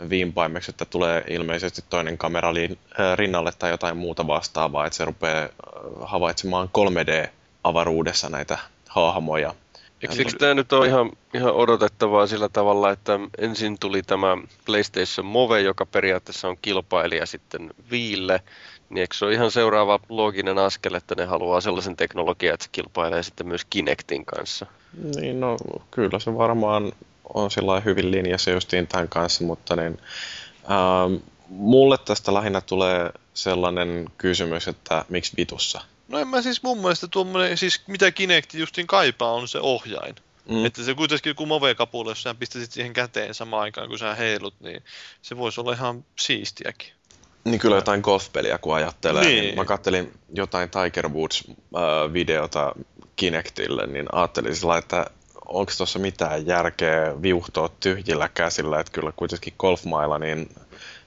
[0.09, 2.51] viimpaimeksi, että tulee ilmeisesti toinen kamera
[3.15, 5.49] rinnalle tai jotain muuta vastaavaa, että se rupeaa
[6.01, 9.55] havaitsemaan 3D-avaruudessa näitä hahmoja.
[10.03, 14.37] Eikö, eikö tämä nyt ole ihan, ihan odotettavaa sillä tavalla, että ensin tuli tämä
[14.67, 18.41] PlayStation Move, joka periaatteessa on kilpailija sitten Viille,
[18.91, 22.71] niin eikö se ole ihan seuraava looginen askel, että ne haluaa sellaisen teknologian, että se
[22.73, 24.67] kilpailee sitten myös Kinectin kanssa?
[25.17, 25.57] Niin, no
[25.91, 26.93] kyllä se varmaan
[27.35, 29.99] on sillä hyvin linjassa justiin tämän kanssa, mutta niin,
[30.71, 31.15] ähm,
[31.49, 35.81] mulle tästä lähinnä tulee sellainen kysymys, että miksi vitussa?
[36.13, 40.15] No en mä siis mun mielestä tuommoinen, siis mitä Kinecti justiin kaipaa on se ohjain.
[40.49, 40.65] Mm.
[40.65, 44.55] Että se kuitenkin kun Move-kapulle, jos sä pistäisit siihen käteen samaan aikaan kun sä heilut,
[44.61, 44.83] niin
[45.23, 46.89] se voisi olla ihan siistiäkin.
[47.45, 49.25] Niin kyllä jotain golfpeliä kun ajattelee.
[49.25, 49.43] Niin.
[49.43, 52.85] Niin mä kattelin jotain Tiger Woods-videota äh,
[53.17, 55.07] Kinectille, niin ajattelin sillä, että
[55.47, 60.49] onko tuossa mitään järkeä viuhtoa tyhjillä käsillä, että kyllä kuitenkin golfmailla, niin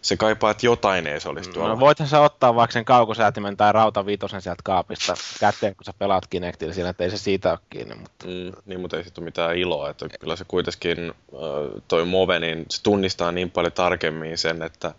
[0.05, 1.69] se kaipaa, että jotain ei se olisi tuolla.
[1.69, 6.27] No voithan sä ottaa vaikka sen kaukosäätimen tai rautaviitosen sieltä kaapista käteen, kun sä pelaat
[6.27, 7.95] Kinectillä siinä, että ei se siitä ole kiinni.
[7.95, 8.27] Mutta...
[8.27, 9.89] Mm, niin, mutta ei siitä ole mitään iloa.
[9.89, 11.13] Että kyllä se kuitenkin,
[11.87, 14.93] toi Move, niin se tunnistaa niin paljon tarkemmin sen, että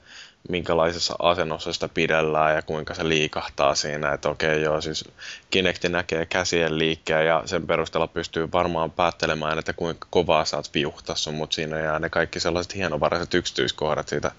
[0.48, 4.12] minkälaisessa asennossa sitä pidellään ja kuinka se liikahtaa siinä.
[4.12, 5.04] Että okei, joo, siis
[5.50, 11.16] Kinecti näkee käsien liikkeen ja sen perusteella pystyy varmaan päättelemään, että kuinka kovaa saat viuhtaa
[11.16, 14.32] sun, mutta siinä jää ne kaikki sellaiset hienovaraiset yksityiskohdat siitä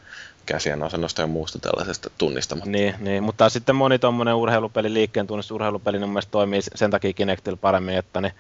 [0.48, 2.70] käsien asennosta ja muusta tällaisesta tunnistamatta.
[2.70, 7.14] Niin, niin mutta sitten moni tuommoinen urheilupeli, liikkeen tunnistus urheilupeli, niin mielestäni toimii sen takia
[7.14, 8.34] Kinectillä paremmin, että ne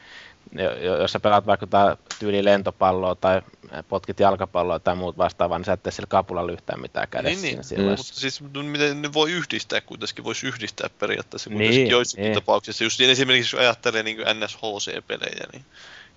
[0.82, 3.41] jos sä pelaat vaikka tää tyyli lentopalloa tai
[3.89, 7.60] potkit jalkapalloa tai muut vastaavaa, niin sä et tee sillä kapulalla yhtään mitään kädessä niin,
[7.70, 7.82] niin.
[7.82, 7.89] Mm.
[7.89, 12.34] Mutta siis no, miten ne voi yhdistää kuitenkin, voisi yhdistää periaatteessa kuitenkin niin, joissakin niin.
[12.34, 12.84] tapauksissa.
[12.84, 15.66] Just niin esimerkiksi jos ajattelee niin NSHC-pelejä, niin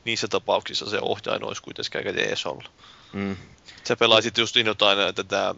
[0.04, 2.68] niissä tapauksissa se ohjain olisi kuitenkin aika jees olla.
[3.12, 3.36] Mm.
[3.84, 5.54] Sä pelaisit just jotain tätä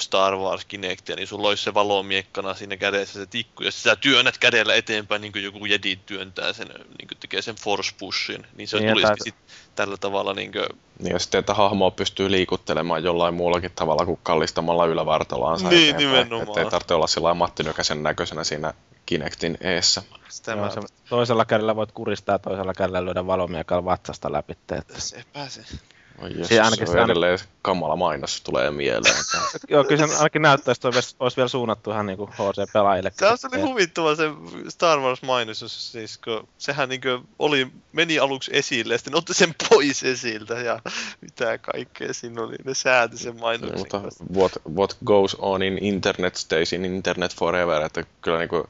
[0.00, 4.38] Star Wars Kinectia, niin sulla olisi se valomiekkana siinä kädessä se tikku, ja sä työnnät
[4.38, 8.68] kädellä eteenpäin, niin kuin joku jedi työntää sen, niin kuin tekee sen force pushin, niin
[8.68, 9.16] se niin, tulisi tai...
[9.24, 9.34] sit
[9.74, 10.66] tällä tavalla niin kuin...
[10.98, 16.24] Niin, ja sitten, että hahmoa pystyy liikuttelemaan jollain muullakin tavalla kuin kallistamalla ylävartaloansa Niin, eteenpäin.
[16.24, 16.48] nimenomaan.
[16.48, 18.74] Että ei tarvitse olla sillä Matti Nykäsen näköisenä siinä
[19.06, 20.02] Kinectin eessä.
[20.46, 24.52] Joo, se, toisella kädellä voit kuristaa, toisella kädellä lyödä valomiekalla vatsasta läpi.
[24.52, 24.82] Että...
[24.98, 25.64] Se pääsee.
[26.18, 29.14] Oi jes, se, ainakin, se on edelleen kamala mainos tulee mieleen.
[29.68, 33.12] Joo, kyllä se ainakin näyttää, että olisi, olisi vielä suunnattu ihan niin HC-pelaajille.
[33.14, 34.30] Se oli huvittava se
[34.68, 39.54] Star Wars-mainos, siis kun sehän niin kuin oli, meni aluksi esille, ja sitten otti sen
[39.68, 40.80] pois esiltä, ja
[41.20, 43.78] mitä kaikkea siinä oli, ne sääti sen mainoksen.
[43.78, 44.00] mutta
[44.36, 48.64] what, what goes on in internet stays in internet forever, että kyllä niin kuin,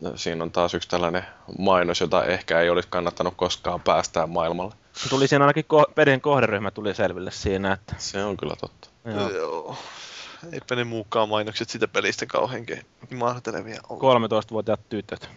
[0.00, 1.24] no, siinä on taas yksi tällainen
[1.58, 4.79] mainos, jota ehkä ei olisi kannattanut koskaan päästää maailmalle.
[5.10, 7.94] Tuli siinä ainakin ko- pelin kohderyhmä tuli selville siinä, että...
[7.98, 8.88] Se on kyllä totta.
[9.04, 9.30] Joo.
[9.30, 9.76] Joo.
[10.52, 12.66] Eipä ne mukaan mainokset sitä pelistä kauhean
[13.14, 14.16] mahtelevia ole.
[14.16, 15.28] 13-vuotiaat tytöt.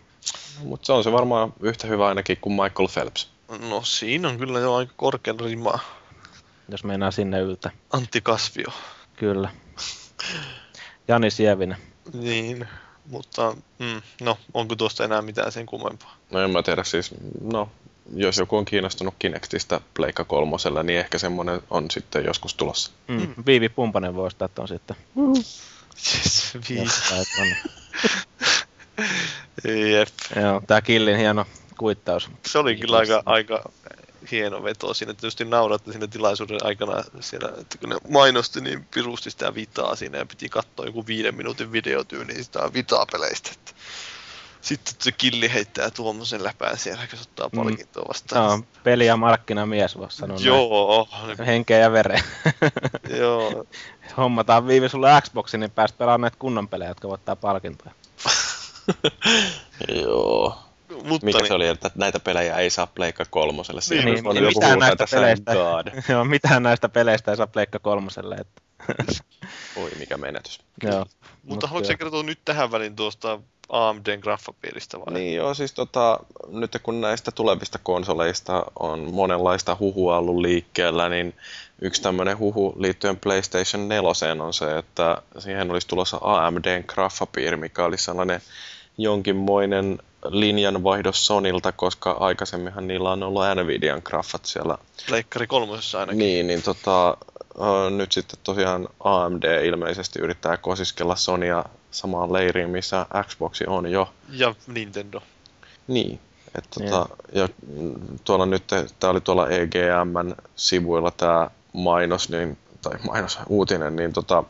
[0.60, 3.32] No, mutta se on se varmaan yhtä hyvä ainakin kuin Michael Phelps.
[3.70, 5.80] No siinä on kyllä jo aika korkean rimaa.
[6.70, 7.72] Jos meinaa sinne yltä.
[7.93, 8.68] Antti Kasvio.
[9.16, 9.49] Kyllä.
[11.08, 11.78] Jani Sievinen.
[12.14, 12.68] Niin,
[13.06, 16.16] mutta mm, no, onko tuosta enää mitään sen kummempaa?
[16.32, 17.70] No en mä tiedä siis, no
[18.16, 22.91] jos joku on kiinnostunut Kinectista Pleikka kolmosella, niin ehkä semmoinen on sitten joskus tulossa.
[23.08, 23.16] Mm.
[23.16, 23.34] Mm.
[23.45, 24.95] Viivi Pumpanen voi ostaa ton sitten.
[25.16, 25.34] Mm.
[26.16, 26.89] Yes, viivi.
[29.91, 30.10] Jep.
[30.41, 31.45] Joo, tää Killin hieno
[31.78, 32.30] kuittaus.
[32.45, 33.64] Se oli kyllä aika, aika
[34.32, 35.14] hieno veto siinä.
[35.14, 40.18] Tietysti nauratte siinä tilaisuuden aikana, siellä, että kun ne mainosti, niin pirusti sitä vitaa siinä
[40.18, 43.49] ja piti katsoa joku viiden minuutin videotyyliin sitä vitaa-peleistä.
[43.54, 43.72] Että
[44.64, 47.57] sitten se killi heittää tuommoisen läpään siellä, kun se ottaa mm.
[47.57, 48.49] palkintoa vastaan.
[48.49, 51.07] Joo, peli- ja markkinamies, voisi sanoa Joo.
[51.28, 51.43] Näin.
[51.45, 52.24] Henkeä ja vere.
[53.20, 53.66] Joo.
[54.18, 57.91] Hommataan viivi sulle Xboxin, niin pääst pelaamaan näitä kunnon pelejä, jotka voittaa palkintoja.
[60.01, 60.57] Joo.
[61.03, 61.47] Mutta Mikä niin.
[61.47, 63.82] se oli, että näitä pelejä ei saa Pleikka kolmoselle?
[63.89, 65.51] Niin, niin, niin mitään, näistä peleistä,
[66.09, 68.36] joo, mitään näistä peleistä ei saa Pleikka kolmoselle.
[68.36, 68.61] Että
[69.76, 70.60] Oi, mikä menetys.
[70.84, 71.06] Joo.
[71.44, 75.14] Mutta haluatko sä kertoa nyt tähän väliin tuosta AMDn graffapiiristä vai?
[75.14, 81.34] Niin joo, siis tota, nyt kun näistä tulevista konsoleista on monenlaista huhua ollut liikkeellä, niin
[81.81, 87.85] yksi tämmöinen huhu liittyen PlayStation 4 on se, että siihen olisi tulossa AMDn graffapiiri, mikä
[87.85, 88.41] oli sellainen
[88.98, 89.99] jonkinmoinen
[90.30, 94.77] linjanvaihdos Sonilta, koska aikaisemminhan niillä on ollut Nvidian graffat siellä.
[95.10, 96.19] Leikkari kolmosessa ainakin.
[96.19, 97.18] Niin, niin tota,
[97.97, 104.13] nyt sitten tosiaan AMD ilmeisesti yrittää kosiskella Sonya samaan leiriin, missä Xbox on jo.
[104.30, 105.21] Ja Nintendo.
[105.88, 106.19] Niin.
[106.57, 107.49] että tota, ja
[108.23, 108.63] tuolla nyt,
[108.99, 114.43] tämä oli tuolla EGMn sivuilla tämä mainos, niin, tai mainos, uutinen, niin tota,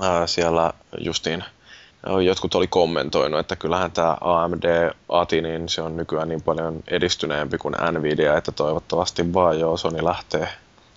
[0.00, 1.44] ää, siellä justiin
[2.24, 7.58] jotkut oli kommentoinut, että kyllähän tämä AMD ATI, niin se on nykyään niin paljon edistyneempi
[7.58, 10.48] kuin Nvidia, että toivottavasti vaan joo, Sony lähtee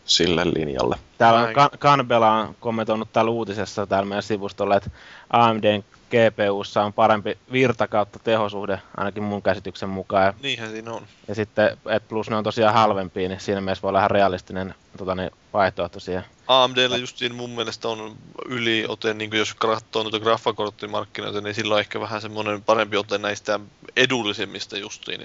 [0.06, 0.96] sille linjalle.
[1.18, 4.90] Täällä on kan- Kanbela on kommentoinut täällä uutisessa täällä meidän sivustolla, että
[5.30, 10.34] AMDn GPUssa on parempi virta kautta tehosuhde, ainakin mun käsityksen mukaan.
[10.42, 11.04] Niinhän siinä on.
[11.28, 14.76] Ja sitten, et plus ne on tosiaan halvempia, niin siinä mielessä voi olla ihan realistinen
[14.98, 16.24] tota, niin vaihtoehto siihen.
[16.48, 18.16] AMDllä just siinä mun mielestä on
[18.46, 23.60] yliote, niin jos katsoo noita graffakorttimarkkinoita, niin sillä on ehkä vähän semmoinen parempi ote näistä
[23.96, 25.22] edullisemmista justiin.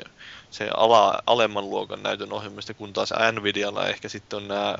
[0.51, 4.79] Se ala, alemman luokan näytön ohjelmista, kun taas Nvidialla ehkä sitten on nämä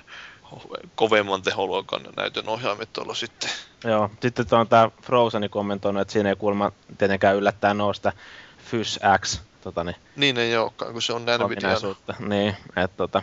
[0.95, 3.51] kovemman teholuokan näytön ohjaimet tuolla sitten.
[3.85, 8.13] Joo, sitten on tämä Frozeni kommentoinut, että siinä ei kuulemma tietenkään yllättää nousta
[8.59, 9.41] Fys X.
[9.61, 11.71] Tota, niin, niin ei olekaan, kun se on Nvidia.
[12.19, 13.23] Niin, että tota,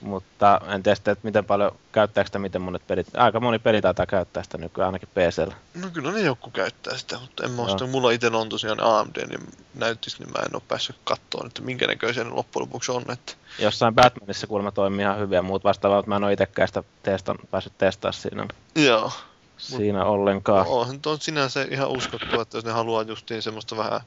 [0.00, 3.82] mutta en tiedä sitten, että miten paljon käyttääkö sitä, miten monet pelit, aika moni peli
[3.82, 5.54] taitaa käyttää sitä nykyään ainakin PCllä.
[5.74, 9.28] No kyllä ne joku käyttää sitä, mutta en mä sitä, mulla itse on tosiaan AMD,
[9.28, 13.02] niin näyttis, niin mä en ole päässyt katsoa, että minkä näköisiä ne loppujen lopuksi on.
[13.12, 13.32] Että...
[13.58, 17.38] Jossain Batmanissa kuulemma toimii ihan hyviä, muut vastaavat, mutta mä en ole itsekään sitä testan,
[17.50, 18.46] päässyt testaa siinä.
[18.74, 19.12] Joo.
[19.56, 20.66] Siinä Mut, ollenkaan.
[20.66, 24.00] Onhan on sinänsä ihan uskottua, että jos ne haluaa justiin semmoista vähän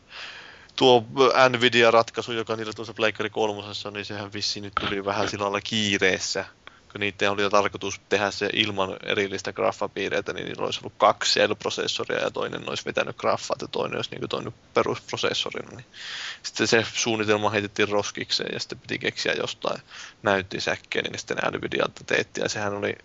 [0.79, 1.05] tuo
[1.49, 6.45] Nvidia-ratkaisu, joka niillä tuossa Pleikkari kolmosessa, niin sehän vissiin nyt tuli vähän sillä lailla kiireessä.
[6.91, 12.23] Kun niiden oli tarkoitus tehdä se ilman erillistä graffapiireitä, niin niillä olisi ollut kaksi Cell-prosessoria
[12.23, 15.75] ja toinen olisi vetänyt graffat ja toinen olisi niin toinen perusprosessorina.
[15.75, 15.85] Niin
[16.43, 19.81] sitten se suunnitelma heitettiin roskikseen ja sitten piti keksiä jostain
[20.23, 22.95] näyttisäkkeen, niin sitten Nvidialta teetti ja sehän oli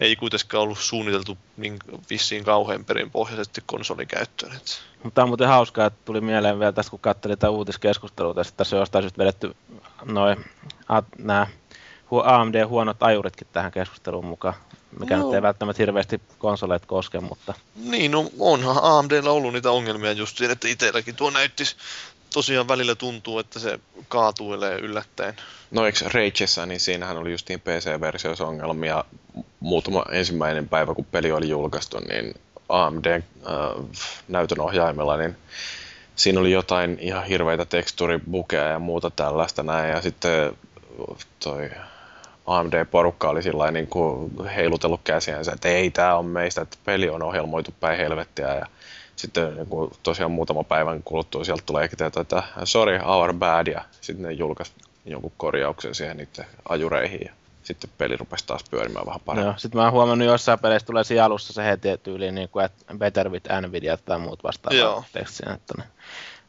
[0.00, 1.78] ei kuitenkaan ollut suunniteltu niin
[2.10, 4.60] vissiin kauhean perinpohjaisesti konsolikäyttöön.
[5.02, 8.76] Mutta on muuten hauskaa, että tuli mieleen vielä tästä, kun katselin tätä uutiskeskustelua, että tässä
[8.76, 9.56] on jostain syystä vedetty
[10.04, 10.44] noin
[11.18, 11.46] nämä
[12.24, 14.54] AMD huonot ajuritkin tähän keskusteluun mukaan,
[15.00, 15.24] mikä no.
[15.24, 17.54] nyt ei välttämättä hirveästi konsoleet koske, mutta...
[17.76, 21.76] Niin, no onhan AMDllä ollut niitä ongelmia just siinä, että itselläkin tuo näyttis
[22.32, 23.78] tosiaan välillä tuntuu, että se
[24.08, 25.36] kaatuilee yllättäen.
[25.70, 29.04] No eikö Rageissa, niin siinähän oli justiin PC-versioissa ongelmia.
[29.60, 32.34] Muutama ensimmäinen päivä, kun peli oli julkaistu, niin
[32.68, 35.36] AMD äh, ohjaimella, niin
[36.16, 39.90] siinä oli jotain ihan hirveitä teksturibukeja ja muuta tällaista näin.
[39.90, 40.56] Ja sitten
[41.44, 41.70] toi
[42.46, 47.22] AMD-porukka oli sillä niin kuin heilutellut käsiänsä, että ei tämä on meistä, että peli on
[47.22, 48.54] ohjelmoitu päin helvettiä.
[48.54, 48.66] Ja
[49.22, 53.84] sitten niin kuin tosiaan muutama päivän kuluttua sieltä tulee tieto, että sorry, our bad, ja
[54.00, 54.72] sitten ne julkaisi
[55.04, 57.32] jonkun korjauksen siihen niiden ajureihin, ja
[57.62, 59.46] sitten peli rupesi taas pyörimään vähän paremmin.
[59.46, 62.64] Joo, sitten mä oon huomannut jossain peleissä tulee siinä alussa se heti tyyliin, niin kuin,
[62.64, 65.84] että better with Nvidia tai muut vastaavat tekstiä, että ne,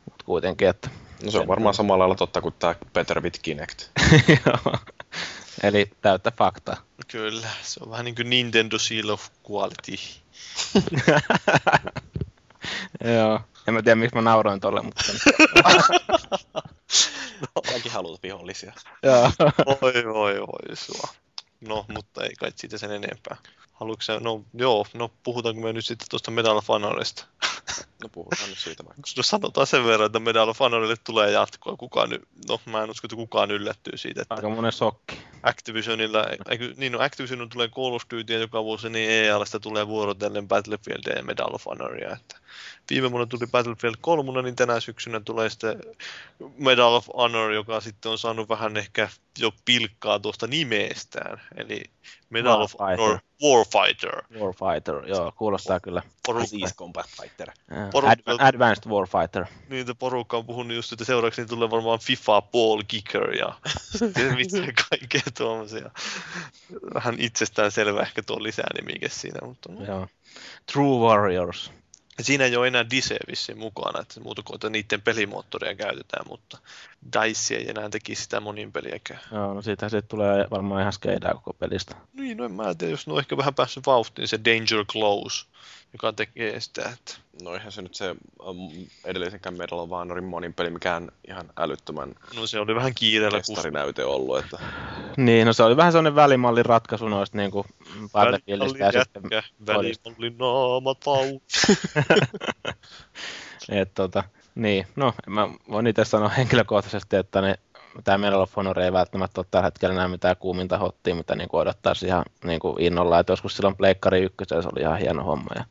[0.06, 0.90] mutta kuitenkin, että...
[1.24, 3.84] No se on varmaan samalla lailla totta kuin tämä Better with Kinect.
[4.46, 4.78] Joo,
[5.64, 6.78] eli täyttä faktaa.
[7.08, 9.96] Kyllä, se on vähän niin kuin Nintendo Seal of Quality.
[13.18, 13.40] Joo.
[13.68, 15.04] En mä tiedä, miksi mä nauroin tolle, mutta...
[17.42, 18.74] no, kaikki haluat vihollisia.
[19.04, 19.32] Joo.
[19.82, 21.10] Oi, oi, oi, sua.
[21.68, 23.38] No, mutta ei kai siitä sen enempää.
[23.74, 27.26] Haluatko no joo, no puhutaanko me nyt sitten tuosta Medal of Honorista?
[28.04, 29.02] No puhutaan nyt siitä vaikka.
[29.18, 31.78] No sanotaan sen verran, että Medal of Honorille tulee jatkoa.
[31.78, 32.10] Kukaan,
[32.48, 34.22] no mä en usko, että kukaan yllättyy siitä.
[34.22, 35.18] Että Aika monen sokki.
[35.44, 36.26] Activisionilla,
[36.78, 41.24] niin no Activision tulee Call of Duty joka vuosi, niin EALista tulee vuorotellen Battlefieldia ja
[41.24, 42.12] Medal of Honoria.
[42.12, 42.38] Että
[42.90, 45.82] viime vuonna tuli Battlefield 3, niin tänä syksynä tulee sitten
[46.58, 49.10] Medal of Honor, joka sitten on saanut vähän ehkä
[49.40, 51.42] jo pilkkaa tuosta nimeestään.
[51.56, 51.84] Eli
[52.30, 54.24] Medal of Honor Warfighter.
[54.40, 56.02] Warfighter, joo, kuulostaa kyllä.
[56.26, 56.68] Porukka.
[56.78, 57.52] Combat Fighter.
[57.92, 59.46] Porukka, Advanced Warfighter.
[59.70, 63.54] Niin, että porukka on puhunut just, että seuraavaksi niin tulee varmaan FIFA Ball Kicker ja
[64.36, 64.58] mitä
[64.90, 65.92] kaikkea tuommoisia.
[66.94, 69.70] Vähän itsestään selvä ehkä tuo lisää nimike siinä, mutta...
[69.88, 70.08] Joo.
[70.74, 71.72] True Warriors.
[72.22, 76.58] Siinä ei ole enää Dise vissiin mukana, että muuta kuin että niiden pelimoottoria käytetään, mutta
[77.14, 79.20] DICE ei enää tekisi sitä monin peliäkään.
[79.32, 81.96] Joo, no siitähän se tulee varmaan ihan skeidaa koko pelistä.
[82.14, 85.46] Niin, no en mä tiedä, jos ne on ehkä vähän päässyt vauhtiin, se Danger Close,
[85.94, 90.54] joka tekee sitä, että No eihän se nyt se um, edellisenkään Medal of Honorin monin
[90.54, 94.60] peli mikään ihan älyttömän no se oli vähän kiireellä, kun festarinäyte ollut, että
[95.18, 97.66] Niin, no se oli vähän sellainen välimallin ratkaisu noista niinku
[98.12, 101.42] Battlefieldistä ja sitten jätkä, välimallin naamatau.
[103.70, 104.24] Et, tota,
[104.56, 107.60] niin, no mä voin itse sanoa henkilökohtaisesti, että ne,
[108.04, 111.50] tämä Medal of Honor ei välttämättä ole tällä hetkellä enää mitään kuuminta hottia, mitä niin
[111.54, 113.20] odottaisi ihan niin kuin innolla.
[113.20, 115.50] Et joskus silloin Pleikkari 1 se oli ihan hieno homma.
[115.56, 115.66] Ja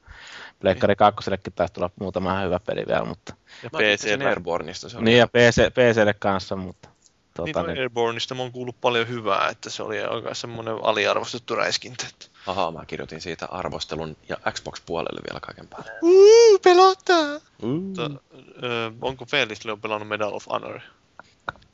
[0.61, 3.35] Pleikkari 2 taisi tulla muutama hyvä peli vielä, mutta...
[3.63, 4.27] Ja PC.
[4.27, 6.89] Airborneista, se oli Niin ja PC, PClle kanssa, mutta...
[6.89, 10.75] Niin, Tota, no niin, Airborneista mä oon kuullut paljon hyvää, että se oli aika semmoinen
[10.83, 12.07] aliarvostettu räiskintä.
[12.11, 15.91] että- Ahaa, mä kirjoitin siitä arvostelun ja Xbox-puolelle vielä kaiken päälle.
[16.03, 17.41] Uuu, pelottaa!
[17.63, 18.11] Mutta,
[18.63, 20.81] ö, onko Felix Leo pelannut Medal of Honor?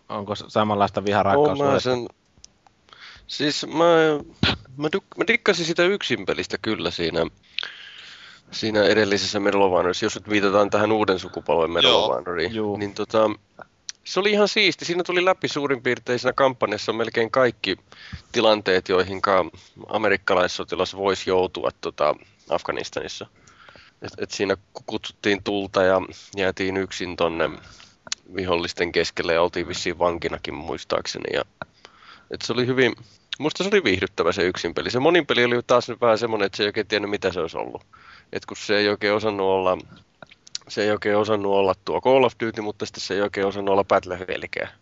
[0.09, 1.59] Onko samanlaista Oon viharakkaus?
[1.59, 2.09] mä sen...
[3.27, 3.85] Siis mä,
[4.77, 7.27] mä, duk, mä dikkasin sitä yksin pelistä kyllä siinä,
[8.51, 12.05] siinä edellisessä Medal of Honorissa, jos nyt viitataan tähän uuden sukupolven Medal Joo.
[12.05, 12.55] of Honoriin.
[12.55, 12.77] Juu.
[12.77, 13.31] Niin tota,
[14.05, 14.85] se oli ihan siisti.
[14.85, 17.77] Siinä tuli läpi suurin piirtein siinä kampanjassa melkein kaikki
[18.33, 19.23] tilanteet, joihin
[19.89, 22.15] amerikkalaissotilas voisi joutua tota,
[22.49, 23.27] Afganistanissa.
[24.03, 26.01] Et, et siinä ku- kutsuttiin tulta ja
[26.37, 27.51] jäätiin yksin tonne
[28.37, 31.37] vihollisten keskelle ja oltiin vissiin vankinakin muistaakseni.
[31.37, 31.43] Ja,
[32.31, 32.97] et se oli hyvin,
[33.39, 34.91] musta se oli viihdyttävä se yksin peli.
[34.91, 37.41] Se monin peli oli taas nyt vähän semmoinen, että se ei oikein tiennyt mitä se
[37.41, 37.83] olisi ollut.
[38.33, 39.79] Et kun se ei oikein osannut olla,
[40.69, 43.73] se ei oikein osannut olla tuo Call of Duty, mutta sitten se ei oikein osannut
[43.73, 44.75] olla Battlefieldikähän.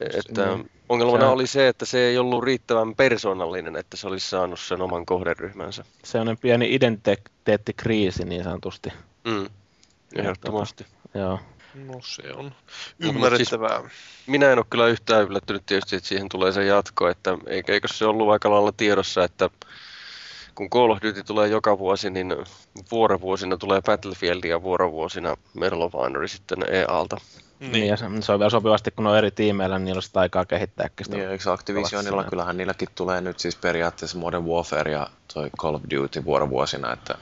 [0.00, 0.70] Että Niin.
[0.88, 4.82] ongelmana Se- oli se, että se ei ollut riittävän persoonallinen, että se olisi saanut sen
[4.82, 5.84] oman kohderyhmänsä.
[6.04, 8.92] Se on pieni identiteettikriisi niin sanotusti.
[9.24, 9.46] Mm.
[10.16, 10.86] Ehdottomasti.
[11.14, 11.38] Joo.
[11.74, 13.90] No se on No, mut ymmärrettävää.
[14.26, 17.88] Minä en ole kyllä yhtään yllättynyt tietysti, että siihen tulee se jatko, että eikä, eikö
[17.88, 19.50] se ollut aika lailla tiedossa, että
[20.54, 22.36] kun Call of Duty tulee joka vuosi, niin
[22.90, 27.16] vuorovuosina tulee Battlefield ja vuorovuosina Medal of Honor sitten EAlta.
[27.60, 27.72] Niin.
[27.72, 27.86] Niin.
[27.86, 30.44] ja se, se on vielä sopivasti, kun on eri tiimeillä, niin niillä on sitä aikaa
[30.44, 31.16] kehittääkin sitä.
[31.16, 35.82] Niin, eikö Activisionilla, kyllähän niilläkin tulee nyt siis periaatteessa Modern Warfare ja toi Call of
[35.90, 37.14] Duty vuorovuosina, että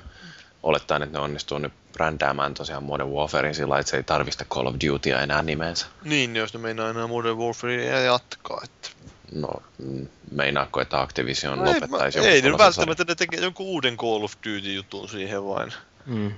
[0.63, 4.67] olettaen, että ne onnistuu nyt brändäämään tosiaan Modern Warfarein sillä että se ei tarvista Call
[4.67, 5.87] of Dutya enää nimensä.
[6.05, 8.61] niin, jos ne meinaa enää Modern Warfarea jatkaa.
[8.65, 8.89] Että...
[9.33, 9.49] No,
[9.79, 13.67] mm, meinaako, että Activision No ei, lopettaisi mä, jonkun ei ne välttämättä ne tekee jonkun
[13.67, 15.73] uuden Call of Duty-jutun siihen vain.
[16.07, 16.33] Mm,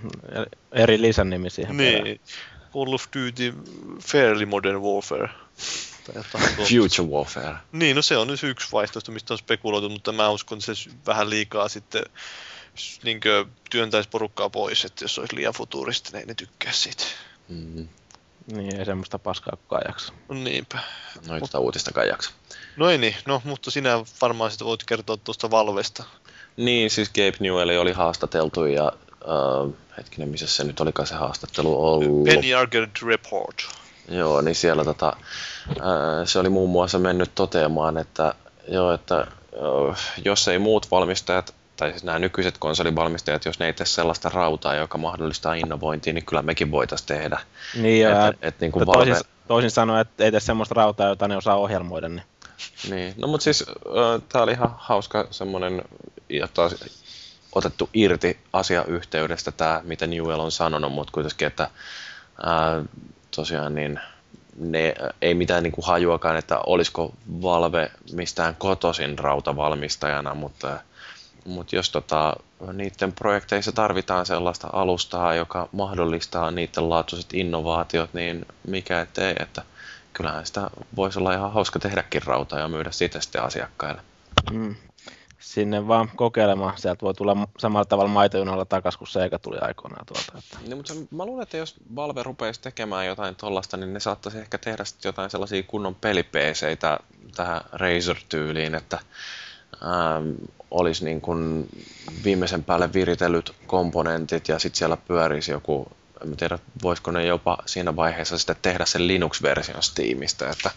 [0.72, 1.76] eri lisänimi siihen.
[1.76, 2.04] perään.
[2.04, 2.20] Niin.
[2.72, 3.54] Call of Duty
[4.00, 5.28] Fairly Modern Warfare.
[6.68, 7.56] Future Warfare.
[7.72, 10.90] Niin, no se on nyt yksi vaihtoehto, mistä on spekuloitu, mutta mä uskon, että se
[11.06, 12.02] vähän liikaa sitten
[13.04, 13.20] niin
[13.70, 17.04] työntäisi porukkaa pois, että jos se olisi liian futuristinen, ei ne tykkää siitä.
[17.48, 17.88] Mm,
[18.52, 20.12] Niin, ei semmoista paskaa kukaan jaksa.
[20.28, 20.78] No niinpä.
[21.28, 22.30] no ei tätä uudistakaan jaksa.
[22.76, 23.90] No ei niin, no mutta sinä
[24.22, 26.04] varmaan sitten voit kertoa tuosta Valvesta.
[26.56, 28.92] Niin, siis Gabe Newell oli haastateltu ja
[29.64, 32.24] uh, hetkinen, missä se nyt olikaan se haastattelu ollut?
[32.24, 33.56] Penny Argent Report.
[34.08, 35.16] Joo, niin siellä tota,
[35.80, 38.34] ää, se oli muun muassa mennyt toteamaan, että,
[38.68, 39.94] joo, että ö,
[40.24, 44.74] jos ei muut valmistajat, tai siis nämä nykyiset konsolivalmistajat, jos ne ei tee sellaista rautaa,
[44.74, 47.40] joka mahdollistaa innovointia, niin kyllä mekin voitaisiin tehdä.
[47.76, 51.08] Niin, ja Et, et, niin kuin toisin, Valve, toisin sanoen, että ei tee semmoista rautaa,
[51.08, 52.08] jota ne osaa ohjelmoida.
[52.08, 52.22] Niin.
[52.90, 53.14] niin.
[53.16, 53.64] No mutta siis
[54.28, 55.82] tämä oli ihan hauska semmoinen,
[56.28, 56.70] jota
[57.52, 61.70] otettu irti asiayhteydestä tämä, mitä Newell on sanonut, mutta kuitenkin, että
[62.42, 62.82] ää,
[63.36, 64.00] tosiaan niin
[64.56, 70.78] ne ei mitään niin kuin hajuakaan, että olisiko Valve mistään kotosin rautavalmistajana, mutta,
[71.44, 72.36] mutta jos tota,
[72.72, 79.62] niiden projekteissa tarvitaan sellaista alustaa, joka mahdollistaa niiden laatuiset innovaatiot, niin mikä ettei, että
[80.12, 84.02] kyllähän sitä voisi olla ihan hauska tehdäkin rautaa ja myydä sitä sitten asiakkaille.
[84.52, 84.74] Mm.
[85.38, 86.78] Sinne vaan kokeilemaan.
[86.78, 90.38] Sieltä voi tulla samalla tavalla maitojunalla takaisin, kun Sega tuli aikoinaan tuolta.
[90.38, 90.58] Että.
[90.68, 94.38] Niin, mutta se- mä luulen, että jos Valve rupeisi tekemään jotain tollasta, niin ne saattaisi
[94.38, 96.98] ehkä tehdä jotain sellaisia kunnon pelipeeseitä
[97.36, 98.98] tähän Razer-tyyliin, että
[99.82, 100.30] ähm,
[100.70, 101.68] olisi niin kuin
[102.24, 105.86] viimeisen päälle viritellyt komponentit ja sitten siellä pyörisi joku,
[106.24, 110.70] en tiedä, voisiko ne jopa siinä vaiheessa sitten tehdä sen Linux-version Steamista, että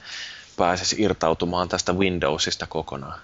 [0.58, 3.20] pääsisi irtautumaan tästä Windowsista kokonaan.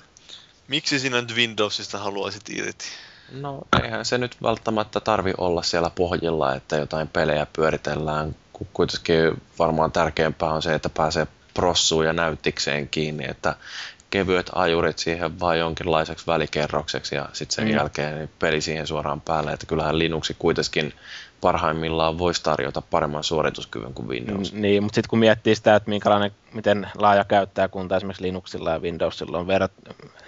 [0.68, 2.86] Miksi sinä nyt Windowsista haluaisit irti?
[3.32, 8.36] No eihän se nyt välttämättä tarvi olla siellä pohjilla, että jotain pelejä pyöritellään.
[8.54, 13.56] Ku- Kuitenkin varmaan tärkeämpää on se, että pääsee prossuun ja näyttikseen kiinni, että
[14.12, 17.72] kevyet ajurit siihen vaan jonkinlaiseksi välikerrokseksi ja sitten sen Mm.
[17.72, 19.52] jälkeen niin peli siihen suoraan päälle.
[19.54, 20.94] Että kyllähän Linuxi kuitenkin
[21.42, 24.54] parhaimmillaan voisi tarjota paremman suorituskyvyn kuin Windows.
[24.54, 28.80] Mm, Niin, mutta sitten kun miettii sitä, että minkälainen, miten laaja käyttäjäkunta esimerkiksi Linuxilla ja
[28.80, 29.68] Windowsilla on, ver,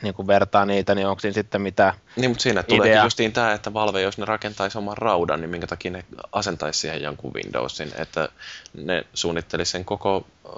[0.01, 1.93] niin kuin vertaa niitä, niin onko siinä sitten mitä?
[2.15, 5.67] Niin, mutta siinä tulee justiin tämä, että Valve, jos ne rakentaisi oman raudan, niin minkä
[5.67, 8.29] takia ne asentaisi siihen jonkun Windowsin, että
[8.73, 10.49] ne suunnittelisi sen koko ö,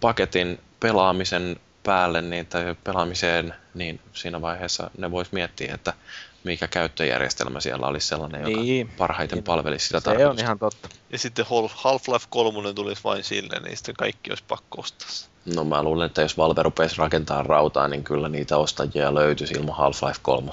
[0.00, 5.92] paketin pelaamisen päälle niin, tai pelaamiseen, niin siinä vaiheessa ne vois miettiä, että
[6.44, 8.88] mikä käyttöjärjestelmä siellä olisi sellainen, joka Niin.
[8.98, 9.44] parhaiten Niin.
[9.44, 10.44] palvelisi sitä Se on tarkoitusta.
[10.44, 10.88] ihan totta.
[11.10, 15.08] Ja sitten Hal- Half-Life 3 tulisi vain sille, niin sitten kaikki olisi pakko ostaa.
[15.54, 19.76] No mä luulen, että jos Valve rupeisi rakentaa rautaa, niin kyllä niitä ostajia löytyisi ilman
[19.76, 20.50] Half-Life 3.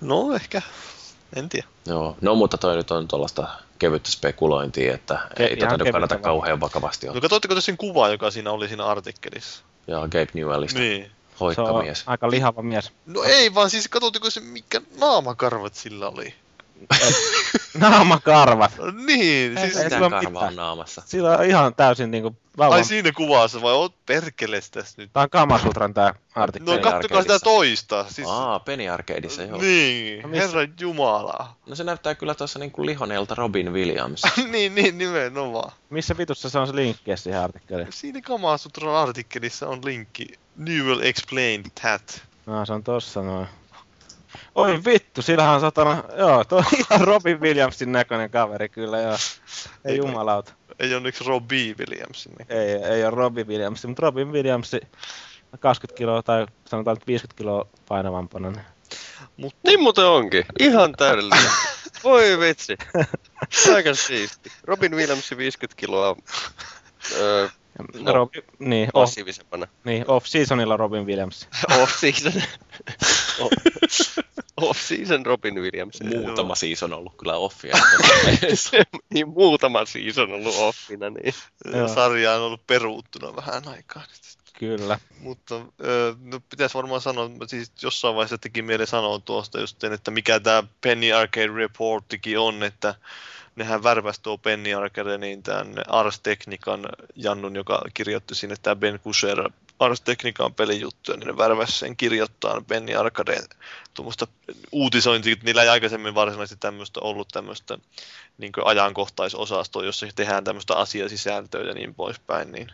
[0.00, 0.62] No ehkä,
[1.36, 1.66] en tiedä.
[1.86, 3.48] Joo, no mutta toi nyt on tuollaista
[3.78, 7.20] kevyttä spekulointia, että Ke- ei tota nyt kannata kauhean vakavasti No ottaa.
[7.20, 9.62] katsotteko te sen kuva, joka siinä oli siinä artikkelissa?
[9.86, 11.02] Ja Gabe Newellista, niin.
[11.04, 11.10] Se
[11.44, 12.02] on hoikkamies.
[12.06, 12.92] aika lihava mies.
[13.06, 16.34] No ei vaan siis katsotteko se, mikä naamakarvat sillä oli?
[17.78, 18.72] Naamakarvat.
[19.06, 19.92] Niin, Ei, siis...
[19.92, 21.02] ei ole karvaa on naamassa?
[21.06, 22.78] Sillä on ihan täysin niinku vauvan...
[22.78, 25.12] Ai siinä kuvassa vai oot perkeles tässä nyt?
[25.12, 26.78] Tää on Kamasutran tää No artikkeli.
[26.78, 28.06] Penny kattokaa sitä toista.
[28.08, 28.28] Siis...
[28.28, 29.60] Aa, Penny Arcadeissa, joo.
[29.60, 30.68] Niin, No missä?
[30.80, 31.56] jumala.
[31.66, 34.22] No se näyttää kyllä tuossa niinku lihoneelta Robin Williams.
[34.52, 35.72] niin, niin, nimenomaan.
[35.90, 37.88] Missä vitussa se on se linkki siihen artikkeliin?
[37.90, 40.26] Siinä Kamasutran artikkelissa on linkki
[40.56, 42.22] Newell Explained That.
[42.46, 43.46] No, se on tossa noin.
[44.54, 49.16] Oi vittu, sillähän on satana, joo, tuo on ihan Robin Williamsin näköinen kaveri kyllä, joo.
[49.84, 50.52] Ei jumalauta.
[50.78, 52.32] Ei onneksi Robbie Williamsin.
[52.48, 54.72] Ei, ei ole Robin Williams, mutta Robin Williams
[55.60, 58.50] 20 kiloa tai sanotaan nyt 50 kiloa painavampana.
[58.50, 58.64] Niin.
[59.36, 60.44] Mutta Niin muuten onkin.
[60.58, 61.50] Ihan täydellinen.
[62.04, 62.76] Voi vitsi.
[63.74, 64.52] Aika siisti.
[64.64, 66.16] Robin Williams 50 kiloa
[67.16, 67.48] öö,
[68.00, 69.66] No, Robin, niin, off, passiivisempana.
[69.84, 71.48] niin, off-seasonilla Robin Williams.
[71.82, 72.32] Off-season.
[74.56, 76.00] Off-season Robin Williams.
[76.02, 77.76] Muutama season ollut kyllä offia.
[79.14, 81.34] Niin muutama season ollut offina, niin.
[81.64, 81.88] Joo.
[81.88, 84.40] sarja on ollut peruuttuna vähän aikaa nyt.
[84.58, 84.98] Kyllä.
[85.20, 85.54] Mutta
[86.24, 90.62] no, pitäisi varmaan sanoa, siis jossain vaiheessa teki mieli sanoa tuosta just, että mikä tämä
[90.80, 92.94] Penny Arcade Reportikin on, että
[93.60, 99.00] nehän värväsi tuo Penny Arcade niin tämän Ars Technican Jannun, joka kirjoitti sinne tämä Ben
[99.00, 103.40] Kusher Ars Technican pelijuttuja, niin ne värväsi sen kirjoittaa Penny Arcade.
[103.94, 104.26] Tuommoista
[104.72, 107.78] uutisointia, niillä ei aikaisemmin varsinaisesti tämmöistä ollut tämmöistä
[108.38, 112.72] niin ajankohtaisosastoa, jossa tehdään tämmöistä asiasisältöä ja niin poispäin, niin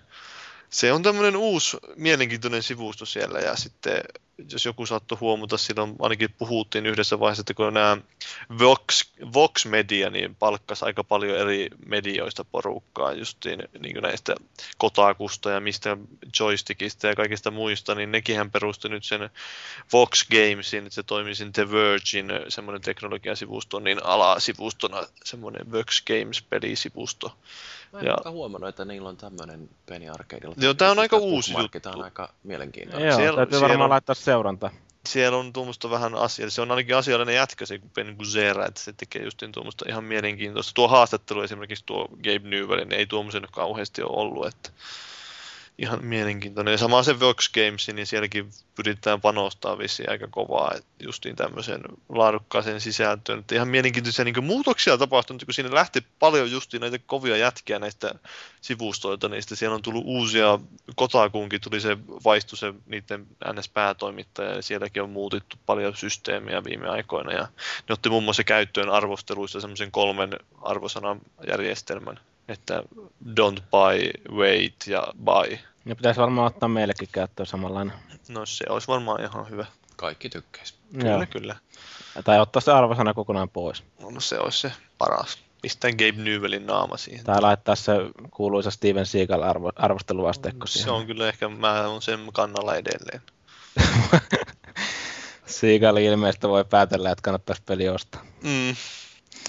[0.77, 4.01] se on tämmöinen uusi mielenkiintoinen sivusto siellä ja sitten
[4.53, 7.98] jos joku saattoi huomata, silloin ainakin puhuttiin yhdessä vaiheessa, että kun nämä
[8.59, 14.35] Vox, Vox Media niin palkkasi aika paljon eri medioista porukkaa justiin niin näistä
[14.78, 15.97] Kotakusta ja mistä
[16.40, 19.31] joystickista ja kaikista muista, niin nekinhän perusti nyt sen
[19.93, 26.43] Vox Gamesin, että se toimii sen The Virgin, semmoinen teknologiasivusto, niin alasivustona semmoinen Vox Games
[26.43, 27.36] pelisivusto.
[27.97, 28.31] Mä en Ja- ja...
[28.31, 30.55] huomannut, että niillä on tämmöinen Penny Arcadeilla.
[30.59, 31.98] Joo, tää on aika uusi bookmarkki, Tää juttu.
[31.98, 33.09] on aika mielenkiintoinen.
[33.09, 34.70] Joo, siellä- täytyy siellä varmaan on- laittaa seuranta.
[35.09, 36.51] siellä on tuommoista vähän asiaa.
[36.51, 40.73] Se on ainakin asiallinen jätkä se Ben Guzera, että se tekee justiin tuommoista ihan mielenkiintoista.
[40.74, 44.70] Tuo haastattelu esimerkiksi tuo Gabe Newell, niin ei tuommoisen kauheasti ole ollut, että
[45.78, 46.73] ihan mielenkiintoinen.
[46.73, 51.81] Ja sama se Vox Games, niin sielläkin pyritään panostaa vissiin aika kovaa että justiin tämmöiseen
[52.09, 53.39] laadukkaaseen sisältöön.
[53.39, 58.15] Että ihan mielenkiintoisia niin muutoksia tapahtunut, kun siinä lähti paljon justiin näitä kovia jätkiä näistä
[58.61, 60.59] sivustoilta, niin sitten siellä on tullut uusia,
[60.97, 67.32] Kotakunkin tuli se, vaihtui se niiden NS-päätoimittaja, ja sielläkin on muutettu paljon systeemiä viime aikoina,
[67.32, 67.48] ja
[67.89, 70.31] ne otti muun muassa käyttöön arvosteluissa semmoisen kolmen
[70.62, 72.82] arvosanan järjestelmän, että
[73.40, 75.59] don't buy, wait ja buy.
[75.86, 77.97] Ja pitäisi varmaan ottaa meillekin käyttöön samanlainen.
[78.28, 79.66] No se olisi varmaan ihan hyvä.
[79.97, 80.74] Kaikki tykkäis.
[80.93, 81.27] Kyllä, Joo.
[81.31, 81.56] kyllä.
[82.24, 83.85] Tai ottaa se arvosana kokonaan pois.
[84.12, 85.39] No se olisi se paras.
[85.62, 87.24] Pistää Gabe Newellin naama siihen.
[87.24, 87.93] Tai laittaa se
[88.31, 90.85] kuuluisa Steven Seagal arvo, arvosteluasteikko siihen.
[90.85, 93.23] Se on kyllä ehkä, mä on sen kannalla edelleen.
[95.47, 98.23] Seagal ilmeisesti voi päätellä, että kannattaisi peli ostaa.
[98.43, 98.77] Mm.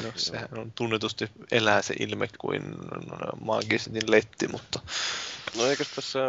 [0.04, 2.62] No, sehän on tunnetusti elää se ilme kuin
[3.42, 4.80] maagisetin letti, mutta
[5.58, 6.20] No eikös tässä,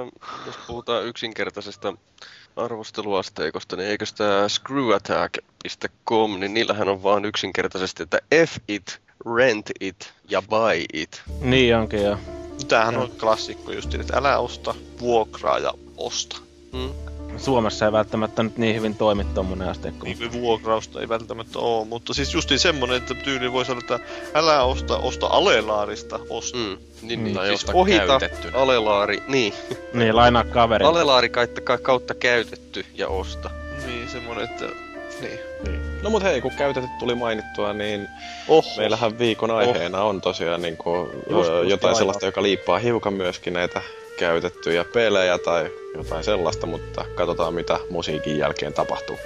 [0.46, 1.94] jos puhutaan yksinkertaisesta
[2.56, 9.00] arvosteluasteikosta, niin eikös tämä screwattack.com, niin niillähän on vaan yksinkertaisesti, että F it,
[9.36, 11.22] rent it ja buy it.
[11.40, 12.18] Niin onkin joo.
[12.68, 16.36] tämähän on klassikko just, että älä osta, vuokraa ja osta.
[16.72, 17.17] Mm.
[17.38, 20.04] Suomessa ei välttämättä nyt niin hyvin toimi tommonen asteikko.
[20.04, 23.98] Niin kuin vuokrausta ei välttämättä ole, mutta siis justiin semmonen, että tyyli voi sanoa, että
[24.34, 26.58] älä osta, osta alelaarista, osta.
[26.58, 26.76] Mm.
[27.02, 27.36] Niin, niin.
[27.36, 28.58] Tai Siis osta ohita käytettynä.
[28.58, 29.52] alelaari, niin.
[29.94, 30.84] Niin, lainaa kaveri.
[30.84, 33.50] Alelaari kautta, kautta käytetty ja osta.
[33.86, 34.64] Niin, semmonen, että...
[35.20, 35.38] Niin.
[35.66, 35.80] Niin.
[36.02, 38.08] No mut hei, kun käytetyt tuli mainittua, niin
[38.48, 38.68] Oho.
[38.76, 41.96] meillähän viikon aiheena on tosiaan niin kuin, Just, just jotain aivan.
[41.96, 43.82] sellaista, joka liippaa hiukan myöskin näitä
[44.18, 49.18] käytettyjä pelejä tai jotain sellaista, mutta katsotaan mitä musiikin jälkeen tapahtuu.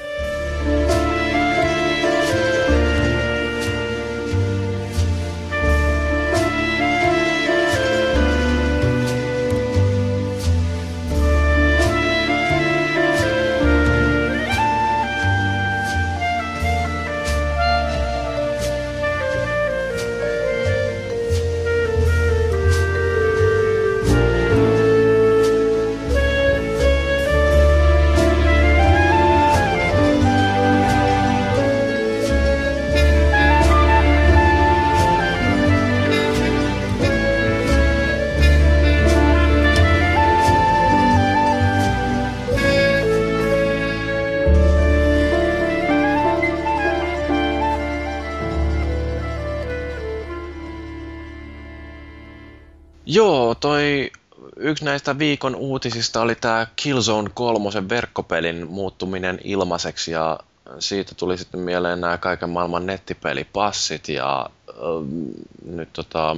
[53.82, 54.10] Toi
[54.56, 60.38] yksi näistä viikon uutisista oli tämä Killzone 3 verkkopelin muuttuminen ilmaiseksi ja
[60.78, 65.30] siitä tuli sitten mieleen nämä kaiken maailman nettipelipassit ja ähm,
[65.64, 66.36] nyt tota,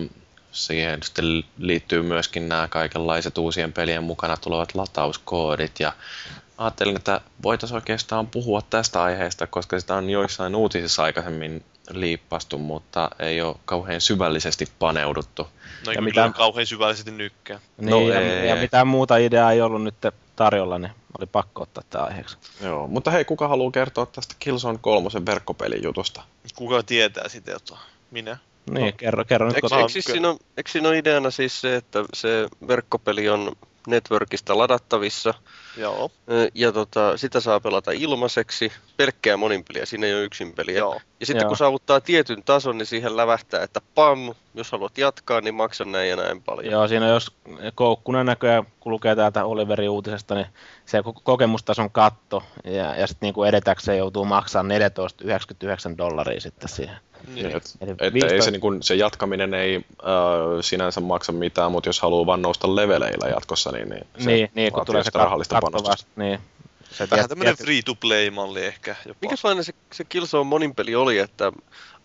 [0.53, 1.25] siihen sitten
[1.59, 5.93] liittyy myöskin nämä kaikenlaiset uusien pelien mukana tulevat latauskoodit ja
[6.59, 13.11] ajattelin, että voitaisiin oikeastaan puhua tästä aiheesta, koska sitä on joissain uutisissa aikaisemmin liippastu, mutta
[13.19, 15.43] ei ole kauhean syvällisesti paneuduttu.
[15.87, 16.37] No Ja ja mitä- mitä...
[16.37, 17.61] kauhean syvällisesti nykkää.
[17.79, 18.61] Niin, No ja, ei, ja ei.
[18.61, 19.95] mitään muuta ideaa ei ollut nyt
[20.37, 22.37] tarjolla, niin oli pakko ottaa tämä aiheeksi.
[22.63, 26.23] Joo, mutta hei, kuka haluaa kertoa tästä Killzone 3 verkkopelin jutusta?
[26.55, 27.81] Kuka tietää sitä jotain?
[28.11, 28.37] Minä?
[28.71, 31.61] Niin, kerro, kerro nyt, Eikö, kun eikö, siis siinä on, eikö siinä ole ideana siis
[31.61, 33.53] se, että se verkkopeli on
[33.87, 35.35] networkista ladattavissa
[35.77, 36.11] Joo.
[36.55, 40.79] ja tota, sitä saa pelata ilmaiseksi, pelkkää monin peliä, siinä ei ole yksin peliä.
[40.79, 41.01] Joo.
[41.21, 41.49] Ja sitten Joo.
[41.49, 46.11] kun saavuttaa tietyn tason, niin siihen lävähtää, että pam, jos haluat jatkaa, niin maksa näin
[46.11, 46.73] ja näin paljon.
[46.73, 47.33] Joo, siinä jos
[47.75, 50.47] koukkuna näköjään kulkee täältä Oliverin uutisesta, niin
[50.87, 54.81] se kokemustason katto, ja, ja sitten niinku edetäkseen joutuu maksamaan
[55.93, 56.97] 14,99 dollaria sitten siihen.
[57.35, 57.47] Niin.
[57.57, 59.83] Et, Eli että ei 15 se, niin kun, se jatkaminen ei äh,
[60.61, 64.73] sinänsä maksa mitään, mutta jos haluaa vaan nousta leveleillä jatkossa, niin, niin se niin, niin,
[64.73, 66.07] kun tulee se rahallista panostusta.
[66.17, 66.39] niin.
[66.91, 67.57] Se Vähän Niin.
[67.57, 69.19] free-to-play-malli ehkä jopa.
[69.23, 71.53] Mikäslainen se, se Killzone monin peli oli, että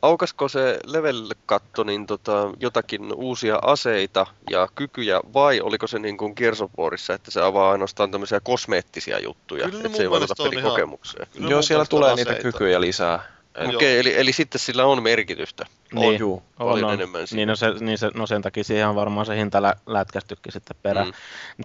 [0.01, 6.33] aukasko se level-katto niin tota, jotakin uusia aseita ja kykyjä vai oliko se niin kuin
[6.35, 10.43] Gears of Warissa, että se avaa ainoastaan tämmöisiä kosmeettisia juttuja, Kyllä että se ei vaikuta
[10.43, 11.27] pelikokemukseen?
[11.33, 12.51] Kyllä Joo, siellä tulee on niitä aseita.
[12.51, 13.38] kykyjä lisää.
[13.67, 15.65] Okei, eli, eli sitten sillä on merkitystä.
[15.91, 16.43] niin, juu.
[16.57, 17.39] paljon enemmän siinä.
[17.39, 20.53] Niin, no, se, niin se, no sen takia siihen on varmaan se hinta lä- lätkästykin
[20.53, 21.07] sitten perään.
[21.07, 21.13] Mm.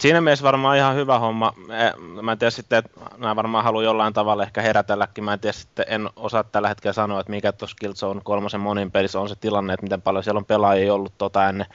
[0.01, 1.55] Siinä mielessä varmaan ihan hyvä homma.
[2.23, 5.25] Mä en tiedä sitten, että nämä varmaan haluaa jollain tavalla ehkä herätelläkin.
[5.25, 8.91] Mä en tiedä sitten, en osaa tällä hetkellä sanoa, että mikä tuossa Killzone kolmosen monin
[8.91, 11.66] pelissä on se tilanne, että miten paljon siellä on pelaajia ollut tota ennen.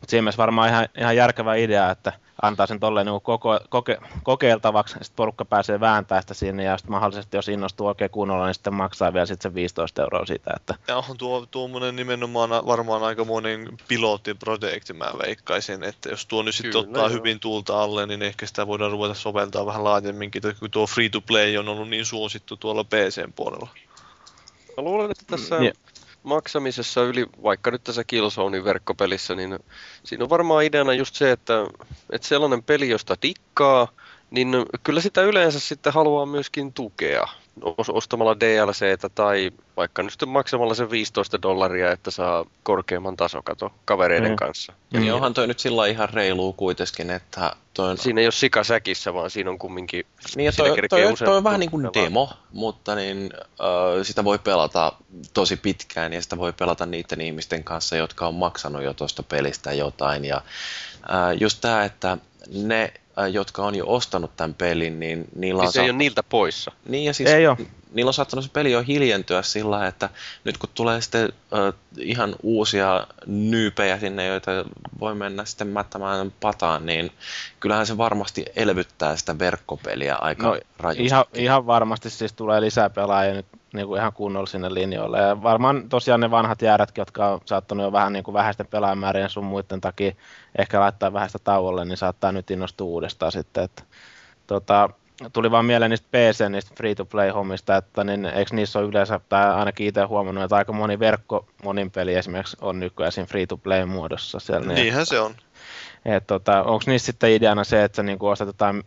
[0.00, 3.98] Mutta siinä mielessä varmaan ihan, ihan järkevä idea, että antaa sen tolleen niin koko, koke,
[4.22, 8.54] kokeiltavaksi, sitten porukka pääsee vääntämään sitä sinne, ja sitten mahdollisesti, jos innostuu oikein kunnolla, niin
[8.54, 13.02] sitten maksaa vielä sitten se 15 euroa siitä, että Ja on tuo, tuommoinen nimenomaan varmaan
[13.02, 17.18] aika monen pilottiprojekti, mä veikkaisin, että jos tuo nyt sitten Kyllä, ottaa joo.
[17.18, 21.56] hyvin tuulta alle, niin ehkä sitä voidaan ruveta soveltaa vähän laajemminkin, että kun tuo free-to-play
[21.56, 23.68] on ollut niin suosittu tuolla PC-puolella.
[24.76, 25.72] Mä luulen, että tässä Niin.
[26.26, 29.58] Maksamisessa yli, vaikka nyt tässä Killzonein verkkopelissä, niin
[30.04, 31.66] siinä on varmaan ideana just se, että,
[32.10, 33.88] että sellainen peli, josta dikkaa,
[34.30, 34.48] niin
[34.82, 37.28] kyllä sitä yleensä sitten haluaa myöskin tukea
[37.88, 44.30] ostamalla DLCtä tai vaikka nyt sitten maksamalla se 15 dollaria, että saa korkeamman tasokato kavereiden
[44.30, 44.36] Mm.
[44.36, 44.72] kanssa.
[44.92, 48.32] Ja niin onhan toi nyt sillä ihan reilu kuitenkin, että toi on, Siinä ei ole
[48.32, 50.06] sikasäkissä, vaan siinä on kumminkin...
[50.36, 54.24] niin, ja toi, toi, toi, useampi on vähän niin kuin demo, mutta niin, äh, sitä
[54.24, 54.92] voi pelata
[55.34, 59.72] tosi pitkään ja sitä voi pelata niiden ihmisten kanssa, jotka on maksanut jo tuosta pelistä
[59.72, 60.24] jotain.
[60.24, 62.18] Ja äh, just tämä, että
[62.54, 65.92] ne, äh, jotka on jo ostanut tämän pelin, niin niillä on Siis se ei sa-
[65.92, 66.72] ole niiltä poissa.
[66.88, 67.44] Niin ja siis Ei
[67.92, 70.08] niillä on saattanut se peli jo hiljentyä sillä että
[70.44, 74.50] nyt kun tulee sitten ö, ihan uusia nyypejä sinne, joita
[75.00, 77.12] voi mennä sitten mättämään pataan, niin
[77.60, 81.04] kyllähän se varmasti elvyttää sitä verkkopeliä aika No, rajusti.
[81.04, 83.46] ihan, ihan varmasti siis tulee lisää pelaajia nyt
[83.76, 85.18] niin kuin ihan kunnolla sinne linjoille.
[85.18, 89.30] Ja varmaan tosiaan ne vanhat jäärätkin, jotka on saattanut jo vähän niin kuin vähäisten pelaajamäärien
[89.30, 90.12] sun muiden takia
[90.58, 93.64] ehkä laittaa vähäistä tauolle, niin saattaa nyt innostua uudestaan sitten.
[93.64, 93.82] Että,
[94.46, 94.90] tota,
[95.32, 99.86] tuli vaan mieleen niistä PC, niistä free-to-play-hommista, että niin, eikö niissä ole yleensä, tai ainakin
[99.86, 104.66] itse huomannut, että aika moni verkko monin peli esimerkiksi on nykyään siinä free-to-play-muodossa siellä.
[104.66, 105.34] Niin, Niinhän se on.
[106.04, 108.82] Et, tota, onko niissä sitten ideana se, että sä niinku ostat jotain,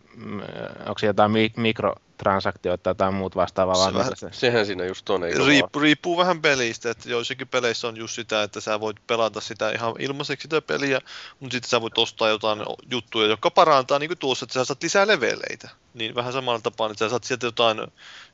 [0.78, 3.90] onko jotain mikro, transaktioita tai muut vastaavaa.
[3.90, 4.28] Se vähän, se...
[4.32, 5.24] Sehän siinä just on.
[5.24, 9.40] Eikö Riippu, riippuu vähän pelistä, että joissakin peleissä on just sitä, että sä voit pelata
[9.40, 11.00] sitä ihan ilmaiseksi sitä peliä,
[11.40, 12.58] mutta sitten sä voit ostaa jotain
[12.90, 15.68] juttuja, jotka parantaa niin kuin tuossa, että sä saat lisää leveleitä.
[15.94, 17.78] Niin vähän samalla tapaa, että sä saat sieltä jotain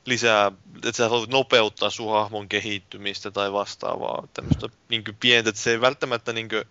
[0.05, 4.27] lisää, että sä voit nopeuttaa sun hahmon kehittymistä tai vastaavaa.
[4.33, 6.63] Tämmöistä niin pientä, että se ei välttämättä niin kuin,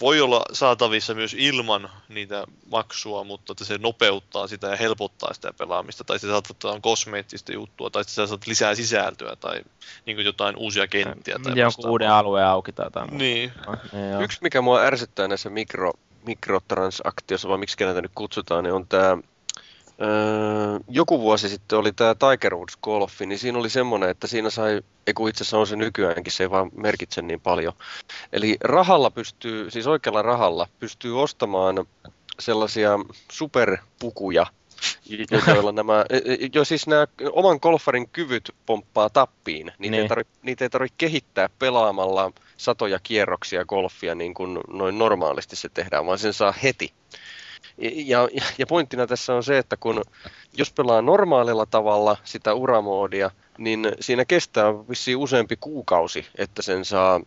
[0.00, 5.52] voi olla saatavissa myös ilman niitä maksua, mutta että se nopeuttaa sitä ja helpottaa sitä
[5.58, 9.62] pelaamista, tai se saat jotain kosmeettista juttua, tai sä saat lisää sisältöä, tai
[10.06, 11.38] niin kuin jotain uusia kenttiä.
[11.42, 13.18] Tai Jonkun uuden alueen auki tai jotain.
[13.18, 13.52] Niin.
[13.92, 15.92] niin Yksi, mikä mua ärsyttää näissä mikro,
[16.26, 19.18] mikrotransaktioissa, vai miksi näitä nyt kutsutaan, niin on tämä
[20.02, 24.50] Öö, joku vuosi sitten oli tämä Tiger Woods golfi, niin siinä oli semmoinen, että siinä
[24.50, 27.72] sai, ei kun itse asiassa on se nykyäänkin, se ei vaan merkitse niin paljon.
[28.32, 31.86] Eli rahalla pystyy, siis oikealla rahalla pystyy ostamaan
[32.38, 32.98] sellaisia
[33.32, 34.46] superpukuja,
[35.54, 39.66] joilla nämä, e, e, jo siis nämä oman golfarin kyvyt pomppaa tappiin.
[39.66, 39.94] Niitä, niin.
[39.94, 45.68] ei, tarvitse, niitä ei tarvitse kehittää pelaamalla satoja kierroksia golfia niin kuin noin normaalisti se
[45.68, 46.92] tehdään, vaan sen saa heti.
[47.78, 48.28] Ja,
[48.58, 50.02] ja pointtina tässä on se, että kun
[50.56, 57.20] jos pelaa normaalilla tavalla sitä uramoodia, niin siinä kestää vissiin useampi kuukausi, että sen saa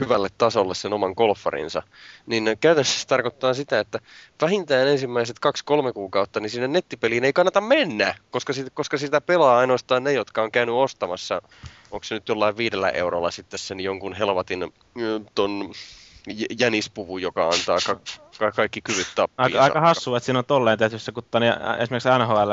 [0.00, 1.82] hyvälle tasolle sen oman golfarinsa,
[2.26, 3.98] niin käytännössä se tarkoittaa sitä, että
[4.40, 9.58] vähintään ensimmäiset kaksi-kolme kuukautta, niin sinne nettipeliin ei kannata mennä, koska, sitä, koska sitä pelaa
[9.58, 11.42] ainoastaan ne, jotka on käynyt ostamassa,
[11.90, 14.72] onko se nyt jollain viidellä eurolla sitten sen jonkun helvatin
[15.34, 15.72] ton
[16.58, 18.00] jänispuvu, joka antaa ka-
[18.38, 19.44] ka- kaikki kyvyt tappiin.
[19.44, 21.46] Aika, aika hassua, että siinä on tolleen tietysti, kun tani,
[21.78, 22.52] esimerkiksi NHL,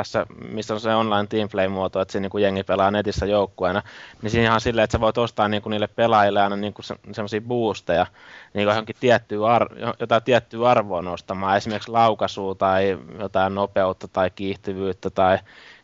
[0.51, 3.81] missä on se online teamplay-muoto, että siinä niin jengi pelaa netissä joukkueena,
[4.21, 6.85] niin siinä ihan silleen, että sä voit ostaa niin kuin niille pelaajille aina niin kuin
[6.85, 8.05] se, semmoisia boosteja,
[8.53, 14.29] niin kuin johonkin tiettyä ar- jotain tiettyä arvoa nostamaan, esimerkiksi laukaisua tai jotain nopeutta tai
[14.29, 15.39] kiihtyvyyttä tai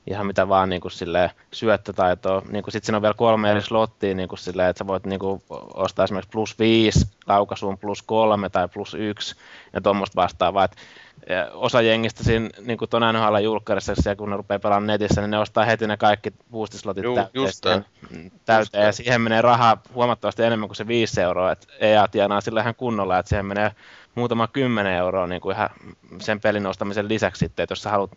[0.07, 2.41] ihan mitä vaan niin kuin silleen, syöttötaitoa.
[2.49, 5.05] Niin kuin sit siinä on vielä kolme eri slottia, niin kuin silleen, että sä voit
[5.05, 5.43] niin kuin
[5.73, 9.35] ostaa esimerkiksi plus viisi laukaisuun plus kolme tai plus yksi
[9.73, 10.63] ja tuommoista vastaavaa.
[10.65, 10.77] Et
[11.53, 15.39] osa jengistä siinä niin kuin tuon NHL julkkarissa, kun ne rupeaa pelaamaan netissä, niin ne
[15.39, 17.85] ostaa heti ne kaikki boostislotit Juu, täyteen,
[18.45, 22.61] täyteen ja siihen menee rahaa huomattavasti enemmän kuin se 5 euroa, että EA tienaa sillä
[22.61, 23.71] ihan kunnolla, että siihen menee
[24.15, 25.69] muutama kymmenen euroa niin kuin ihan
[26.19, 28.11] sen pelin ostamisen lisäksi sitten, että jos sä haluat,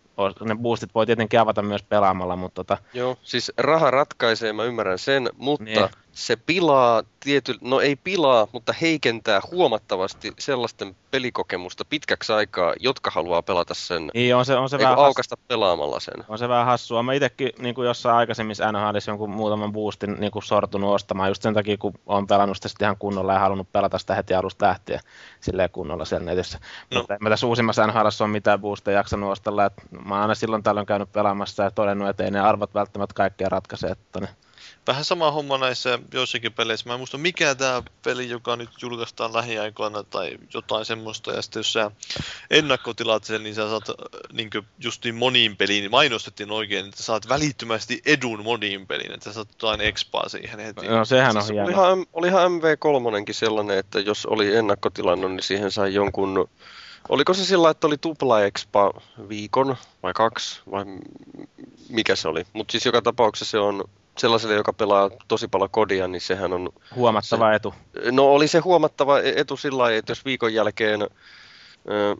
[0.45, 2.79] ne boostit voi tietenkin avata myös pelaamalla, mutta tota...
[2.95, 8.47] Joo, siis raha ratkaisee, mä ymmärrän sen, mutta niin se pilaa tiety, no ei pilaa,
[8.53, 14.69] mutta heikentää huomattavasti sellaisten pelikokemusta pitkäksi aikaa, jotka haluaa pelata sen, niin, on se, on
[14.71, 15.47] se vähän aukasta hassu.
[15.49, 16.25] pelaamalla sen.
[16.29, 17.03] On se vähän hassua.
[17.03, 21.43] Mä itsekin niin kuin jossain aikaisemmissa NHLissa jonkun muutaman boostin niin kuin sortunut ostamaan just
[21.43, 25.01] sen takia, kun on pelannut sitä ihan kunnolla ja halunnut pelata sitä heti alusta lähtien
[25.41, 26.59] silleen kunnolla siellä netissä.
[26.91, 26.99] No.
[26.99, 29.65] Mutta mä tässä uusimmassa NHLissa on mitään boosteja jaksanut ostella.
[29.65, 33.15] Että mä oon aina silloin tällöin käynyt pelaamassa ja todennut, että ei ne arvot välttämättä
[33.15, 33.87] kaikkea ratkaise.
[33.87, 34.29] Että ne
[34.87, 36.89] Vähän sama homma näissä joissakin peleissä.
[36.89, 41.33] Mä en muista mikä tämä peli, joka nyt julkaistaan lähiaikoina tai jotain semmoista.
[41.33, 41.91] Ja sitten jos sä
[42.51, 43.85] ennakkotilaat sen, niin sä saat
[44.33, 49.33] niin justiin moniin peliin, niin mainostettiin oikein, että saat välittömästi edun moniin peliin, että sä
[49.33, 50.87] saat jotain expaa siihen heti.
[50.87, 51.67] No sehän on siis hieno.
[51.67, 56.49] Olihan, olihan MV3 sellainen, että jos oli ennakkotilannut, niin siihen sai jonkun
[57.09, 58.93] Oliko se sillä, että oli tupla expa
[59.29, 60.85] viikon vai kaksi vai
[61.89, 62.47] mikä se oli?
[62.53, 63.85] Mutta siis joka tapauksessa se on
[64.19, 66.71] sellaiselle, joka pelaa tosi paljon kodia, niin sehän on...
[66.95, 67.75] Huomattava se, etu.
[68.11, 72.17] No oli se huomattava e- etu sillä lailla, että jos viikon jälkeen ö,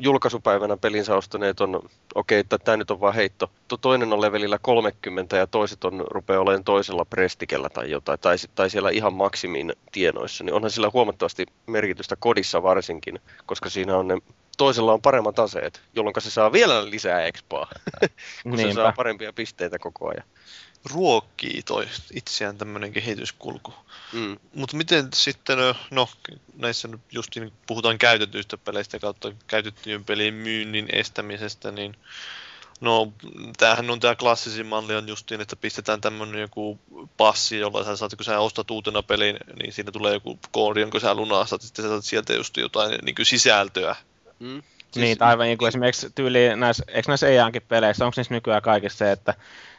[0.00, 3.50] julkaisupäivänä pelinsä ostaneet on, okei, okay, että tämä nyt on vaan heitto.
[3.80, 8.70] Toinen on levelillä 30 ja toiset on rupeaa olemaan toisella prestikellä tai jotain, tai, tai
[8.70, 14.18] siellä ihan maksimin tienoissa, niin onhan sillä huomattavasti merkitystä kodissa varsinkin, koska siinä on ne
[14.58, 17.66] toisella on paremmat aseet, jolloin se saa vielä lisää expaa,
[18.42, 18.72] kun Niinpä.
[18.72, 20.24] se saa parempia pisteitä koko ajan
[20.84, 23.74] ruokkii toi itseään tämmöinen kehityskulku.
[24.12, 24.36] Mm.
[24.54, 25.58] Mutta miten sitten,
[25.90, 26.08] no
[26.56, 31.96] näissä nyt justiin puhutaan käytetyistä peleistä kautta käytettyjen pelien myynnin estämisestä, niin
[32.82, 33.12] No,
[33.56, 36.78] tämähän on tämä klassisin malli on justiin, että pistetään tämmöinen joku
[37.16, 41.00] passi, jolla sä saat, kun sä ostat uutena pelin, niin siinä tulee joku koodi, jonka
[41.00, 43.96] sä lunastat, sitten sä saat sieltä just jotain niin kuin sisältöä.
[44.38, 44.62] Mm.
[44.78, 48.62] Siis, niin, aivan niin kuin esimerkiksi tyyli näissä, eikö näissä EA-ankin peleissä, onko niissä nykyään
[48.62, 49.34] kaikissa se, että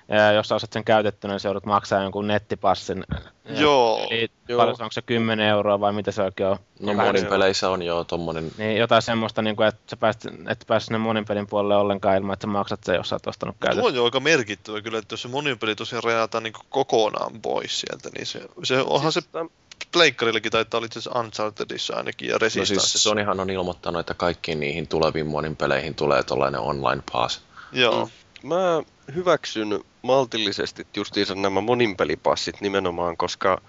[0.08, 3.04] ja jos sä sen käytettynä, niin se joudut maksaa jonkun nettipassin.
[3.46, 4.08] Joo.
[4.10, 4.58] Eli Joo.
[4.58, 6.58] paljon, onko se 10 euroa vai mitä se oikein on?
[6.80, 10.24] No monin se- peleissä on jo tommonen, Niin jotain semmoista, niin kuin, että sä pääsit,
[10.50, 13.28] et pääse sinne monin pelin puolelle ollenkaan ilman, että sä maksat sen, jos sä oot
[13.28, 13.88] ostanut Tuo käytettä.
[13.88, 17.80] on jo aika merkittävä kyllä, että jos se monin peli tosiaan rajataan niin kokonaan pois
[17.80, 19.52] sieltä, niin se, se onhan se Siis,
[19.92, 22.90] pleikkarillakin taitaa olla itse asiassa Unchartedissa ainakin ja no Resistanceissa.
[22.90, 27.42] siis Sonyhan on ilmoittanut, että kaikkiin niihin tuleviin monin peleihin tulee tollainen online pass.
[27.72, 28.10] Joo.
[28.44, 28.84] Mä
[29.15, 33.61] hyväksyn maltillisesti justiinsa nämä moninpelipassit nimenomaan, koska,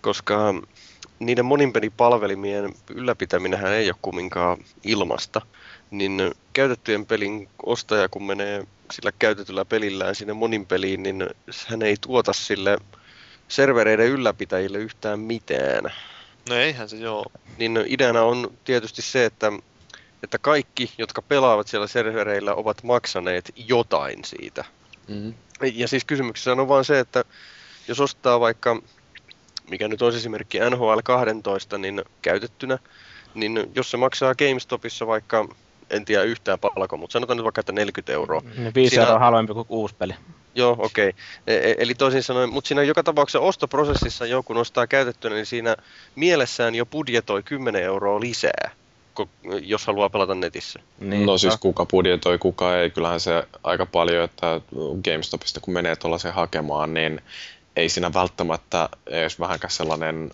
[0.00, 0.54] koska
[1.18, 5.40] niiden moninpelipalvelimien ylläpitäminenhän ei ole kumminkaan ilmasta.
[5.90, 11.26] Niin käytettyjen pelin ostaja, kun menee sillä käytetyllä pelillään sinne moninpeliin, niin
[11.66, 12.78] hän ei tuota sille
[13.48, 15.92] servereiden ylläpitäjille yhtään mitään.
[16.48, 17.26] No eihän se joo.
[17.58, 19.52] Niin ideana on tietysti se, että,
[20.24, 24.64] että kaikki, jotka pelaavat siellä servereillä, ovat maksaneet jotain siitä.
[25.08, 25.34] Mm-hmm.
[25.74, 27.24] Ja siis kysymyksessä on vaan se, että
[27.88, 28.82] jos ostaa vaikka,
[29.70, 32.78] mikä nyt olisi esimerkki NHL 12, niin käytettynä,
[33.34, 35.48] niin jos se maksaa GameStopissa vaikka,
[35.90, 38.42] en tiedä yhtään palko, mutta sanotaan nyt vaikka, että 40 euroa.
[38.56, 40.14] Niin 5 Siinä- euroa halvempi kuin uusi peli.
[40.54, 41.08] Joo, okei.
[41.08, 41.74] Okay.
[41.78, 45.76] Eli toisin sanoen, mutta siinä joka tapauksessa ostoprosessissa joku nostaa käytettynä, niin siinä
[46.16, 48.70] mielessään jo budjetoi 10 euroa lisää,
[49.62, 50.80] jos haluaa pelata netissä.
[51.00, 52.90] Niin, No siis kuka budjetoi, kuka ei.
[52.90, 54.60] Kyllähän se aika paljon, että
[55.04, 57.20] GameStopista kun menee tuollaisen hakemaan, niin
[57.76, 60.30] ei siinä välttämättä edes vähänkään sellainen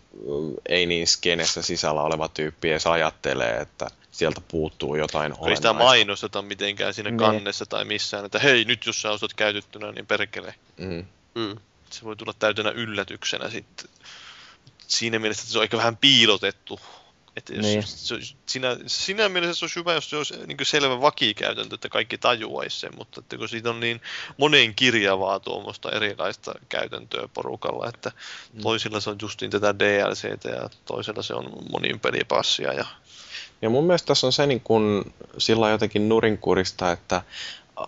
[0.69, 5.75] ei niin skenessä sisällä oleva tyyppi edes ajattelee, että sieltä puuttuu jotain Ei sitä olennaista.
[5.75, 7.19] mainosteta mitenkään siinä Niin.
[7.19, 10.55] kannessa tai missään, että hei, nyt jos sä ostat käytettynä, niin perkele.
[10.77, 11.05] Mm.
[11.35, 11.57] Mm.
[11.91, 13.89] Se voi tulla täytänä yllätyksenä sitten.
[14.89, 16.81] Siinä mielessä että se on ehkä vähän piilotettu.
[17.37, 17.83] Että jos Niin.
[17.83, 18.15] se,
[18.47, 22.81] siinä, siinä mielessä se olisi hyvä, jos se olisi niin selvä vakikäytäntö, että kaikki tajuaisi
[22.81, 24.01] sen, mutta että kun siitä on niin
[24.37, 28.13] monen kirjavaa tuommoista erilaista käytäntöä porukalla, että
[28.53, 28.61] Mm.
[28.61, 32.87] toisilla se on justiin tätä DLCtä ja toisella se on monin pelipassia ja
[33.63, 37.23] Ja mun mielestä tässä on se niin kun, sillä jotenkin nurinkurista, että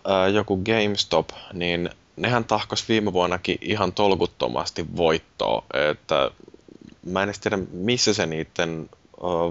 [0.05, 5.65] ää, joku GameStop, niin nehän tahkos viime vuonnakin ihan tolkuttomasti voittoa.
[5.91, 6.31] Että
[7.07, 8.91] mä en edes tiedä, missä se niiden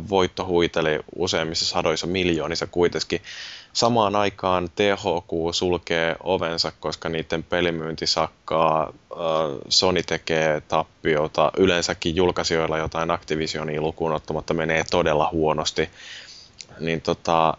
[0.09, 3.21] voitto huiteli useimmissa sadoissa miljoonissa kuitenkin.
[3.73, 8.93] Samaan aikaan THQ sulkee ovensa, koska niiden pelimyynti sakkaa,
[9.69, 15.89] Sony tekee tappiota, yleensäkin julkaisijoilla jotain Activisionia lukuun ottamatta menee todella huonosti.
[16.79, 17.57] Niin tota,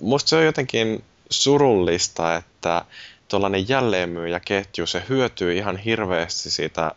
[0.00, 2.84] musta se on jotenkin surullista, että
[3.28, 6.92] tuollainen jälleenmyyjäketju, se hyötyy ihan hirveästi siitä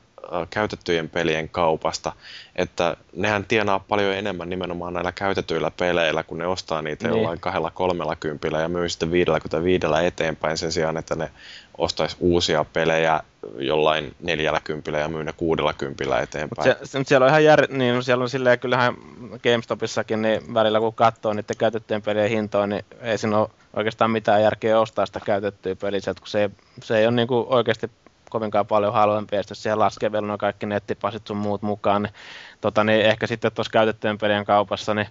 [0.50, 2.12] käytettyjen pelien kaupasta,
[2.56, 7.18] että nehän tienaa paljon enemmän nimenomaan näillä käytetyillä peleillä, kun ne ostaa niitä Niin.
[7.18, 11.30] jollain kahdella kolmella kympillä ja myy sitten viidellä tai viidellä eteenpäin sen sijaan, että ne
[11.78, 13.22] ostaisi uusia pelejä
[13.58, 16.64] jollain neljällä kympillä ja myy ne kuudella kympillä eteenpäin.
[16.64, 18.96] Se, se, mutta siellä on ihan jär, niin siellä on silleen, kyllähän
[19.44, 24.42] GameStopissakin niin välillä kun katsoo niiden käytettyjen pelien hintoja, niin ei siinä ole oikeastaan mitään
[24.42, 26.50] järkeä ostaa sitä käytettyä peliä, kun se ei,
[26.84, 27.90] se ei ole niin kuin oikeasti
[28.30, 32.14] kovinkaan paljon halvempi, ja sitten siihen laskee vielä nuo kaikki nettipasit sun muut mukaan, niin,
[32.62, 35.08] tota, niin ehkä sitten tuossa käytettyjen pelien kaupassa, niin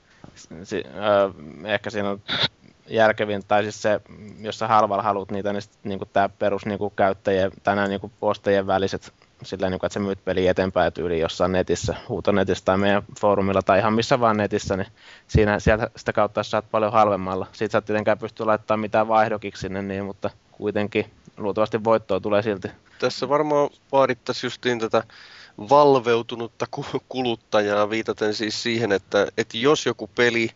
[0.63, 1.31] si, ö,
[1.65, 2.21] ehkä siinä on
[2.87, 4.01] järkevin, tai siis se,
[4.41, 8.13] jos sä halvalla haluat niitä, niin, sit, niin tämä perus niin käyttäjien, tai nämä niin
[8.21, 9.13] ostajien väliset
[9.43, 13.63] sillä niin kuin, että sä myyt peli eteenpäin tyyliin jossain netissä, huutonetissä tai meidän foorumilla
[13.63, 14.89] tai ihan missä vaan netissä, niin
[15.27, 17.47] siinä, sieltä sitä kautta saat paljon halvemmalla.
[17.53, 22.43] Siitä sä et tietenkään pysty laittamaan mitään vaihdokiksi sinne, niin, mutta kuitenkin luultavasti voittoa tulee
[22.43, 22.69] silti.
[22.99, 25.03] Tässä varmaan vaadittaisiin justiin tätä
[25.59, 30.51] valveutunutta ku- kuluttajaa viitaten siis siihen, että, että jos joku peli,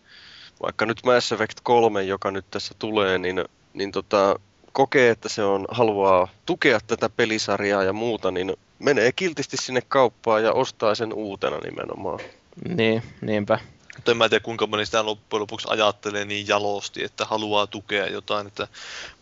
[0.62, 3.44] vaikka nyt Mass Effect 3, joka nyt tässä tulee, niin,
[3.74, 4.40] niin tota,
[4.72, 10.44] kokee, että se on, haluaa tukea tätä pelisarjaa ja muuta, niin menee kiltisti sinne kauppaan
[10.44, 12.20] ja ostaa sen uutena nimenomaan.
[12.68, 13.58] Niin, niinpä.
[13.98, 18.06] Mutta en mä tiedä kuinka moni sitä loppujen lopuksi ajattelee niin jalosti, että haluaa tukea
[18.06, 18.46] jotain.
[18.46, 18.68] Että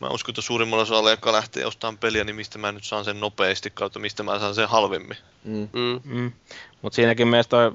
[0.00, 3.20] mä uskon, että suurimmalla osalla, joka lähtee ostamaan peliä, niin mistä mä nyt saan sen
[3.20, 5.16] nopeasti kautta, mistä mä saan sen halvemmin.
[5.44, 5.68] Mm.
[5.72, 6.00] Mm.
[6.04, 6.32] Mm.
[6.82, 7.72] Mutta siinäkin meistä toi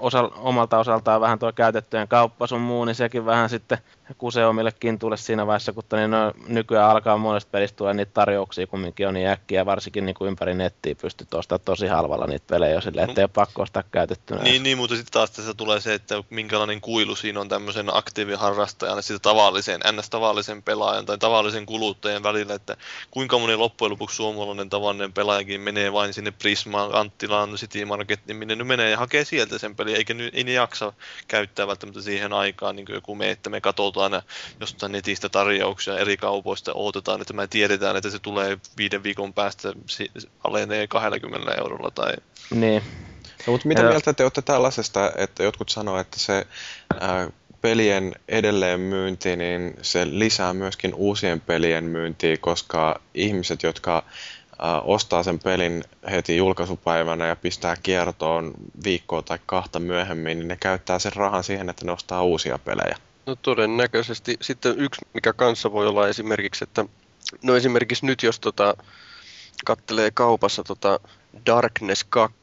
[0.00, 3.78] osa, omalta osaltaan vähän tuo käytettyjen kauppa sun muu, niin sekin vähän sitten
[4.18, 8.66] kusee omille kintuille siinä vaiheessa, kun niin no, nykyään alkaa monesta pelistä tulla niitä tarjouksia
[8.66, 12.74] kumminkin on niin äkkiä, varsinkin niin kuin ympäri nettiä pystyt ostamaan tosi halvalla niitä pelejä
[12.74, 14.42] jo silleen, ettei ole pakko ostaa käytettynä.
[14.42, 18.98] Niin, niin, mutta sitten taas tässä tulee se, että minkälainen kuilu siinä on tämmöisen aktiiviharrastajan
[18.98, 22.76] ja sitten tavallisen, ns-tavallisen pelaajan tai tavallisen kuluttajan välillä, että
[23.10, 27.84] kuinka moni loppujen lopuksi suomalainen tavallinen pelaajakin menee vain sinne Prismaan, Anttilaan, City
[28.30, 30.92] Marketiin, minne nyt menee ja hakee sieltä sen pelin, eikä nyt, ei ne jaksa
[31.28, 34.22] käyttää välttämättä siihen aikaan niin kuin joku me, että me katsotaan
[34.60, 39.72] jostain netistä tarjouksia eri kaupoista, odotetaan, että me tiedetään, että se tulee viiden viikon päästä,
[40.44, 42.12] alenee 20 eurolla tai...
[42.50, 42.82] Niin.
[43.46, 43.88] No, mutta mitä ja...
[43.88, 46.46] mieltä te olette tällaisesta, että jotkut sanoo, että se
[47.00, 47.30] ää,
[47.60, 54.04] pelien edelleen myynti, niin se lisää myöskin uusien pelien myyntiä, koska ihmiset, jotka
[54.84, 58.54] ostaa sen pelin heti julkaisupäivänä ja pistää kiertoon
[58.84, 62.96] viikkoa tai kahta myöhemmin, niin ne käyttää sen rahan siihen, että ne ostaa uusia pelejä.
[63.26, 64.36] No todennäköisesti.
[64.40, 66.84] Sitten yksi, mikä kanssa voi olla esimerkiksi, että
[67.42, 68.74] no esimerkiksi nyt jos tota,
[69.64, 71.00] kattelee kaupassa tota
[71.46, 72.36] Darkness 2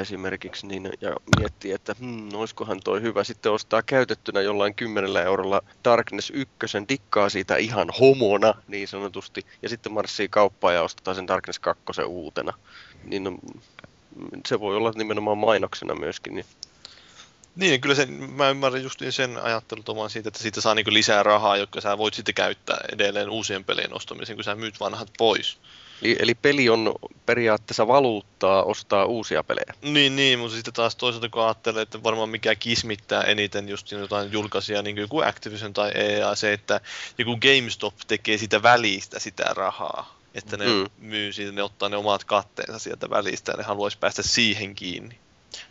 [0.00, 3.24] esimerkiksi niin, ja miettii, että hmm, olisikohan toi hyvä.
[3.24, 6.54] Sitten ostaa käytettynä jollain 10 eurolla Darkness 1,
[6.88, 11.82] dikkaa siitä ihan homona niin sanotusti, ja sitten marssii kauppaan ja ostaa sen Darkness 2
[12.06, 12.52] uutena.
[13.04, 13.38] Niin no,
[14.46, 16.34] se voi olla nimenomaan mainoksena myöskin.
[16.34, 16.46] Niin
[17.56, 21.56] niin, kyllä sen, mä ymmärrän just sen ajattelutoman siitä, että siitä saa niin lisää rahaa,
[21.56, 25.58] joka sä voit sitten käyttää edelleen uusien pelien ostamiseen, kun sä myyt vanhat pois.
[26.04, 26.94] Eli, eli peli on
[27.26, 29.74] periaatteessa valuuttaa ostaa uusia pelejä.
[29.82, 34.32] Niin, niin, mutta sitten taas toisaalta kun ajattelee, että varmaan mikä kismittää eniten just jotain
[34.32, 36.80] julkaisia, niin kuin joku Activision tai EA, se, että
[37.18, 40.18] joku GameStop tekee sitä välistä sitä rahaa.
[40.34, 40.86] Että ne mm.
[40.98, 45.18] myy siitä, ne ottaa ne omat katteensa sieltä välistä ja ne haluaisi päästä siihen kiinni.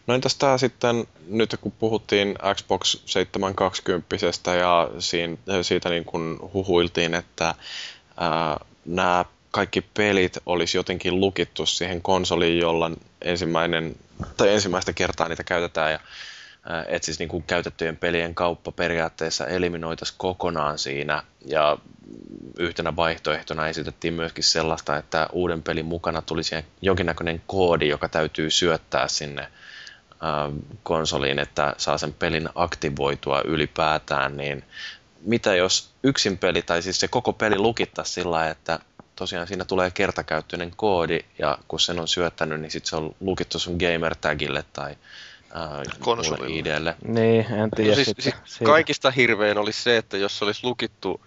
[0.07, 7.13] No entäs tämä sitten, nyt kun puhuttiin Xbox 720 ja siinä, siitä niin kun huhuiltiin,
[7.13, 7.55] että
[8.85, 13.95] nämä kaikki pelit olisi jotenkin lukittu siihen konsoliin, jolla ensimmäinen,
[14.37, 15.99] tai ensimmäistä kertaa niitä käytetään ja
[16.87, 21.23] että siis niin kuin käytettyjen pelien kauppa periaatteessa eliminoitaisiin kokonaan siinä.
[21.45, 21.77] Ja
[22.59, 29.07] yhtenä vaihtoehtona esitettiin myöskin sellaista, että uuden pelin mukana tulisi jonkinnäköinen koodi, joka täytyy syöttää
[29.07, 29.47] sinne
[30.83, 34.63] konsoliin, että saa sen pelin aktivoitua ylipäätään, niin
[35.21, 38.79] mitä jos yksin peli, tai siis se koko peli lukittaisi sillä että
[39.15, 43.59] tosiaan siinä tulee kertakäyttöinen koodi, ja kun sen on syöttänyt, niin sitten se on lukittu
[43.59, 44.95] sun gamer tagille tai
[45.55, 46.95] äh, IDlle.
[47.07, 47.89] Niin, en tiedä.
[47.89, 51.21] No siis, siis kaikista hirvein olisi se, että jos olisi lukittu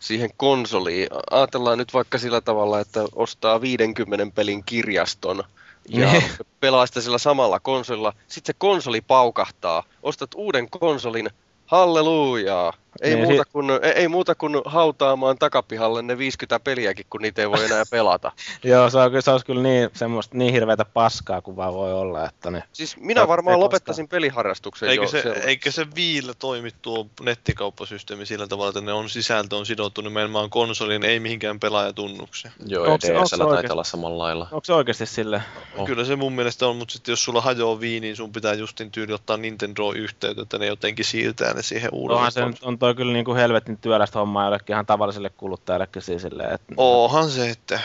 [0.00, 1.08] siihen konsoliin.
[1.30, 5.44] Ajatellaan nyt vaikka sillä tavalla, että ostaa 50 pelin kirjaston
[5.88, 6.24] ja niin.
[6.60, 8.12] pelaa sitä sillä samalla konsolilla.
[8.28, 9.82] Sitten se konsoli paukahtaa.
[10.02, 11.30] Ostat uuden konsolin,
[11.66, 12.72] Hallelujaa.
[13.02, 17.42] Ei, niin, muuta kuin, ei, ei muuta kuin hautaamaan takapihalle ne 50 peliäkin, kun niitä
[17.42, 18.32] ei voi enää pelata.
[18.64, 22.24] Joo, se, on, se olisi kyllä niin, semmoista, niin hirveätä paskaa kuin vaan voi olla.
[22.28, 25.08] Että ne siis minä varmaan lopettaisin peliharrastuksen eikö jo.
[25.08, 30.00] Se, eikö se viillä toimi tuo nettikauppasysteemi sillä tavalla, että ne on sisältö on sidottu
[30.00, 32.54] nimenomaan konsolin, ei mihinkään pelaajatunnukseen?
[32.66, 34.48] Joo, onko, DSL taitaa olla samalla lailla.
[34.52, 35.42] Onko se oikeasti sille?
[35.76, 35.86] Oh.
[35.86, 38.90] Kyllä se mun mielestä on, mutta sitten jos sulla hajoaa vii, niin sun pitää justin
[38.90, 42.18] tyyli ottaa Nintendo-yhteyttä, että ne jotenkin siirtää ne siihen uudelleen.
[42.18, 46.22] Onhan se on toi kyllä niin kuin helvetin työlästä hommaa jollekin ihan tavalliselle kuluttajallekin siis
[46.22, 46.74] silleen, että...
[46.76, 47.80] Onhan se, että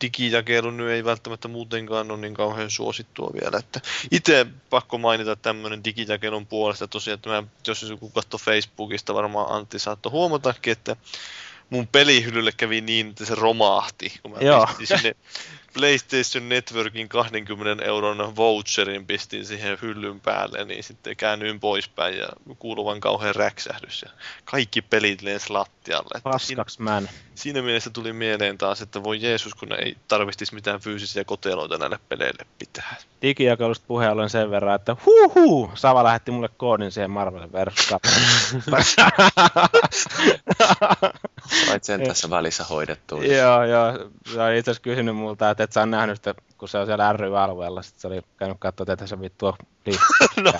[0.00, 3.80] digijakelu nyt ei välttämättä muutenkaan ole niin kauhean suosittua vielä, että
[4.10, 9.78] itse pakko mainita tämmöinen digijakelun puolesta tosiaan, että mä, jos joku katsoo Facebookista, varmaan Antti
[9.78, 10.96] saattoi huomatakin, että
[11.70, 14.66] mun pelihyllylle kävi niin, että se romahti, kun mä Joo.
[14.66, 15.16] pistin sinne
[15.74, 22.28] PlayStation Networkin 20 euron voucherin pistin siihen hyllyn päälle, niin sitten käännyin poispäin ja
[22.58, 24.10] kuuluvan kauhean räksähdys ja
[24.44, 26.20] kaikki pelit lensi lattialle.
[26.22, 27.02] Paskaks siinä,
[27.34, 31.98] siinä mielessä tuli mieleen taas, että voi Jeesus, kun ei tarvitsisi mitään fyysisiä koteloita näille
[32.08, 32.96] peleille pitää.
[33.22, 37.86] Digijakelusta puheen ollen sen verran, että huhu, Sava lähetti mulle koodin siihen Marvel vs.
[41.66, 43.24] Sait sen tässä välissä hoidettua.
[43.40, 43.86] joo, joo.
[43.88, 47.82] On itse asiassa kysynyt multa, että et sä nähnyt sitä, kun se on siellä ry-alueella.
[47.82, 49.54] Sitten se oli käynyt katsoa, että se vittu on
[50.44, 50.52] no.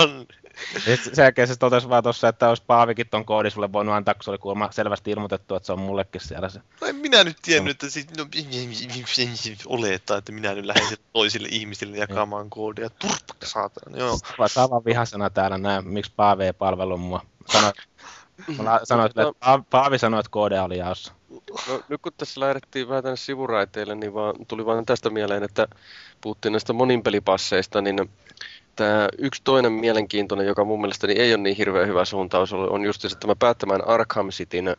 [0.85, 4.25] Sen jälkeen se totesi vaan tuossa, että olisi Paavikin ton koodi sulle voinut antaa, kun
[4.25, 6.61] se oli kuulemma selvästi ilmoitettu, että se on mullekin siellä se.
[6.81, 8.27] No en minä nyt tiennyt, että sit, no,
[9.67, 12.91] olettaa, että minä nyt lähden toisille ihmisille jakamaan koodia.
[12.91, 14.19] Turpa, saatana, joo.
[14.39, 17.27] Vai vaan vihasena täällä näin, miksi Paavi ei palvelu mua.
[17.53, 17.73] Sano,
[18.85, 21.12] sanoit, että Paavi sanoi, että koode oli jaossa.
[21.69, 25.69] No, nyt kun tässä lähdettiin vähän tänne sivuraiteille, niin vaan, tuli vaan tästä mieleen, että
[26.21, 28.11] puhuttiin näistä moninpelipasseista, niin
[28.77, 33.01] tämä yksi toinen mielenkiintoinen, joka mun mielestäni ei ole niin hirveän hyvä suuntaus, on just
[33.01, 34.77] se, tämä päättämään Arkham Cityn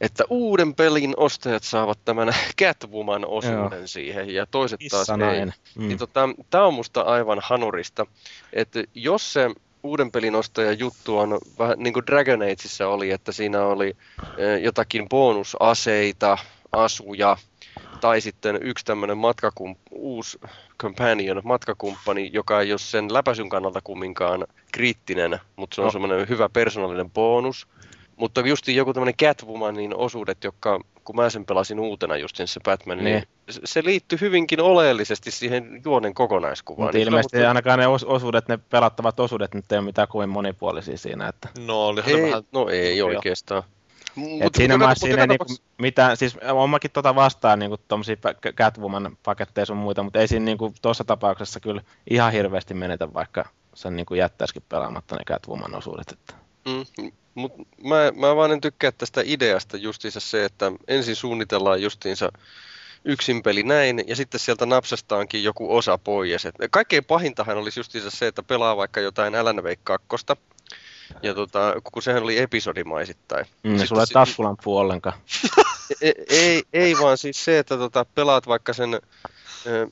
[0.00, 2.28] että uuden pelin ostajat saavat tämän
[2.60, 3.86] Catwoman osuuden Joo.
[3.86, 5.44] siihen ja toiset taas ei.
[5.44, 5.88] Mm.
[5.88, 8.06] Niin tota, tämä on musta aivan hanurista,
[8.52, 9.50] että jos se
[9.88, 13.96] uuden pelin ostaja juttu on vähän niin kuin Dragon Ageissa oli, että siinä oli
[14.38, 16.38] eh, jotakin bonusaseita,
[16.72, 17.36] asuja,
[18.00, 20.40] tai sitten yksi tämmöinen matkakump, uusi
[20.80, 25.90] companion, matkakumppani, joka ei ole sen läpäisyn kannalta kumminkaan kriittinen, mutta se on no.
[25.90, 27.66] semmoinen hyvä persoonallinen bonus,
[28.18, 32.98] Mutta just joku tämmöinen Catwomanin osuudet, jotka kun mä sen pelasin uutena just se Batman,
[32.98, 33.24] niin, Niin.
[33.64, 36.86] se- liittyy hyvinkin oleellisesti siihen juonen kokonaiskuvaan.
[36.86, 40.08] Mutta Niin ilmeisesti kyllä, ainakaan ne os- osuudet, ne pelattavat osuudet, nyt ei ole mitään
[40.08, 41.28] kovin monipuolisia siinä.
[41.28, 42.42] Että, No olihan ei, se vähän...
[42.52, 43.08] no ei Joo.
[43.08, 43.62] oikeastaan.
[44.14, 45.46] Mut- et siinä mutta siinä niinku
[45.78, 50.28] mitään, siis on mäkin tota vastaan niinku tommosia pä- Catwoman paketteja sun muita, mutta ei
[50.28, 55.74] siinä niinku tuossa tapauksessa kyllä ihan hirveästi menetä, vaikka sen niinku jättäisikin pelaamatta ne Catwoman
[55.74, 56.12] osuudet.
[56.12, 56.34] Että.
[56.68, 57.52] Mm, mut
[57.84, 62.32] mä, mä vaan en tykkää tästä ideasta justiinsa se, että ensin suunnitellaan justiinsa
[63.04, 66.46] yksin peli näin, ja sitten sieltä napsastaankin joku osa pois.
[66.46, 70.16] Et kaikkein pahintahan olisi justiinsa se, että pelaa vaikka jotain Alan Wake 2,
[71.22, 73.46] ja tota, kun sehän oli episodimaisittain.
[73.62, 75.18] Mm, Sitten sulla ei taskulampu ollenkaan.
[76.00, 79.00] ei, ei, ei vaan siis se, että tota, pelaat vaikka sen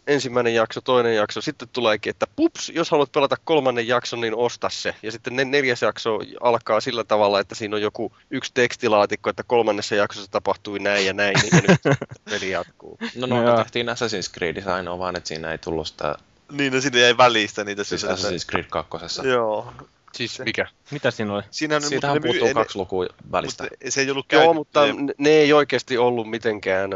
[0.06, 4.68] ensimmäinen jakso, toinen jakso, sitten tuleekin, että pups, jos haluat pelata kolmannen jakson, niin osta
[4.68, 4.94] se.
[5.02, 9.42] Ja sitten ne, neljäs jakso alkaa sillä tavalla, että siinä on joku yksi tekstilaatikko, että
[9.42, 11.98] kolmannessa jaksossa tapahtui näin ja näin, niin ja nyt
[12.30, 12.98] peli jatkuu.
[13.16, 13.56] No, No no, joo.
[13.56, 16.14] tehtiin Assassin's Creedissä ainoa vaan, että siinä ei tullut sitä,
[16.52, 18.30] Niin, no siinä jäi välistä niitä siis sisältöjä.
[18.30, 19.28] Assassin's Creed 2.
[19.28, 19.72] Joo.
[20.14, 20.66] Siis mikä?
[20.90, 21.42] Mitä siinä oli?
[21.50, 23.64] Siinähän, Siitähän mutta ne myy- puuttuu kaksi lukua välistä.
[23.64, 24.54] Mutta se ei ollut Joo, käytetty.
[24.58, 24.80] mutta
[25.18, 26.90] ne ei oikeasti ollut mitenkään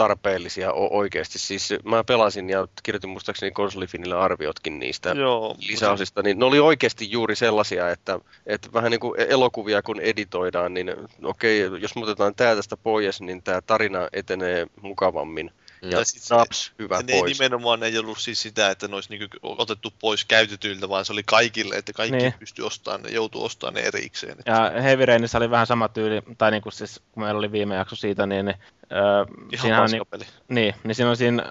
[0.00, 1.38] tarpeellisia oikeasti.
[1.38, 5.10] Siis mä pelasin ja kirjoitin muistaakseni konsolifinille arviotkin niistä.
[5.10, 10.00] Joo, lisäosista, niin ne oli oikeasti juuri sellaisia, että, että vähän niin kuin elokuvia kun
[10.00, 15.50] editoidaan, niin okei, jos me otetaan tämä tästä pois, niin tämä tarina etenee mukavammin.
[15.82, 17.38] Ja Tai sit se- naps, hyvä se ei pois.
[17.38, 21.22] nimenomaan ei ollut siis sitä, että ne olisi niinku otettu pois käytetyiltä, vaan se oli
[21.26, 22.22] kaikille, että kaikki Niin.
[22.22, 22.38] niin.
[22.38, 24.36] pystyi ostamaan ne, joutuu ostamaan ne erikseen.
[24.38, 27.74] Että Ja Heavy Rainissa oli vähän sama tyyli, tai niinku siis, kun meillä oli viime
[27.74, 28.56] jakso siitä, niin, niin
[28.92, 31.46] öö, ihan siinähän on, niin, niin, niin siinä on siinä,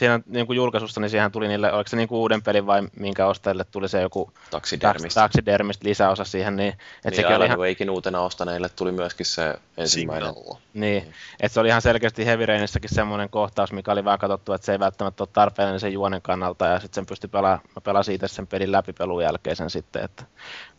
[0.00, 2.82] siinä niin kuin julkaisussa, niin siihen tuli niille, oliko se niin kuin uuden pelin vai
[2.96, 5.20] minkä ostajille tuli se joku Taxidermistä.
[5.20, 9.26] Taxidermist lisäosa siihen, niin, että Niin sekin oli Alan ihan, Wakein uutena ostaneille tuli myöskin
[9.26, 10.34] se ensimmäinen.
[10.34, 10.56] Signal.
[10.74, 14.64] niin, että se oli ihan selkeästi Heavy Rainissakin semmoinen kohtaus, mikä oli vähän katsottu, että
[14.64, 18.14] se ei välttämättä ole tarpeellinen sen juonen kannalta, ja sitten sen pystyi pelaamaan, mä pelasin
[18.14, 20.24] itse sen pelin läpi pelun jälkeen sen sitten, että,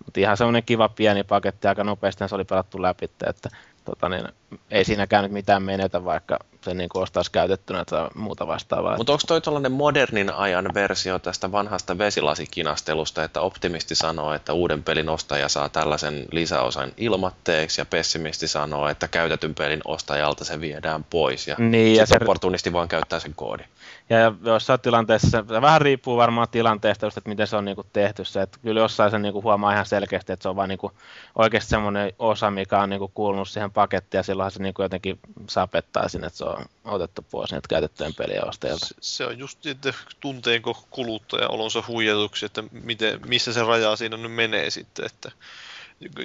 [0.06, 3.50] mutta ihan semmoinen kiva pieni paketti, aika nopeasti se oli pelattu läpi, että
[3.86, 4.28] tota niin,
[4.72, 8.98] ei siinä käynyt mitään menetä, vaikka se niin kuin ostaisi käytettynä tai muuta vastaavaa.
[8.98, 14.84] Mutta onko toi tuollainen modernin ajan versio tästä vanhasta vesilasikinastelusta, että optimisti sanoo, että uuden
[14.84, 21.04] pelin ostaja saa tällaisen lisäosan ilmatteeksi ja pessimisti sanoo, että käytetyn pelin ostajalta se viedään
[21.04, 23.66] pois ja, Niin, ja sitten se- opportunisti vaan käyttää sen koodin.
[24.12, 28.26] Ja jossain tilanteessa, se vähän riippuu varmaan tilanteesta, just, että miten se on niinku tehty
[28.26, 30.92] se, että kyllä jossain sen niinku huomaa ihan selkeästi, että se on vaan niinku
[31.36, 35.20] oikeasti semmoinen osa, mikä on niinku kuulunut siihen pakettiin, ja silloinhan se niinku jotenkin
[35.50, 38.86] sapettaa sinne, että se on otettu pois niitä käytettyjen pelien ostajilta.
[38.86, 44.18] Se, se on just, että tunteeko kuluttaja olonsa huijatuksi, että miten, missä se raja siinä
[44.18, 45.32] nyt menee sitten, että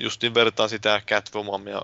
[0.01, 1.82] justiin vertaan sitä Catwomania,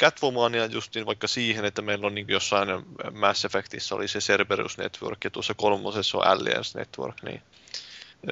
[0.00, 2.68] Catwomania justiin vaikka siihen, että meillä on niin jossain
[3.12, 7.42] Mass Effectissä oli se Cerberus Network ja tuossa kolmosessa on Alliance Network, niin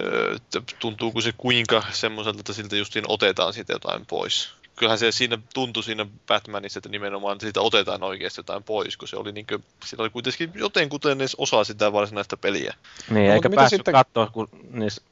[0.00, 0.36] öö,
[0.78, 4.48] tuntuuko se kuinka semmoiselta, että siltä justiin otetaan siitä jotain pois.
[4.76, 9.16] Kyllähän se siinä tuntui siinä Batmanissa, että nimenomaan siitä otetaan oikeasti jotain pois, kun se
[9.16, 12.74] oli niin kuin, siinä oli kuitenkin jotenkuten edes osa sitä varsinaista peliä.
[13.10, 15.02] Niin, No, eikä päässyt sitten- katsoa, kun niissä,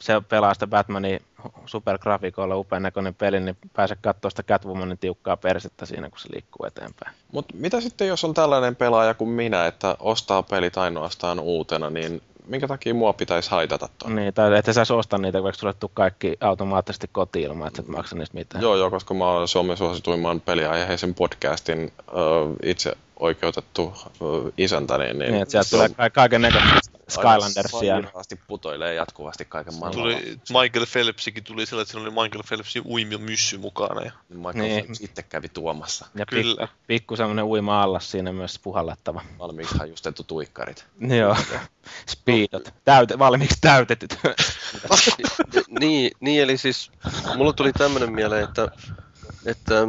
[0.00, 1.20] se pelaa sitä Batmanin
[1.66, 6.66] supergrafiikoilla upean näköinen peli, niin pääse katsoa sitä Catwomanin tiukkaa persettä siinä, kun se liikkuu
[6.66, 7.16] eteenpäin.
[7.32, 12.22] Mutta mitä sitten, jos on tällainen pelaaja kuin minä, että ostaa pelit ainoastaan uutena, niin
[12.46, 14.16] minkä takia mua pitäisi haitata tuon?
[14.16, 17.88] Niin, tai että sä osta niitä, vaikka sulle tuu kaikki automaattisesti kotiin ilman, että et
[17.88, 18.62] maksa niistä mitään.
[18.62, 22.12] Joo, joo, koska mä oon Suomen suosituimman peliaiheisen podcastin ö,
[22.62, 23.92] itse oikeutettu
[24.22, 27.94] ö, isäntä, niin, Niin, että sieltä se tulee on ka- kaiken näköistä Skylandersia.
[28.02, 30.02] sairaasti putoilee jatkuvasti kaiken maailman.
[30.02, 34.00] Tuli, Michael Phelpsikin tuli sillä, että siinä oli Michael Phelpsin uimio myssy mukana.
[34.02, 34.84] Ja, Michael Niin.
[34.84, 36.66] Phelps itse kävi tuomassa Ja Kyllä.
[36.66, 39.22] pikku, pikku semmoinen uima allas siinä myös puhallettava.
[39.38, 40.86] valmiiksi hajustettu tuikkarit.
[41.18, 41.36] Joo,
[42.06, 42.74] speedot.
[42.84, 44.18] Täyte, valmiiksi täytetyt.
[45.80, 46.90] niin, niin, eli siis
[47.36, 48.68] mulla tuli tämmöinen mieleen, että,
[49.46, 49.88] että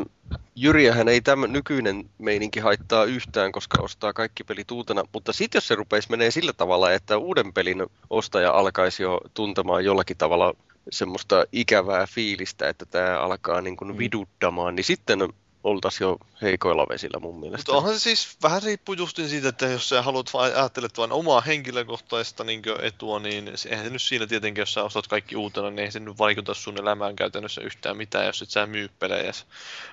[0.56, 5.68] Jyriähän ei tämä nykyinen meininki haittaa yhtään, koska ostaa kaikki pelit uutena, mutta sitten jos
[5.68, 10.54] se rupeisi menee sillä tavalla, että uuden pelin ostaja alkaisi jo tuntemaan jollakin tavalla
[10.92, 15.20] semmoista ikävää fiilistä, että tämä alkaa niin kuin viduttamaan, niin sitten
[15.64, 17.72] oltaisiin jo heikoilla vesillä mun mielestä.
[17.72, 21.12] Mutta onhan se siis vähän riippuu justin siitä, että jos sä haluat vain, ajattelet vain
[21.12, 25.70] omaa henkilökohtaista niin etua, niin eihän se nyt siinä tietenkin, jos sä ostat kaikki uutena,
[25.70, 29.32] niin ei se nyt vaikuta sun elämään käytännössä yhtään mitään, jos et sä myy pelejä.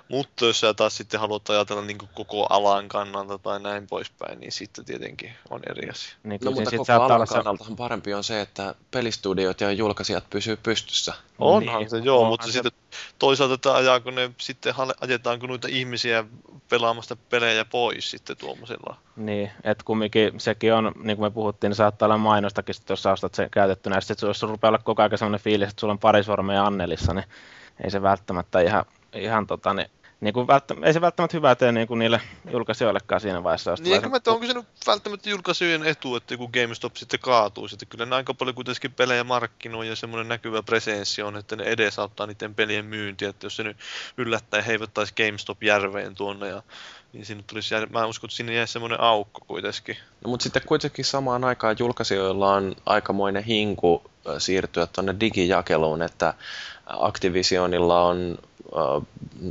[0.08, 4.52] Mutta jos sä taas sitten haluat ajatella niin koko alan kannalta tai näin poispäin, niin
[4.52, 6.14] sitten tietenkin on eri asia.
[6.22, 11.14] Niin, no mutta koko alan kannaltahan parempi on se, että pelistudiot ja julkaisijat pysyy pystyssä.
[11.38, 12.52] Onhan niin, se, joo, onhan mutta se...
[12.52, 12.72] sitten
[13.18, 16.24] toisaalta tämä ajaa, kun ne sitten ajetaanko noita ihmisiä
[16.68, 18.96] pelaamasta pelejä pois sitten tuommoisella.
[19.16, 23.06] Niin, että kumminkin sekin on, niin kuin me puhuttiin, niin saattaa olla mainostakin, sitten, jos
[23.06, 25.98] ostat sen käytettynä, ja sitten jos rupeaa olla koko ajan sellainen fiilis, että sulla on
[25.98, 27.24] pari sormea Annelissa, niin
[27.84, 28.84] ei se välttämättä ihan,
[29.14, 29.90] ihan tota, niin
[30.20, 32.20] niin kuin välttä, ei se välttämättä hyvää tee niin kuin niille
[32.52, 33.74] julkaisijoillekaan siinä vaiheessa.
[33.80, 37.68] Niin, eikä mä onko se nyt välttämättä julkaisijoiden etu, että joku GameStop sitten kaatuu.
[37.68, 41.64] Sitten kyllä ne aika paljon kuitenkin pelejä markkinoi ja semmoinen näkyvä presenssi on, että ne
[41.64, 43.28] edesauttaa niiden pelien myyntiä.
[43.28, 43.76] Että jos se nyt
[44.16, 46.62] yllättäen heivottaisi GameStop järveen tuonne ja
[47.12, 47.88] niin sinne tulisi, jär...
[47.90, 49.96] mä uskon, että sinne jäisi semmoinen aukko kuitenkin.
[50.24, 56.34] No, mutta sitten kuitenkin samaan aikaan julkaisijoilla on aikamoinen hinku siirtyä tuonne digijakeluun, että
[56.86, 58.38] Activisionilla on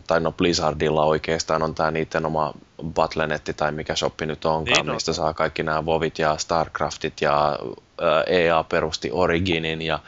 [0.08, 2.54] tai no Blizzardilla oikeastaan on tämä niiden oma
[2.86, 7.60] Battlenetti tai mikä shoppi nyt onkaan, niin mistä saa kaikki nämä Vovit ja Starcraftit ja
[8.28, 10.00] EA perusti Originin ja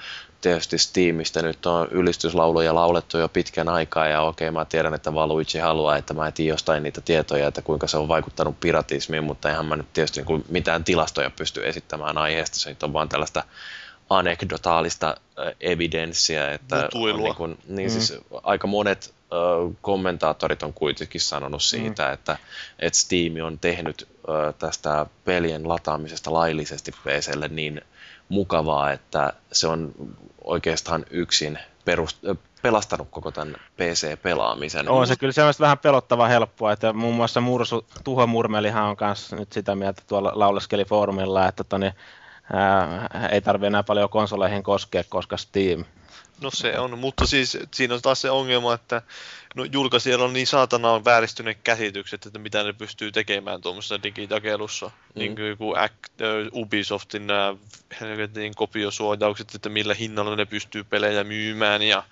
[0.42, 5.58] tietysti Steamista nyt on ylistyslauluja laulettu jo pitkän aikaa ja okei mä tiedän, että Valuigi
[5.58, 9.66] haluaa, että mä etin jostain niitä tietoja, että kuinka se on vaikuttanut piratismiin, mutta eihän
[9.66, 13.44] mä nyt tietysti niin mitään tilastoja pysty esittämään aiheesta, se on vaan tällaista
[14.18, 15.18] anekdotaalista
[15.60, 17.94] evidenssiä, että on niin, kuin, niin mm.
[17.94, 18.14] siis
[18.44, 19.14] aika monet
[19.82, 22.14] kommentaattorit on kuitenkin sanonut siitä, mm.
[22.14, 22.38] että,
[22.80, 24.08] että Steam on tehnyt
[24.60, 27.82] tästä pelien lataamisesta laillisesti PClle niin
[28.30, 29.92] mukavaa, että se on
[30.44, 32.18] oikeastaan yksin perust,
[32.62, 34.90] pelastanut koko tämän PC-pelaamisen.
[34.90, 39.36] On se kyllä semmoista vähän pelottava helppoa, että muun muassa Mursu, Tuho Murmelihan on kanssa
[39.36, 41.92] nyt sitä mieltä tuolla lauleskeli foorumilla, että toni,
[42.54, 45.86] ää, ei tarvi enää paljon konsoleihin koskea, koska Steam.
[46.42, 49.02] No se on, mutta siis siinä on taas se ongelma, että
[49.56, 54.86] no, julkaisijalla on niin saatana on vääristyneet käsitykset, että mitä ne pystyy tekemään tuommoisessa digijakelussa.
[54.86, 55.20] Mm.
[55.20, 55.74] Niin kuin joku
[56.54, 57.56] Ubisoftin nämä
[58.02, 62.04] helvetin kopiosuojaukset, että millä hinnalla ne pystyy pelejä myymään ja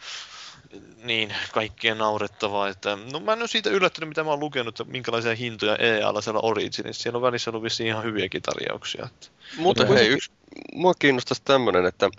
[1.03, 2.67] niin, kaikkien naurettavaa.
[2.67, 6.21] Että, no mä en ole siitä yllättynyt, mitä mä oon lukenut, että minkälaisia hintoja EA-alla
[6.21, 7.03] siellä Originissa.
[7.03, 9.05] Siellä on välissä ollut vissiin ihan hyviäkin tarjouksia.
[9.05, 9.27] Että.
[9.57, 10.31] Mutta hei, yksi,
[10.73, 12.09] mua kiinnostaisi tämmöinen, että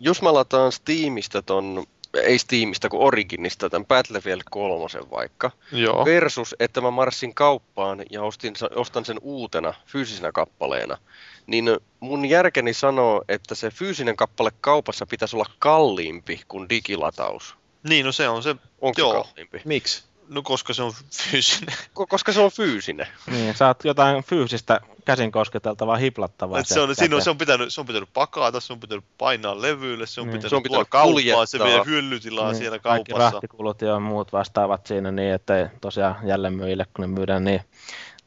[0.00, 6.04] jos mä lataan Steamista ton, ei Steamista kuin Originista, tämän Battlefield 3 vaikka, Joo.
[6.04, 10.98] versus että mä marssin kauppaan ja ostin, ostan sen uutena fyysisenä kappaleena,
[11.46, 17.56] niin mun järkeni sanoo, että se fyysinen kappale kaupassa pitäisi olla kalliimpi kuin digilataus.
[17.88, 18.56] Niin, no se on se.
[18.80, 19.12] Onko Joo.
[19.12, 19.60] se kalliimpi?
[19.64, 20.04] Miksi?
[20.32, 21.74] No koska se on fyysinen.
[22.08, 23.06] koska se on fyysinen.
[23.30, 26.58] Niin, saat jotain fyysistä käsin kosketeltavaa, hiplattavaa.
[26.58, 29.04] Et se, on, siinä on, se, on pitänyt, se on pitänyt pakata, se on pitänyt
[29.18, 30.32] painaa levyille, se on niin.
[30.32, 33.04] pitänyt, se on pitänyt kauppaa, se vie hyllytilaa niin, siellä kaupassa.
[33.04, 37.60] Kaikki rahtikulut ja muut vastaavat siinä niin, että tosiaan jälleen myyjille, kun ne myydään niin,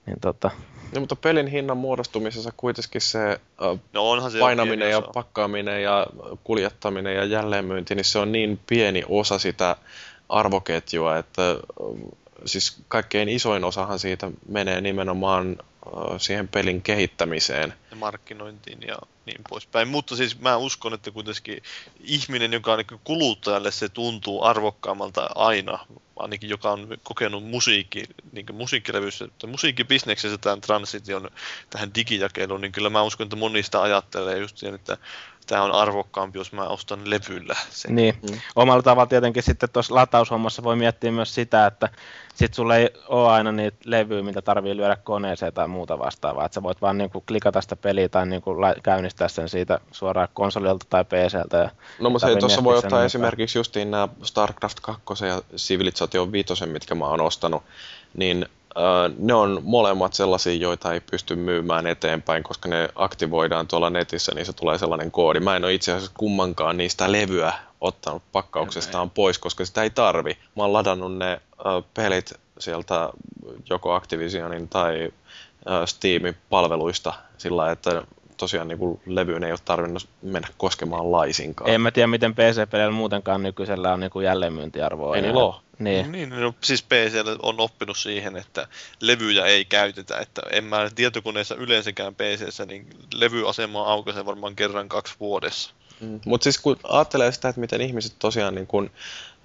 [0.06, 0.52] niin tota,
[0.95, 5.11] No, mutta pelin hinnan muodostumisessa kuitenkin se, äh, no onhan se painaminen ja osa.
[5.14, 6.07] pakkaaminen ja
[6.44, 9.76] kuljettaminen ja jälleenmyynti, niin se on niin pieni osa sitä
[10.30, 11.41] arvoketjua, että
[12.45, 15.57] siis kaikkein isoin osahan siitä menee nimenomaan
[16.18, 17.73] siihen pelin kehittämiseen.
[17.89, 19.88] Ja markkinointiin ja niin poispäin.
[19.88, 21.64] Mutta siis mä uskon, että kuitenkin
[21.99, 25.80] ihminen, joka on niin kuluttajalle se tuntuu arvokkaammalta aina,
[26.15, 31.30] ainakin joka on kokenut musiikki, niin musiikkilevyssä, musiikkibisneksessä tämän transition
[31.69, 34.97] tähän digijakeluun, niin kyllä mä uskon, että monista ajattelee just siihen, että
[35.45, 37.95] tämä on arvokkaampi, jos mä ostan levyllä sen.
[37.95, 38.39] Niin, mm.
[38.55, 41.89] omalla tavalla tietenkin sitten tuossa lataushommassa voi miettiä myös sitä, että
[42.35, 46.53] sit sulla ei ole aina niitä levyjä, mitä tarvii lyödä koneeseen tai muuta vastaavaa, että
[46.53, 51.05] sä voit vaan niinku klikata sitä peliä tai niinku käynnistää sen siitä suoraan konsolilta tai
[51.05, 51.57] PCltä.
[51.57, 51.69] Ja
[51.99, 57.05] no mutta tuossa voi ottaa esimerkiksi justiin nämä StarCraft 2 ja Civilization 5, mitkä mä
[57.05, 57.63] oon ostanut,
[58.17, 58.45] niin
[59.18, 64.45] ne on molemmat sellaisia, joita ei pysty myymään eteenpäin, koska ne aktivoidaan tuolla netissä, niin
[64.45, 65.39] se tulee sellainen koodi.
[65.39, 70.38] Mä en ole itse asiassa kummankaan niistä levyä ottanut pakkauksestaan pois, koska sitä ei tarvi.
[70.56, 71.41] Mä oon ladannut ne
[71.93, 73.10] pelit sieltä
[73.69, 75.11] joko Activisionin tai
[75.85, 78.03] Steamin palveluista sillä että
[78.38, 81.69] tosiaan niin levyyn ei ole tarvinnut mennä koskemaan laisinkaan.
[81.69, 85.15] En mä tiedä, miten PC-peleillä muutenkaan nykyisellä on niin jälleenmyyntiarvoa.
[85.15, 85.56] Ei niillä ole.
[85.80, 86.11] Niin.
[86.11, 88.68] niin no, siis PC on oppinut siihen, että
[88.99, 90.18] levyjä ei käytetä.
[90.18, 95.72] Että en mä tietokoneessa yleensäkään PCssä, niin levyasema aukaisee varmaan kerran kaksi vuodessa.
[95.99, 96.19] Mm.
[96.26, 98.91] Mutta siis kun ajattelee sitä, että miten ihmiset tosiaan niin kun,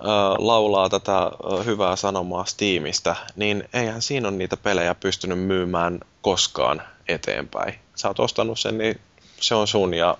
[0.00, 0.06] äh,
[0.38, 6.82] laulaa tätä äh, hyvää sanomaa Steamista, niin eihän siinä ole niitä pelejä pystynyt myymään koskaan
[7.08, 7.74] eteenpäin.
[7.94, 9.00] Sä oot ostanut sen, niin
[9.40, 10.18] se on sun ja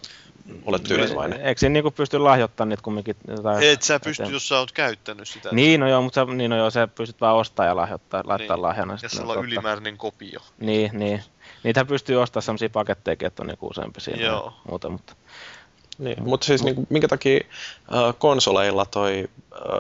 [0.67, 1.41] olet tyytyväinen.
[1.41, 3.17] Eikö siinä niinku pysty lahjoittamaan niitä kumminkin?
[3.29, 5.49] Jotain Et sä pysty, eteen- jos sä oot käyttänyt sitä.
[5.53, 8.57] Niin, no joo, mutta sä, niin no joo, sä pystyt vaan ostaa ja lahjoittaa, laittaa
[8.57, 8.63] Niin.
[8.63, 8.99] lahjana.
[9.03, 9.47] Ja sulla on totta.
[9.47, 10.41] ylimääräinen kopio.
[10.59, 11.23] Niin, niin.
[11.63, 14.45] Niitähän pystyy ostamaan sellaisia paketteja, että on niinku useampi siinä Joo.
[14.45, 15.13] ja muuta, mutta
[15.99, 17.41] Niin, mutta siis niin, minkä takia
[17.95, 19.29] äh, konsoleilla toi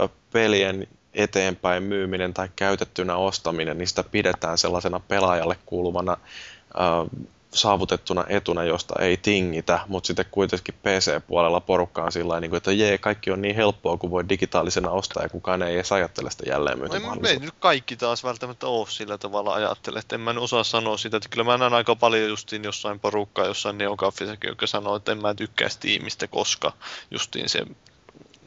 [0.02, 7.20] äh, pelien eteenpäin myyminen tai käytettynä ostaminen, niin sitä pidetään sellaisena pelaajalle kuuluvana äh,
[7.54, 12.98] saavutettuna etuna, josta ei tingitä, mutta sitten kuitenkin PC-puolella porukka on sillä niin että jee,
[12.98, 16.46] kaikki on niin helppoa, kun voi digitaalisena ostaa ja kukaan ei edes ajattele sitä No
[16.46, 17.44] ei, ei jälleenmyyntimahdollisuutta.
[17.44, 21.28] nyt kaikki taas välttämättä ole sillä tavalla ajattele, että en mä osaa sanoa sitä, että
[21.28, 25.34] kyllä mä näen aika paljon justiin jossain porukkaa, jossain neokaffissakin, joka sanoo, että en mä
[25.34, 26.72] tykkää Steamista, koska
[27.10, 27.66] justiin se,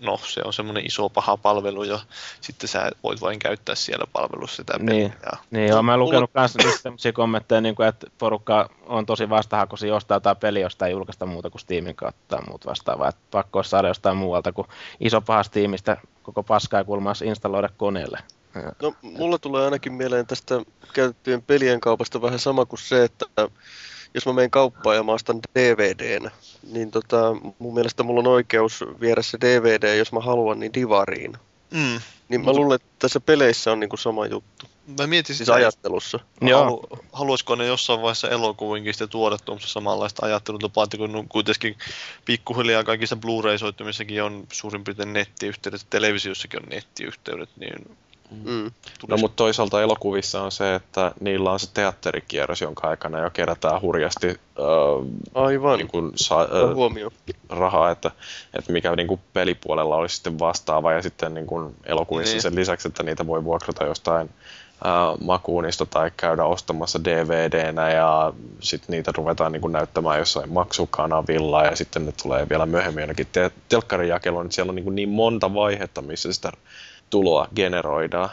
[0.03, 1.99] no se on semmoinen iso paha palvelu ja
[2.41, 4.93] sitten sä voit vain käyttää siellä palvelussa sitä peliä.
[4.93, 5.13] Niin.
[5.25, 9.29] Ja, Niin joo, mä Mulla- lukenut myös sellaisia kommentteja, niin kuin, että porukka on tosi
[9.29, 13.07] vastahakoisia ostaa jotain peliä, josta ei julkaista muuta kuin Steamin kautta tai muut vastaavaa.
[13.09, 14.67] Että pakko olisi saada jostain muualta kuin
[14.99, 18.19] iso paha Steamista koko paskaa kulmaa installoida koneelle.
[18.81, 20.61] No, mulla tulee ainakin mieleen tästä
[20.93, 23.25] käytettyjen pelien kaupasta vähän sama kuin se, että
[24.13, 26.29] jos mä menen kauppaan ja mä ostan DVDn,
[26.71, 31.33] niin tota, mun mielestä mulla on oikeus viedä se DVD, jos mä haluan, niin divariin.
[31.71, 31.99] mm.
[32.29, 34.65] Niin mä Mut- luulen, että tässä peleissä on niinku sama juttu,
[34.99, 36.19] Mä mietin siis sitä, ajattelussa.
[36.41, 36.63] Joo.
[36.63, 36.81] Halu,
[37.13, 41.77] haluaisiko ne jossain vaiheessa elokuvinkin sitten tuoda tuommoista samanlaista ajattelutapaa, että kun nu- kuitenkin
[42.25, 47.97] pikkuhiljaa kaikissa Blu-ray-soittimissakin on suurin piirtein nettiyhteydet, televisiossakin on nettiyhteydet, niin
[48.31, 48.71] Mm.
[49.07, 53.81] No mutta toisaalta elokuvissa on se, että niillä on se teatterikierros, jonka aikana jo kerätään
[53.81, 54.35] hurjasti äh,
[55.35, 55.77] Aivan.
[55.77, 57.11] niin kuin sa, Ota äh, huomioon.
[57.49, 58.11] rahaa, että,
[58.57, 62.41] että mikä niin kuin pelipuolella olisi sitten vastaava ja sitten niin kuin elokuvissa Niin.
[62.41, 64.29] sen lisäksi, että niitä voi vuokrata jostain
[64.83, 71.63] ää, makuunista tai käydä ostamassa DVDnä ja sitten niitä ruvetaan niin kuin näyttämään jossain maksukanavilla
[71.63, 75.09] ja sitten ne tulee vielä myöhemmin jonnekin te- telkkarijakeluun, että siellä on niin, kuin niin
[75.09, 76.51] monta vaihetta, missä sitä
[77.13, 78.29] tuloa generoidaan.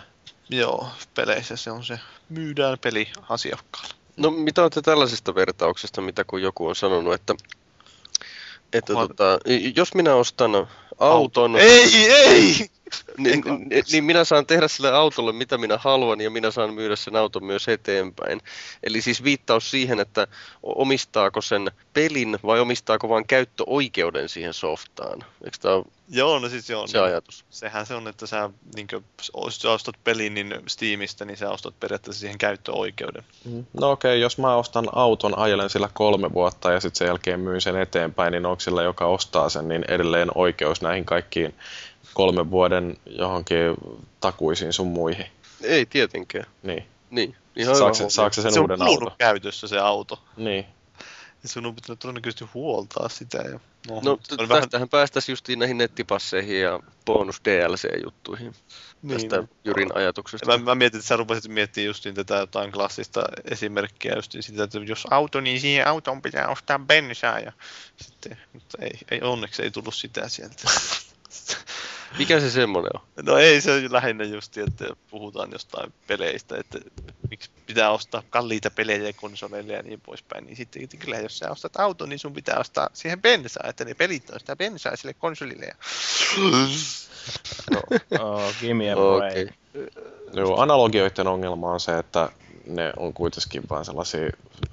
[0.50, 1.98] joo, peleissä se on se,
[2.28, 3.94] myydään peli asiakkaalle.
[4.16, 7.34] No mitä olette tällaisesta vertauksesta, mitä kun joku on sanonut, että,
[8.72, 9.38] että Mä- tota,
[9.76, 10.66] jos minä ostan
[10.98, 12.70] auton, Ei, ei!
[13.18, 16.96] Niin, niin, niin minä saan tehdä sille autolle mitä minä haluan ja minä saan myydä
[16.96, 18.40] sen auton myös eteenpäin.
[18.82, 20.26] Eli siis viittaus siihen, että
[20.62, 25.24] omistaako sen pelin vai omistaako vain käyttöoikeuden siihen softaan.
[25.44, 26.86] Eikö tämä ole Joo, no siis joo.
[26.86, 27.44] se niin, ajatus?
[27.50, 29.04] Sehän se on, että sä, niin kuin,
[29.44, 33.24] jos sä ostat pelin niin Steamista, niin sä ostat periaatteessa siihen käyttöoikeuden.
[33.72, 37.40] No okei, okay, jos mä ostan auton, ajelen sillä kolme vuotta ja sitten sen jälkeen
[37.40, 41.54] myyn sen eteenpäin, niin onko sillä, joka ostaa sen, niin edelleen oikeus näihin kaikkiin
[42.14, 43.58] kolmen vuoden johonkin
[44.20, 45.26] takuisiin sun muihin.
[45.62, 46.46] Ei tietenkään.
[46.62, 46.84] Niin.
[47.10, 47.36] Niin.
[47.56, 49.12] Ihan Saako se, saako se sen se on uuden auton?
[49.18, 50.22] käytössä se auto.
[50.36, 50.66] Niin.
[51.42, 53.38] Ja sun on pitänyt todennäköisesti huoltaa sitä.
[53.38, 53.60] Ja,
[53.90, 58.54] no, No se t- on vähän, tästähän päästäisiin justiin näihin nettipasseihin ja bonus DLC-juttuihin.
[59.08, 60.58] Tästä niin, Jyrin ajatuksesta.
[60.58, 64.78] Mä, mä mietin, että sä rupesit miettimään justiin tätä jotain klassista esimerkkiä, justiin sitä, että
[64.78, 67.38] jos auto, niin siihen autoon pitää ostaa bensaa.
[67.38, 67.52] Ja
[68.02, 70.62] sitten, mutta ei, ei, onneksi ei tullut sitä sieltä.
[72.18, 73.00] Mikä se semmoinen on?
[73.22, 76.78] No ei se lähinnä just, että puhutaan jostain peleistä, että
[77.30, 80.44] miksi pitää ostaa kalliita pelejä ja konsoleille ja niin poispäin.
[80.46, 83.94] Niin sitten kyllä jos sä ostat auton, niin sun pitää ostaa siihen bensaa, että ne
[83.94, 85.64] pelit on sitä bensaa sille konsolille.
[85.66, 85.74] Ja...
[87.70, 87.80] No,
[88.20, 89.44] Oh, gimme a okei.
[89.44, 89.56] break.
[90.32, 92.28] Joo, analogioiden ongelma on se, että
[92.66, 94.30] ne on kuitenkin vain sellaisia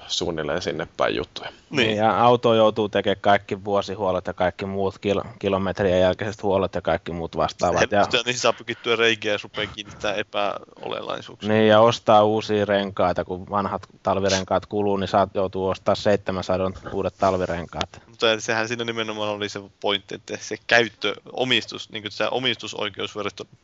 [0.08, 1.50] suunnilleen sinne päin juttuja.
[1.70, 1.98] Niin.
[1.98, 7.12] Ja auto joutuu tekemään kaikki vuosihuollot ja kaikki muut kil- kilometrien jälkeiset huollot ja kaikki
[7.12, 7.92] muut vastaavat.
[7.92, 8.22] Ja, Ja...
[8.26, 11.50] Niin saa pykittyä reikiä ja rupeaa kiinnittää epäolenlaisuuksia.
[11.50, 17.14] niin, ja ostaa uusia renkaita, kun vanhat talvirenkaat kuluu, niin saat joutuu ostaa 700 uudet
[17.18, 18.02] talvirenkaat.
[18.08, 23.16] Mutta sehän siinä nimenomaan oli se pointti, että se käyttö, omistus, niin kuin se omistusoikeus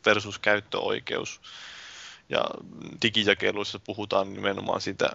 [0.05, 1.41] versus käyttöoikeus.
[2.29, 2.45] Ja
[3.01, 5.09] digijakeluissa puhutaan nimenomaan siitä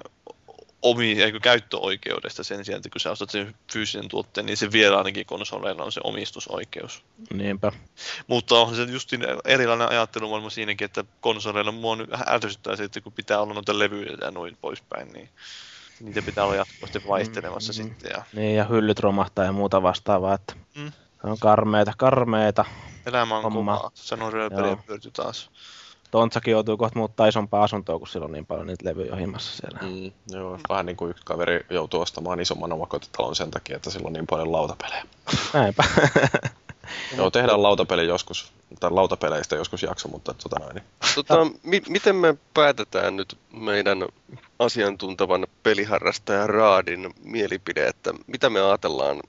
[0.83, 4.99] omi, eikö, käyttöoikeudesta sen sijaan, että kun sä ostat sen fyysisen tuotteen, niin se vielä
[4.99, 7.03] ainakin konsoleilla on se omistusoikeus.
[7.33, 7.73] Niinpä.
[8.27, 13.13] Mutta on se justin erilainen ajattelumaailma siinäkin, että konsoleilla mua nyt ärsyttää se, että kun
[13.13, 15.29] pitää olla noita levyjä ja noin poispäin, niin
[16.01, 17.77] niitä pitää olla jatkuvasti vaihtelemassa Mm.
[17.77, 18.11] sitten.
[18.15, 20.35] Ja Niin, ja hyllyt romahtaa ja muuta vastaavaa.
[20.35, 20.93] Että Mm.
[21.23, 22.65] Se on karmeita, karmeita.
[23.07, 23.77] elämä on Homma.
[23.77, 25.51] kovaa, sanoi Rööpeli ja pyörtyi taas.
[26.11, 29.79] Tontsakin joutuu kohta muuttaa isompaa asuntoa, kun silloin on niin paljon niitä levyjä himmassa siellä.
[29.83, 34.07] Mm, joo, vähän niin kuin yksi kaveri joutuu ostamaan isomman omakotitalon sen takia, että sillä
[34.07, 35.05] on niin paljon lautapelejä.
[35.55, 35.85] Näinpä.
[37.17, 40.75] joo, tehdään lautapeli joskus, tai lautapeleistä joskus jakso, mutta tota noin.
[40.75, 40.85] Niin.
[41.15, 44.05] Tota, mi- miten me päätetään nyt meidän
[44.59, 49.21] asiantuntevan peliharrastajan Raadin mielipide, että mitä me ajatellaan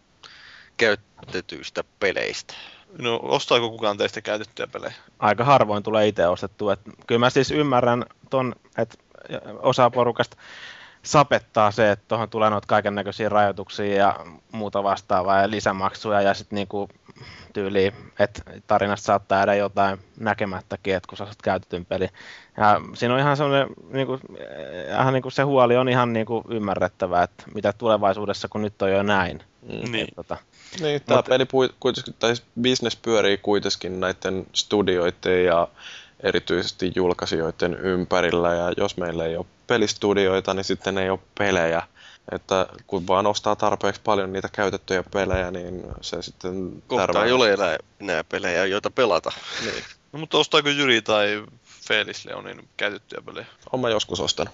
[0.78, 2.54] käytetyistä peleistä?
[2.98, 4.94] No, ostaako kukaan teistä käytettyjä pelejä?
[5.20, 6.74] Aika harvoin tulee itse ostettua.
[6.74, 8.98] Et kyllä mä siis ymmärrän ton, että
[9.62, 10.38] osa porukasta
[11.04, 14.16] sapettaa se, että tuohon tulee noita kaiken näköisiä rajoituksia ja
[14.52, 16.90] muuta vastaavaa ja lisämaksuja ja sitten niinku
[17.54, 22.10] tyyli, että tarinasta saattaa jäädä jotain näkemättäkin, että kun sä saat käytetyn peli.
[22.58, 24.20] Ja siinä on ihan semmoinen, niinku,
[24.92, 29.04] ihan niinku se huoli on ihan niinku ymmärrettävää, että mitä tulevaisuudessa, kun nyt on jo
[29.04, 29.44] näin.
[29.62, 29.92] Mm.
[29.92, 30.08] Niin.
[30.08, 30.38] Et, tota,
[30.80, 31.46] Niin, tämä peli
[31.80, 35.68] kuitenkin, tai siis business pyörii kuitenkin näiden studioiden ja
[36.20, 41.84] erityisesti julkaisijoiden ympärillä, ja jos meillä ei ole pelistudioita, niin sitten ei ole pelejä.
[42.32, 47.54] Että kun vaan ostaa tarpeeksi paljon niitä käytettyjä pelejä, niin se sitten Kohta ei ole
[47.54, 49.32] enää, enää pelejä, joita pelata.
[49.66, 49.84] Niin.
[50.14, 51.44] No, mutta ostaako Jyri tai
[51.88, 53.46] Felis Leonin käytettyjä pelejä?
[53.72, 54.54] Olen mä joskus ostanut.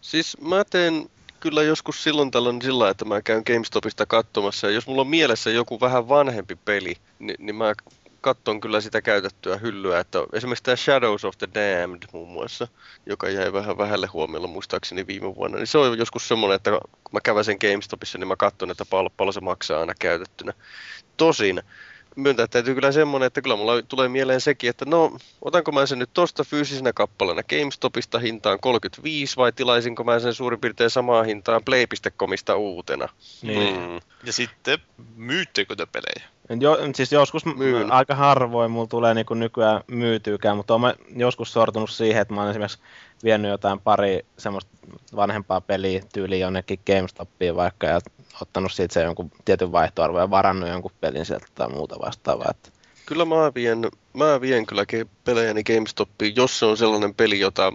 [0.00, 1.10] Siis mä teen
[1.40, 5.50] kyllä joskus silloin tällöin sillä, että mä käyn GameStopista katsomassa, ja jos mulla on mielessä
[5.50, 7.74] joku vähän vanhempi peli, niin, niin mä
[8.20, 12.68] katson kyllä sitä käytettyä hyllyä, että esimerkiksi tämä Shadows of the Damned muun muassa,
[13.06, 17.12] joka jäi vähän vähälle huomiolle muistaakseni viime vuonna, niin se on joskus semmoinen, että kun
[17.12, 18.84] mä kävän sen GameStopissa, niin mä katson, että
[19.16, 20.52] paljon se maksaa aina käytettynä.
[21.16, 21.62] Tosin
[22.16, 25.98] myöntää täytyy kyllä semmoinen, että kyllä mulla tulee mieleen sekin, että no, otanko mä sen
[25.98, 31.64] nyt tosta fyysisenä kappaleena GameStopista hintaan 35 vai tilaisinko mä sen suurin piirtein samaa hintaan
[31.64, 33.08] Play.comista uutena.
[33.42, 33.80] Niin.
[33.80, 34.00] Mm.
[34.24, 34.78] Ja sitten
[35.16, 36.30] myyttekö te pelejä?
[36.60, 37.92] Jo, siis joskus Myyn.
[37.92, 42.50] Aika harvoin mulla tulee niinku nykyään myytyykään, mutta olen joskus sortunut siihen, että mä oon
[42.50, 42.78] esimerkiksi
[43.24, 44.70] vienyt jotain pari semmoista
[45.16, 48.00] vanhempaa peliä tyyliin jonnekin GameStopiin vaikka ja
[48.42, 52.50] ottanut siitä se jonkun tietyn vaihtoarvon ja varannut jonkun pelin sieltä tai muuta vastaavaa.
[52.50, 52.70] Että
[53.06, 54.84] Kyllä mä vien, mä vien kyllä
[55.24, 57.72] pelejäni GameStopiin, jos se on sellainen peli, jota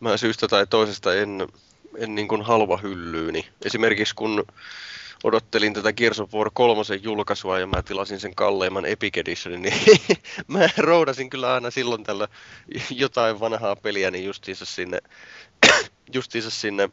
[0.00, 1.48] mä syystä tai toisesta en,
[1.98, 3.48] en niin kuin halva hyllyyni.
[3.64, 4.44] Esimerkiksi kun
[5.24, 9.74] odottelin tätä Gears of War 3 julkaisua ja mä tilasin sen kalleimman Epic Editionin, niin
[10.48, 12.28] mä roudasin kyllä aina silloin tällä
[12.90, 14.98] jotain vanhaa peliä niin justiinsa sinne,
[16.14, 16.90] justiinsa sinne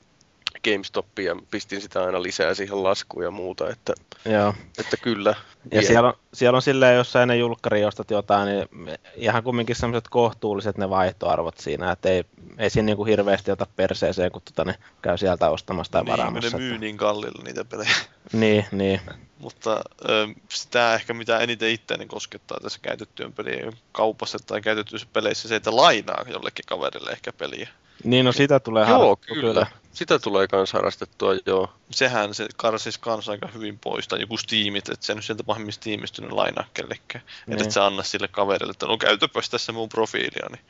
[0.64, 3.94] GameStopiin ja pistin sitä aina lisää siihen laskuun ja muuta, että,
[4.26, 4.54] joo.
[4.78, 5.36] että kyllä.
[5.72, 9.76] Ja siellä on, siellä on silleen, jos sä ennen julkkari ostat jotain, niin ihan kumminkin
[9.76, 12.24] semmoiset kohtuulliset ne vaihtoarvot siinä, että ei,
[12.58, 16.58] ei siinä niinku hirveästi ota perseeseen, kun tota, ne käy sieltä ostamassa tai Niin, varaamassa.
[16.58, 17.96] ne myy niin kalliilla niitä pelejä.
[18.34, 19.02] Niin, niin.
[19.40, 25.48] Mutta ö, sitä ehkä mitä eniten itseäni koskettaa tässä käytettyjen pelien kaupassa tai käytettyissä peleissä
[25.48, 27.70] se, että lainaa jollekin kaverille ehkä peliä.
[28.04, 29.68] Niin, no sitä tulee Joo, harrastettua kyllä.
[29.94, 31.70] Sitä tulee kans harrastettua, joo.
[31.92, 35.82] Sehän se karsisi kanssa aika hyvin pois, tai joku Steamit, että se nyt sieltä pahimmista
[35.82, 37.24] Steamista nyt lainaa kellekään.
[37.46, 37.54] Niin.
[37.54, 40.48] Että et sä anna sille kaverille, että no käytäpäs tässä mun profiilia.
[40.50, 40.62] Niin.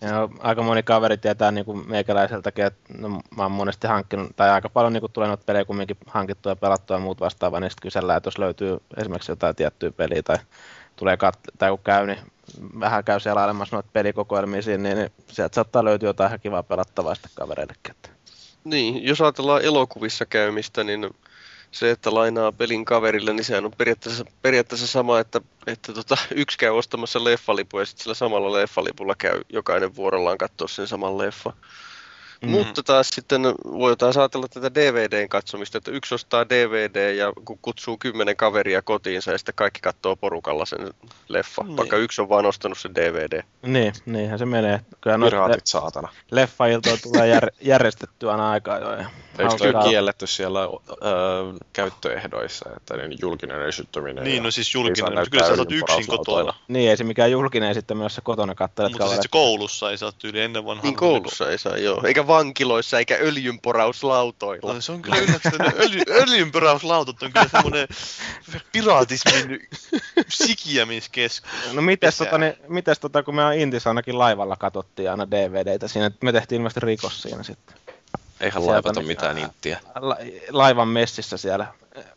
[0.00, 4.50] Ja aika moni kaveri tietää niin kuin meikäläiseltäkin, että no, mä oon monesti hankkinut, tai
[4.50, 7.70] aika paljon niin kuin tulee noita pelejä kumminkin hankittua ja pelattua ja muut vastaavaa, niin
[7.70, 10.36] sitten kysellään, että jos löytyy esimerkiksi jotain tiettyä peliä tai
[10.96, 12.18] tulee kat- tai kun käy, niin
[12.80, 17.14] vähän käy selailemassa noita pelikokoelmia siinä, niin, niin sieltä saattaa löytyä jotain ihan kivaa pelattavaa
[17.14, 17.94] sitten kavereillekin.
[18.64, 21.10] Niin, jos ajatellaan elokuvissa käymistä, niin
[21.70, 26.58] se, että lainaa pelin kaverille, niin sehän on periaatteessa, periaatteessa sama, että, että tota, yksi
[26.58, 31.52] käy ostamassa leffalipun ja sitten sillä samalla leffalipulla käy jokainen vuorollaan katsoa sen saman leffa.
[32.44, 32.50] Mm.
[32.50, 37.58] Mutta taas sitten voi taas ajatella tätä DVDn katsomista, että yksi ostaa DVD ja kun
[37.62, 40.90] kutsuu kymmenen kaveria kotiinsa ja sitten kaikki katsoo porukalla sen
[41.28, 41.76] leffa, Niin.
[41.76, 43.42] vaikka yksi on vaan ostanut sen DVD.
[43.62, 44.80] Niin, niinhän se menee.
[45.00, 46.08] Kyllä noita le- Piraatit saatana.
[46.30, 48.92] leffailtoja tulee jär- järjestettyä aina aikaa jo.
[48.92, 49.06] Ja
[49.38, 50.68] Eikö toi kielletty siellä ö,
[51.72, 56.54] käyttöehdoissa, että niin julkinen esittyminen Niin, no siis julkinen, mutta kyllä sä saat yksin kotona.
[56.68, 60.12] Niin, ei se mikään julkinen sitten myös se kotona kattelet Mutta sitten koulussa ei saa
[60.12, 60.82] tyyli ennen vanhaa.
[60.84, 62.00] Niin koulussa ei saa, joo.
[62.06, 64.74] Eikä vankiloissa, eikä öljynporauslautoilla.
[64.74, 65.72] No, se on kyllä yllättävän.
[65.84, 67.88] Öljy, öljynpyräyslautat on kyllä semmoinen
[68.72, 69.68] piraatismin
[70.28, 71.50] sikiämiskeskus.
[71.72, 76.06] No mites, tota, niin, mites tota, kun me Intis ainakin laivalla katsottiin aina DVDtä siinä,
[76.06, 77.76] että me tehtiin ilmeisesti rikos siinä sitten.
[78.40, 79.80] Eihän Sieltä laivat ole mi- mitään inttiä.
[79.94, 80.16] La-
[80.50, 81.66] laivan messissä siellä,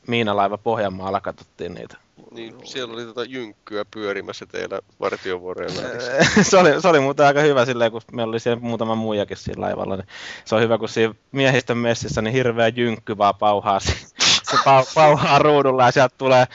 [0.08, 1.98] Miinalaiva Pohjanmaalla katsottiin niitä.
[2.32, 6.44] Niin, siellä oli tota jynkkyä pyörimässä teillä vartiovuorojen välissä.
[6.50, 9.62] se, oli, se oli muuten aika hyvä silleen, kun meillä oli siellä muutama muijakin siinä
[9.62, 9.96] laivalla.
[9.96, 10.08] Niin
[10.46, 15.40] se on hyvä, kun siinä miehistön messissä niin hirveä jynkky vaan pauhaa se pau, pauhaa
[15.40, 16.46] ruudulla ja sieltä tulee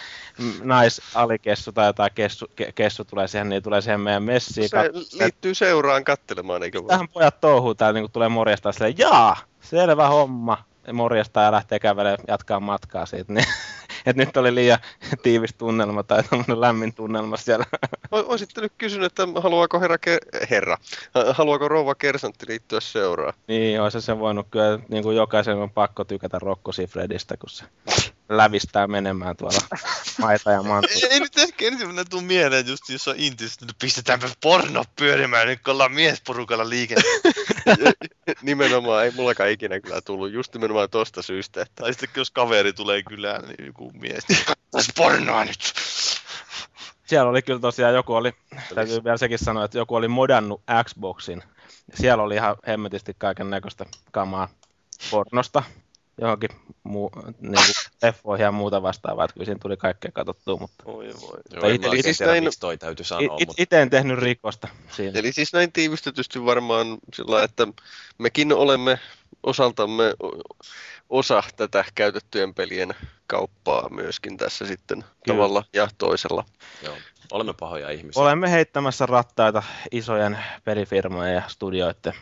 [0.63, 4.69] naisalikessu tai jotain kessu, ke, kessu tulee siihen, niin tulee siihen meidän messiin.
[4.69, 6.89] Se liittyy seuraan kattelemaan, eikö vaan?
[6.89, 10.72] Tähän pojat touhuu täällä, niin tulee morjastaa silleen, jaa, selvä homma.
[10.93, 13.33] Morjastaa ja lähtee kävelemään, jatkaa matkaa siitä.
[13.33, 13.47] Niin,
[14.07, 14.79] että nyt oli liian
[15.23, 16.23] tiivis tunnelma tai
[16.57, 17.65] lämmin tunnelma siellä.
[18.11, 20.79] Oisitte nyt kysynyt, että haluaako herra, ke- herra,
[21.31, 23.35] haluaako rouva Kersantti liittyä seuraan?
[23.47, 27.65] Niin, olisi se voinut kyllä, niin kuin jokaisen on pakko tykätä Rokko Sifredistä, kun se
[28.29, 29.59] lävistää menemään tuolla
[30.19, 30.91] maita ja mantua.
[30.95, 35.47] Ei, ei nyt ehkä ensimmäinen tuu mieleen just jos on intis, että pistetäänpä porno pyörimään
[35.47, 37.31] nyt kun ollaan miesporukalla liikenteessä.
[38.43, 41.63] nimenomaan, ei mullakaan ikinä kyllä tullut, just nimenomaan tosta syystä.
[41.63, 41.83] Että...
[41.83, 44.25] Tai sitten jos kaveri tulee kylään, niin joku mies,
[44.71, 45.59] tässä pornoa nyt.
[47.05, 48.33] Siellä oli kyllä tosiaan joku oli,
[48.75, 51.43] täytyy vielä sekin sanoa, että joku oli modannut Xboxin.
[51.95, 54.49] Siellä oli ihan hemmetisti kaiken näköistä kamaa
[55.11, 55.63] pornosta
[56.21, 56.51] johonkin
[56.83, 57.11] muu,
[57.41, 60.85] niin kuin leffoihin ja muuta vastaavaa, että kyllä siinä tuli kaikkea katsottua, mutta...
[60.87, 61.39] Oi voi.
[61.53, 65.19] Joo, eli siis näin- toi täytyy sanoa, It, mutta itse en tehnyt rikosta siinä.
[65.19, 67.67] Eli siis näin tiivistetysti varmaan sillä, että
[68.19, 68.99] mekin olemme
[69.43, 70.15] osaltamme
[71.11, 72.95] osa tätä käytettyjen pelien
[73.27, 76.45] kauppaa myöskin tässä sitten tavalla ja toisella.
[76.83, 76.97] joo,
[77.33, 78.23] olemme pahoja ihmisiä.
[78.23, 82.15] Olemme heittämässä rattaita isojen pelifirmojen ja studioiden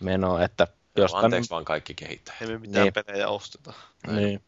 [0.00, 0.66] menoa, että
[0.96, 1.24] jostain...
[1.24, 2.42] Anteeksi vaan kaikki kehittäjät.
[2.42, 2.92] Ei me mitään Niin.
[3.06, 3.72] pelejä osteta.
[4.06, 4.42] Niin.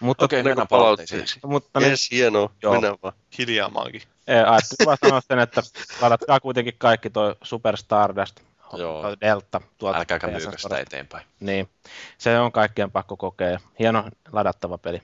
[0.00, 1.24] Mutta, Okei, Tuleeko mennään palautteisiin.
[1.44, 2.50] mutta niin, Yes, hienoa.
[2.62, 2.72] Joo.
[2.72, 3.14] Mennään vaan.
[3.38, 4.02] Hiljaa maankin.
[4.26, 5.62] ajattelin vaan sanoa sen, että
[6.00, 8.40] ladatkaa kuitenkin kaikki toi Super Stardust,
[8.76, 9.16] Joo.
[9.20, 9.98] Delta tuolta.
[9.98, 11.26] Älkääkä myykö sitä eteenpäin.
[11.40, 11.68] Niin,
[12.18, 13.60] se on kaikkien pakko kokea.
[13.78, 15.02] Hieno ladattava peli.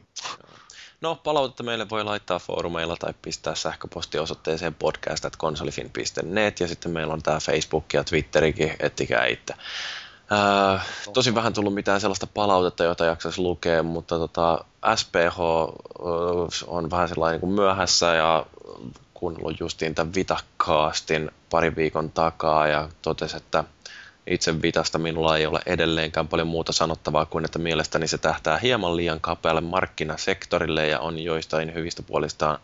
[1.01, 7.39] No, palautetta meille voi laittaa foorumeilla tai pistää sähköpostiosoitteeseen podcast.konsolifin.net ja sitten meillä on tämä
[7.41, 9.55] Facebook ja Twitterikin, ettikää itse.
[11.13, 14.65] Tosi vähän tullut mitään sellaista palautetta, jota jaksaisi lukea, mutta tota,
[14.95, 16.03] SPH ö,
[16.67, 18.47] on vähän sellainen kuin myöhässä ja
[19.15, 23.65] kuunnellut justiin tämän Vitakaastin pari viikon takaa ja totesi, että
[24.27, 28.97] itse Vitasta minulla ei ole edelleenkään paljon muuta sanottavaa kuin, että mielestäni se tähtää hieman
[28.97, 32.59] liian kapealle markkinasektorille ja on joistain hyvistä puolistaan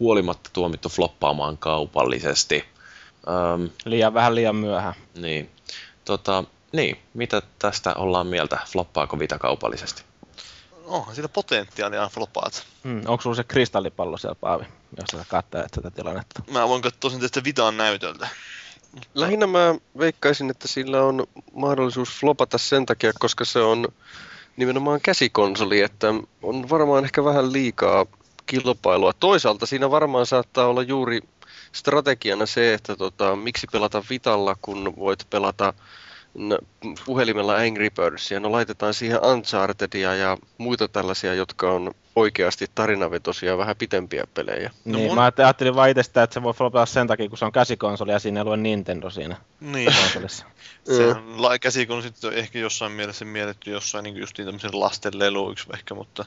[0.00, 2.64] huolimatta tuomittu floppaamaan kaupallisesti.
[3.28, 4.94] Öm, Liian vähän liian myöhään.
[5.14, 5.50] niin.
[6.04, 8.58] Tota, niin, mitä tästä ollaan mieltä?
[8.66, 10.02] Floppaako Vita kaupallisesti?
[10.84, 12.66] Onhan siitä potentiaalia flopaat.
[12.84, 14.64] Hmm, onko sulla se kristallipallo siellä, Paavi,
[14.96, 16.42] jos sä katselet tätä tilannetta?
[16.50, 18.28] Mä voin katsoa sen tästä Vitaan näytöltä.
[19.14, 23.88] Lähinnä mä veikkaisin, että sillä on mahdollisuus flopata sen takia, koska se on
[24.56, 26.08] nimenomaan käsikonsoli, että
[26.42, 28.06] on varmaan ehkä vähän liikaa
[28.46, 29.12] kilpailua.
[29.12, 31.20] Toisaalta siinä varmaan saattaa olla juuri
[31.72, 35.74] strategiana se, että tota, miksi pelata Vitalla, kun voit pelata
[36.38, 36.58] n-
[37.06, 38.40] puhelimella Angry Birdsia.
[38.40, 44.70] No laitetaan siihen Unchartedia ja muita tällaisia, jotka on oikeasti tarinavetosia, vähän pitempiä pelejä.
[44.84, 47.44] No niin, mun- Mä ajattelin vaan itsestä, että se voi flopata sen takia, kun se
[47.44, 49.92] on käsikonsoli ja siinä ei lue Nintendo siinä Niin.
[50.00, 50.46] konsolissa.
[50.96, 55.66] Sehän la- käsikon sitten on ehkä jossain mielessä mielletty jossain niin justiin tämmöisen lasten leluiksi
[55.74, 56.24] ehkä, mutta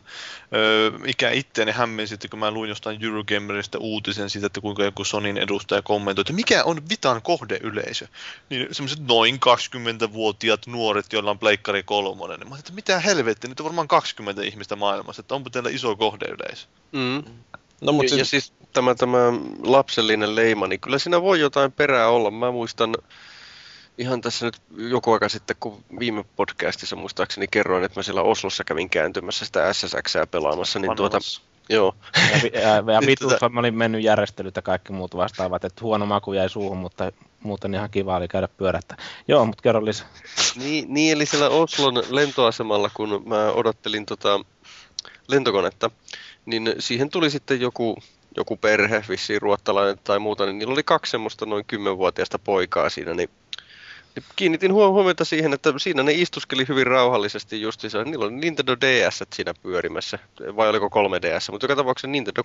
[0.53, 5.03] öö, mikä itteeni hämmensi sitten, kun mä luin jostain Eurogamerista uutisen siitä, että kuinka joku
[5.03, 8.07] Sonin edustaja kommentoi, että mikä on Vitan kohdeyleisö.
[8.49, 12.39] Niin semmoiset noin 20-vuotiaat nuoret, joilla on pleikkari kolmonen.
[12.39, 15.69] Niin mä ajattelin, että mitä helvettiä, nyt on varmaan 20 ihmistä maailmassa, että onpa teillä
[15.75, 16.67] iso kohdeyleisö.
[16.91, 17.23] Mm.
[17.81, 19.17] No, Mut mutta ja, ja siis, tämä, tämä
[19.63, 22.31] lapsellinen leima, niin kyllä siinä voi jotain perää olla.
[22.31, 22.95] Mä muistan
[23.97, 28.63] ihan tässä nyt joku aika sitten, kun viime podcastissa muistaakseni kerroin, että mä siellä Oslossa
[28.63, 31.19] kävin kääntymässä sitä SSXää pelaamassa, niin tuota,
[31.69, 31.95] joo.
[32.31, 35.81] Ja, ja, ja Niin vitussa tota- mä olin mennyt järjestelyt ja kaikki muut vastaavat, että
[35.81, 37.11] huono maku jäi suuhun, mutta
[37.43, 38.97] muuten ihan kiva oli käydä pyörättä.
[39.27, 40.07] Joo, mutta kerro lisää.
[40.55, 44.39] Niin, niin, eli siellä Oslon lentoasemalla, kun mä odottelin tota
[45.27, 45.91] lentokonetta,
[46.45, 47.97] niin siihen tuli sitten joku,
[48.37, 53.13] joku perhe, vissiin ruottalainen tai muuta, niin niillä oli kaksi semmoista noin kymmenvuotiaista poikaa siinä,
[53.13, 53.29] niin
[54.15, 58.03] niin kiinnitin huom- huomiota siihen, että siinä ne istuskeli hyvin rauhallisesti justiinsa.
[58.03, 60.19] Niillä oli Nintendo DS siinä pyörimässä,
[60.55, 62.41] vai oliko 3DS, mutta joka tapauksessa Nintendo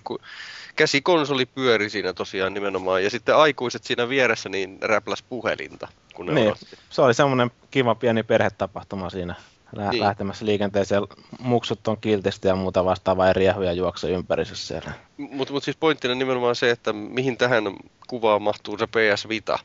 [0.75, 3.03] käsikonsoli pyöri siinä tosiaan nimenomaan.
[3.03, 6.47] Ja sitten aikuiset siinä vieressä niin räpläs puhelinta, kun ne Niin.
[6.47, 6.77] odotti.
[6.89, 9.35] Se oli semmoinen kiva pieni perhetapahtuma siinä
[9.75, 10.03] lä- Niin.
[10.03, 11.03] lähtemässä liikenteeseen.
[11.39, 14.91] Muksut on kiltisti ja muuta vastaavaa ja riehuja juokse ympärissä siellä.
[15.17, 17.63] Mutta mut siis pointtina nimenomaan se, että mihin tähän
[18.07, 19.59] kuvaan mahtuu se PS Vita.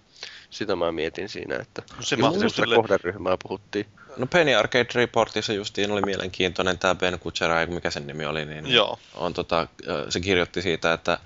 [0.51, 3.86] Sitä mä mietin siinä, että No se muusta sille- kohderyhmää puhuttiin.
[4.16, 8.66] no Penny Arcade Reportissa justiin oli mielenkiintoinen tämä Ben Kuchera, mikä sen nimi oli, niin
[8.66, 8.98] Joo.
[9.14, 9.66] on tota,
[10.09, 11.18] se kirjoitti siitä, että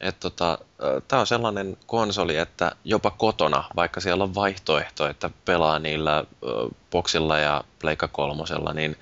[0.00, 0.58] et tota,
[1.08, 6.24] tämä on sellainen konsoli, että jopa kotona, vaikka siellä on vaihtoehto, että pelaa niillä
[6.90, 8.96] boksilla ja pleikka kolmosella, niin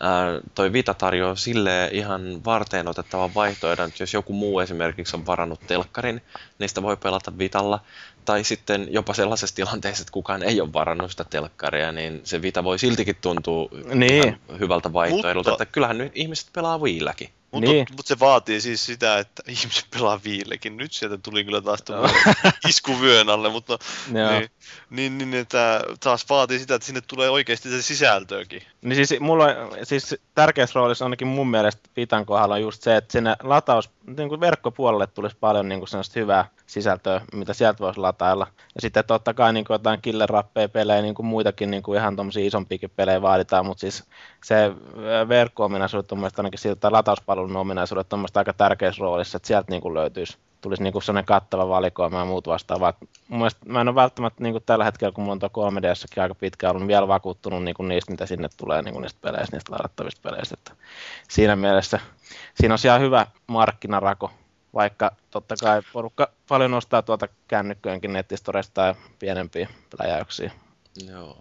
[0.00, 5.26] ää, toi Vita tarjoaa sille ihan varteen otettavan vaihtoehdon, että jos joku muu esimerkiksi on
[5.26, 6.22] varannut telkkarin,
[6.58, 7.80] niin sitä voi pelata Vitalla.
[8.26, 12.64] Tai sitten jopa sellaisessa tilanteessa, että kukaan ei ole varannut sitä telkkaria, niin se Vita
[12.64, 14.40] voi siltikin tuntua Niin.
[14.58, 15.50] hyvältä vaihtoehdolta.
[15.50, 17.28] Mutta- Että kyllähän nyt ihmiset pelaa Viilläkin.
[17.52, 17.86] Mutta Niin.
[17.96, 20.76] mut se vaatii siis sitä, että ihmiset pelaa viillekin.
[20.76, 21.80] Nyt sieltä tuli kyllä taas
[22.68, 23.78] isku vyön alle, mutta
[24.14, 24.30] Joo.
[24.30, 24.50] niin,
[24.90, 28.62] niin, niin, että taas vaatii sitä, että sinne tulee oikeasti se sisältöäkin.
[28.86, 29.52] Niin siis mulla on,
[29.82, 34.28] siis tärkeässä roolissa ainakin mun mielestä Vitan kohdalla on just se, että sinne lataus, niin
[34.28, 38.46] kuin verkkopuolelle tulisi paljon niin kuin sellaista hyvää sisältöä, mitä sieltä voisi latailla.
[38.74, 40.28] Ja sitten totta kai niin kuin jotain killer
[40.72, 44.04] pelejä, niin kuin muitakin niin kuin ihan tommosia isompiakin pelejä vaaditaan, mutta siis
[44.44, 49.70] se ö, verkko-ominaisuudet on mielestäni ainakin siltä, latauspalvelun ominaisuudet on aika tärkeässä roolissa, että sieltä
[49.70, 52.92] niin kuin löytyisi tulisi niinku sellainen kattava valikoima ja muut vastaavaa.
[53.28, 56.06] Mun mielestä mä en ole välttämättä niinku tällä hetkellä, kun mulla on tuo 3 ds
[56.18, 59.72] aika pitkään ollut, niin vielä vakuuttunut niinku niistä, mitä sinne tulee niinku niistä peleistä, niistä
[59.72, 60.54] ladattavista peleistä.
[60.58, 60.72] Että
[61.28, 62.00] siinä mielessä
[62.54, 64.30] siinä on ihan hyvä markkinarako,
[64.74, 70.50] vaikka totta kai porukka paljon ostaa tuolta kännykköjenkin nettistoresta tai pienempiä pläjäyksiä.
[71.08, 71.38] Joo.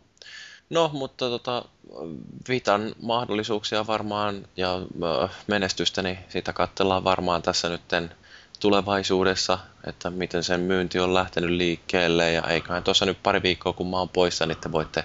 [0.69, 1.65] No, mutta tota,
[2.49, 4.81] Vitan mahdollisuuksia varmaan ja
[5.47, 8.11] menestystä, niin sitä katsellaan varmaan tässä nytten
[8.59, 13.89] tulevaisuudessa, että miten sen myynti on lähtenyt liikkeelle ja eiköhän tuossa nyt pari viikkoa kun
[13.89, 15.03] mä oon poissa, niin te voitte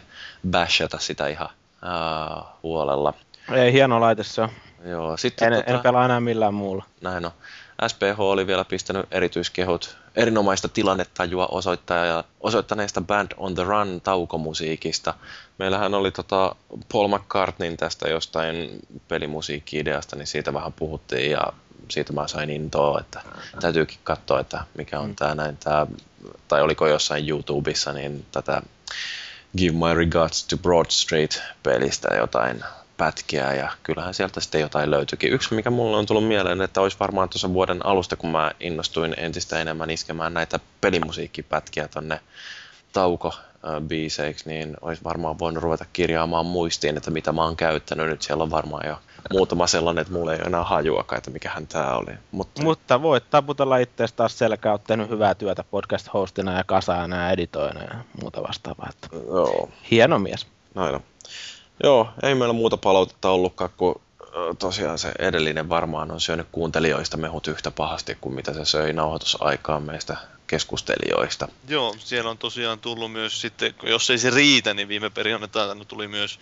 [0.51, 1.49] bashata sitä ihan
[1.83, 3.15] ää, huolella.
[3.53, 4.49] Ei hieno laite se on.
[4.85, 6.85] Joo, sitten En, en pelaa enää millään muulla.
[7.01, 7.33] näin on.
[7.89, 11.49] SPH oli vielä pistänyt erityiskehut erinomaista tilannetajua
[12.41, 15.15] osoittaneesta Band on the Run taukomusiikista.
[15.59, 16.57] Meillähän oli tota
[16.93, 21.53] Paul McCartneyn tästä jostain pelimusiikki-ideasta, niin siitä vähän puhuttiin ja
[21.91, 23.21] siitä mä sain intoa, että
[23.61, 25.87] täytyykin katsoa, että mikä on tää näin, tää,
[26.49, 28.63] tai oliko jossain YouTubessa, niin tätä
[29.59, 32.65] Give My Regards to Broad Street-pelistä jotain
[32.97, 35.33] pätkiä ja kyllähän sieltä sitten jotain löytyikin.
[35.33, 39.15] Yksi, mikä mulle on tullut mieleen, että olisi varmaan tuossa vuoden alusta, kun mä innostuin
[39.17, 42.21] entistä enemmän iskemään näitä pelimusiikkipätkiä tonne
[42.93, 43.35] tauko
[43.89, 48.07] biiseiksi, niin olisi varmaan voinut ruveta kirjaamaan muistiin, että mitä mä oon käyttänyt.
[48.07, 48.99] Nyt siellä on varmaan jo
[49.31, 52.13] muutama sellainen, että mulla ei ole enää hajuakaan, että mikähän tää oli.
[52.31, 57.31] Mutta, Mutta voit taputella itseäsi taas selkää, oot tehnyt hyvää työtä podcast-hostina ja kasaajana ja
[57.31, 58.89] editoina ja muuta vastaavaa.
[58.91, 60.47] Että joo, hieno mies.
[60.75, 61.01] Noin on.
[61.83, 67.17] Joo, ei meillä muuta palautetta ollutkaan, kun ö, tosiaan se edellinen varmaan on syönyt kuuntelijoista
[67.17, 70.17] mehut yhtä pahasti kuin mitä se söi nauhoitusaikaan meistä
[70.47, 71.49] keskustelijoista.
[71.69, 76.09] Joo, siellä on tosiaan tullut myös sitten, jos ei se riitä, niin viime perjantaina tuli
[76.09, 76.39] myös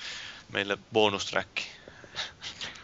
[0.52, 1.48] meille bonustrack.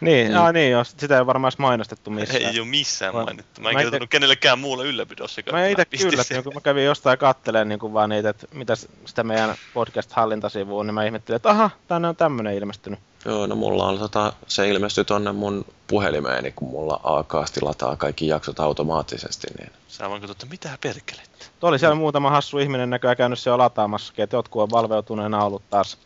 [0.01, 0.37] Niin, Mm.
[0.37, 2.41] ah, niin jos, sitä ei ole varmaan edes mainostettu missään.
[2.43, 3.61] Ei ole missään Mä- mainittu.
[3.61, 5.41] Mä en mä ite- kertonut kenellekään muulle ylläpidossa.
[5.51, 6.43] Mä itse kyllä, sen.
[6.43, 8.73] kun mä kävin jostain kattelemaan niin vaan niitä, että mitä
[9.05, 12.99] sitä meidän podcast-hallintasivuun, niin mä ihmettelin, että aha, tänne on tämmönen ilmestynyt.
[13.25, 18.27] Joo, no mulla on tota, se ilmestyi tonne mun puhelimeeni, kun mulla Aakaasti lataa kaikki
[18.27, 21.51] jaksot automaattisesti, niin Sä vaan katsot, että mitä perkelet.
[21.59, 25.69] Tuo oli siellä muutama hassu ihminen näköjään käynyt siellä lataamassakin, että jotkut on valveutuneena ollut
[25.69, 25.97] taas.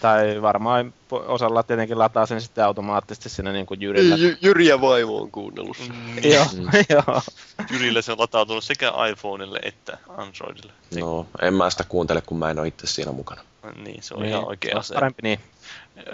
[0.00, 4.16] Tai varmaan osalla tietenkin lataa sen sitten automaattisesti sinne niin kuin jyrillä.
[4.16, 5.76] Jy- Jyri ja vaimo on kuunnellut.
[5.88, 6.66] Mm, Joo, Mm.
[6.96, 7.22] joo.
[7.70, 10.72] Jyrille se on latautunut sekä iPhoneille että Androidille.
[11.00, 13.42] no, en mä sitä kuuntele, kun mä en ole itse siinä mukana.
[13.84, 14.94] Niin, se on niin, ihan oikea asia.
[14.94, 15.40] Parempi niin.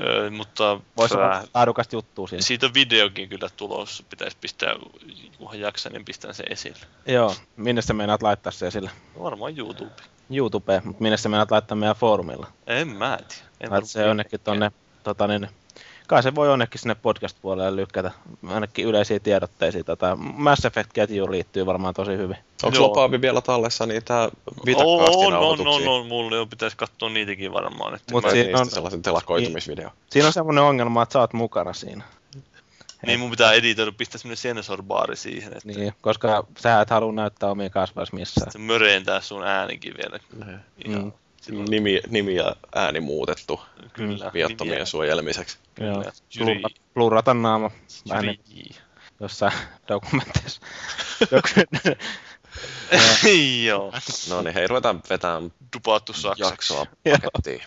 [0.01, 2.43] Öö, mutta Voisi olla laadukasta juttua siinä.
[2.43, 4.05] siitä on videokin kyllä tulossa.
[4.11, 4.75] Pitäisi pistää,
[5.39, 6.79] kunhan jaksan, niin pistän sen esille.
[7.07, 8.91] Joo, minne sä meinaat laittaa se esille?
[9.23, 9.91] Varmaan YouTube.
[10.35, 12.47] YouTubeen, mutta minne sä meinaat laittaa meidän foorumilla?
[12.67, 13.43] En mä tiedä.
[13.61, 14.73] En Laitat se jonnekin tonne,
[15.05, 15.49] tota niin,
[16.07, 18.11] kai se voi jonnekin sinne podcast-puolelle lykkätä,
[18.49, 19.85] ainakin yleisiä tiedotteisia.
[19.85, 22.37] Tota, Mass Effect-ketjuun liittyy varmaan tosi hyvin.
[22.63, 22.81] Onko.
[22.81, 24.31] Lopaavi vielä tallessa niitä On,
[24.67, 25.91] vitakaasti on, on, nauhoituksia?
[25.91, 27.95] on, mulle jo pitäisi katsoa niitäkin varmaan.
[27.95, 29.91] Että Mut mä, siinä niistä on- sellaisen telakoitumisvideo?
[30.11, 32.05] Siinä on semmoinen ongelma, että sä oot mukana siinä.
[33.07, 37.51] Niin mun pitää editoida, pistää semmonen sensorbaari siihen, että Niin, koska sä et halua näyttää
[37.51, 38.53] omia kasvais missään.
[38.53, 40.19] se möreentää sun äänikin vielä.
[40.85, 41.13] Ihan, Mm.
[41.41, 43.61] silloin, Nimi, nimi ja ääni muutettu
[43.93, 44.31] kyllä.
[44.35, 44.85] viattomien nimiä.
[44.85, 45.59] suojelemiseksi.
[45.81, 46.05] Joo.
[46.95, 47.71] Blurrata naama
[48.09, 48.75] vähän niin
[49.21, 49.53] jossain
[49.89, 50.61] dokumenteissa.
[53.67, 53.93] Joo,
[54.31, 56.43] No niin, hei, ruvetaan vetämään dupaattu saksaksi.
[56.53, 56.87] jaksoa
[57.23, 57.63] pakettiin.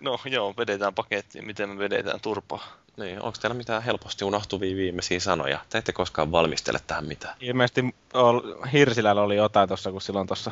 [0.00, 1.46] No joo, vedetään pakettiin.
[1.46, 2.76] Miten me vedetään turpaa?
[2.96, 5.58] Niin, onko teillä mitään helposti unohtuvia viimeisiä sanoja?
[5.68, 7.34] Te ette koskaan valmistele tähän mitään.
[7.40, 8.40] Ilmeisesti ol,
[8.72, 10.50] Hirsilällä oli jotain tuossa, kun silloin tuossa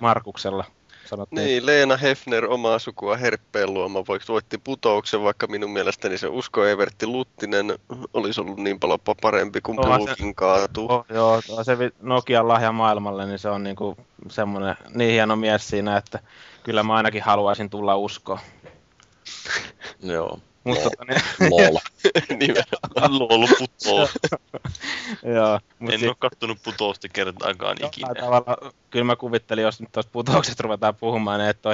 [0.00, 0.64] Markuksella
[1.06, 1.44] sanottiin.
[1.44, 6.64] Niin, Leena Hefner, omaa sukua Herppeen luoma, voiko voitti putouksen, vaikka minun mielestäni se Usko
[6.64, 7.78] Evertti Luttinen
[8.14, 10.86] olisi ollut niin paljon parempi, Onhan se- Plukin kaatuu.
[10.92, 13.96] Oh, joo, se Nokian lahja maailmalle, niin se on niinku
[14.30, 16.18] semmoinen niin hieno mies siinä, että
[16.62, 18.38] kyllä mä ainakin haluaisin tulla uskoon.
[20.02, 20.38] Joo.
[20.64, 21.78] Mutta tota, niin, Lol.
[22.40, 23.18] Nimenomaan.
[23.18, 24.08] Lol putoo.
[25.34, 28.14] joo, mut En sit- oo kattonut putousta kertaakaan ikinä.
[28.14, 31.68] tavalla, kyllä mä kuvittelin, jos nyt tuosta putouksesta ruvetaan puhumaan, niin että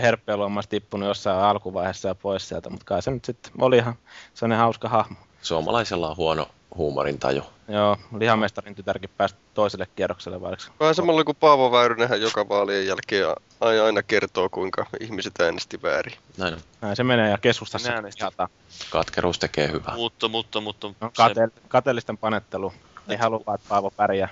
[0.45, 3.95] on myös tippunut jossain alkuvaiheessa ja pois sieltä, mutta kai se nyt sitten oli ihan
[4.35, 5.17] sellainen hauska hahmo.
[5.43, 7.43] Suomalaisella on huono huumorintaju.
[7.69, 10.65] Joo, lihamestarin tytärkin pääsi toiselle kierrokselle vaikka.
[10.81, 13.27] Vähän samalla kuin Paavo Väyrynenhän joka vaalien jälkeen
[13.61, 16.15] aina aina kertoo, kuinka ihmiset äänesti väärin.
[16.37, 16.61] Näin on.
[16.81, 18.49] Näin se menee ja keskustassa jataa.
[18.91, 19.95] Katkeruus tekee hyvää.
[19.95, 22.73] Mutta, mutta, mutta No, se kate- kateellisten panettelu.
[23.09, 24.29] Ei halua että Paavo pärjää.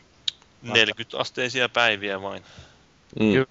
[0.62, 2.42] 40 asteisia päiviä vain.
[3.20, 3.32] Mm.
[3.32, 3.46] Kyllä.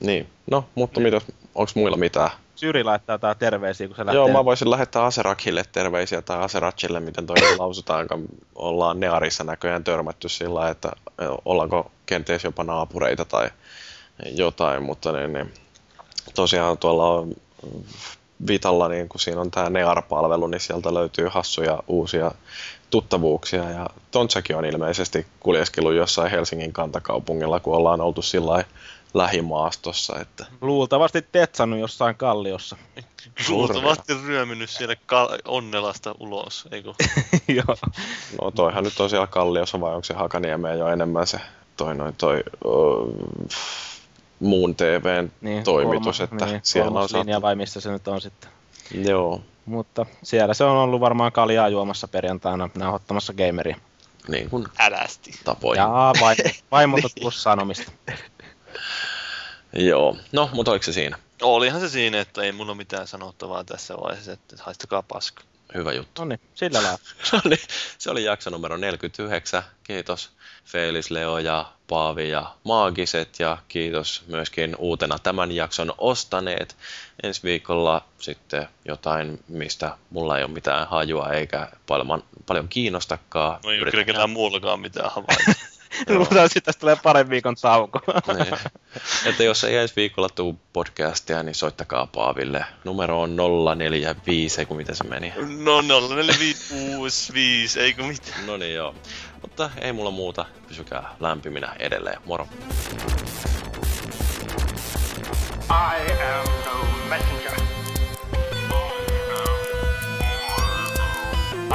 [0.00, 0.28] Niin.
[0.50, 1.20] No, mutta mitä,
[1.54, 2.30] onko muilla mitään?
[2.54, 4.18] Syri laittaa jotain terveisiä, kun se lähtee.
[4.18, 8.22] Joo, mä voisin lähettää Aserakille terveisiä tai Aserachille, miten toi lausutaankaan.
[8.54, 10.92] Ollaan Nearissa näköjään törmätty sillä että
[11.44, 13.50] ollaanko kenties jopa naapureita tai
[14.34, 15.54] jotain, mutta niin, niin,
[16.34, 17.34] tosiaan tuolla on
[18.48, 22.32] Vitalla, niin kun siinä on tämä Near-palvelu, niin sieltä löytyy hassuja uusia
[22.90, 23.70] tuttavuuksia.
[23.70, 28.64] Ja Tontsakin on ilmeisesti kuljeskellut jossain Helsingin kantakaupungilla, kun ollaan oltu sillä
[29.14, 30.18] lähimaastossa.
[30.20, 32.76] Että Luultavasti tetsannut jossain kalliossa.
[33.48, 36.92] Luultavasti ryöminyt siellä kal- Onnelasta ulos, eikö?
[37.48, 37.76] Joo.
[38.42, 41.40] No toihan nyt on siellä Kalliossa vai onko se Hakaniemeen jo enemmän se
[41.76, 43.14] toi, noin, toi uh,
[44.40, 47.42] muun TVn Niin, toimitus, kolmas- että niin, siellä on saatu...
[47.42, 48.50] vai missä se nyt on sitten.
[48.94, 53.76] Joo, Mutta siellä se on ollut varmaan kaljaa juomassa perjantaina nauhoittamassa gameria.
[54.28, 55.30] niin kuin Älästi.
[55.44, 55.76] tapoin.
[55.76, 55.88] Ja
[56.20, 57.92] vaimo, vaimolta plus sanomista.
[59.72, 61.18] Joo, no, mutta oliko se siinä?
[61.42, 65.42] Olihan se siinä, että ei mulla ole mitään sanottavaa tässä vaiheessa, että haistakaa paska.
[65.74, 66.22] Hyvä juttu.
[66.22, 66.98] No niin, sillä lailla.
[67.32, 67.60] No niin,
[67.98, 69.62] se oli jakso numero 49.
[69.84, 70.30] Kiitos
[70.64, 76.76] Felis, Leo ja Paavi ja Maagiset ja kiitos myöskin uutena tämän jakson ostaneet.
[77.22, 83.60] Ensi viikolla sitten jotain, mistä mulla ei ole mitään hajua eikä paljon, paljon kiinnostakaan.
[83.64, 85.52] No ei ole Yritetään- kyllä kellään muullakaan mitään havaita.
[86.08, 88.00] Luultavasti sitten tästä tulee parin viikon tauko.
[88.34, 88.54] Niin.
[89.26, 92.64] Että jos ei ensi viikolla tuu podcastia, niin soittakaa Paaville.
[92.84, 93.36] Numero on
[93.76, 95.32] 045, ei kun mitä se meni.
[95.58, 98.46] No 0465, eikö mitään.
[98.46, 98.94] No niin joo.
[99.42, 100.44] Mutta ei mulla muuta.
[100.68, 102.20] Pysykää lämpiminä edelleen.
[102.24, 102.48] Moro.
[105.70, 107.52] I am no messenger.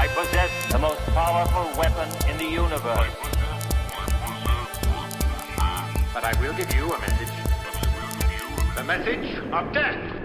[0.04, 3.37] I possess the most powerful weapon in the universe.
[6.20, 7.30] But I will give you a message.
[8.76, 10.17] The message of death.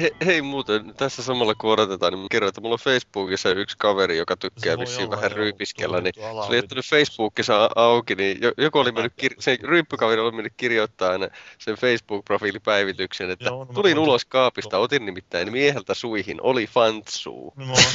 [0.00, 3.76] He, hei muuten, tässä samalla kun odotetaan, niin mä kerron, että mulla on Facebookissa yksi
[3.78, 8.38] kaveri, joka tykkää vissiin olla, vähän joo, ryypiskellä, niin se oli jättänyt Facebookissa auki, niin
[8.42, 13.64] jo- joku oli mennyt, kir- se ryyppykaveri oli mennyt kirjoittaa aina sen Facebook-profiilipäivityksen, että Joo,
[13.64, 17.54] no tulin voin- ulos kaapista, otin nimittäin mieheltä suihin, oli fantsuu.
[17.56, 17.92] Nimenomaan.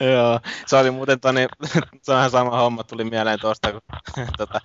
[0.14, 1.46] Joo, se oli muuten toni,
[2.02, 3.80] se on ihan sama homma, tuli mieleen tuosta, kun
[4.36, 4.60] tota,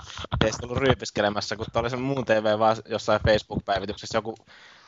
[0.45, 4.35] ei ollut ryypiskelemässä, kun oli se muun TV vaan jossain Facebook-päivityksessä, joku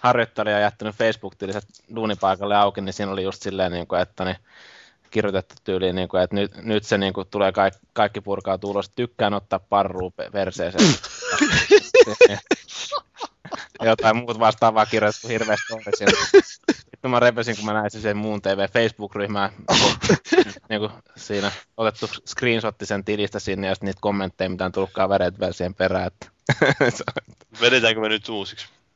[0.02, 1.66] harjoittelija jättänyt Facebook-tiliset
[1.96, 4.38] duunipaikalle auki, niin siinä oli just silleen, niin kuin, että niin,
[5.12, 8.90] kirjoitettu tyyliin, niin kuin, että nyt, nyt se niin kuin, tulee kaikki, kaikki purkautuu ulos,
[8.90, 10.96] tykkään ottaa parrua pe- perseeseen.
[13.84, 15.84] Jotain muut vastaavaa kirjoitettu hirveästi oli.
[16.72, 19.50] Sitten mä repesin, kun mä näin sen muun TV Facebook-ryhmää,
[20.70, 24.94] niin kuin siinä otettu screenshotti sen tilistä sinne ja sitten niitä kommentteja, mitä on tullut
[24.94, 26.12] kavereita vielä siihen perään.
[27.62, 28.68] Vedetäänkö me nyt uusiksi?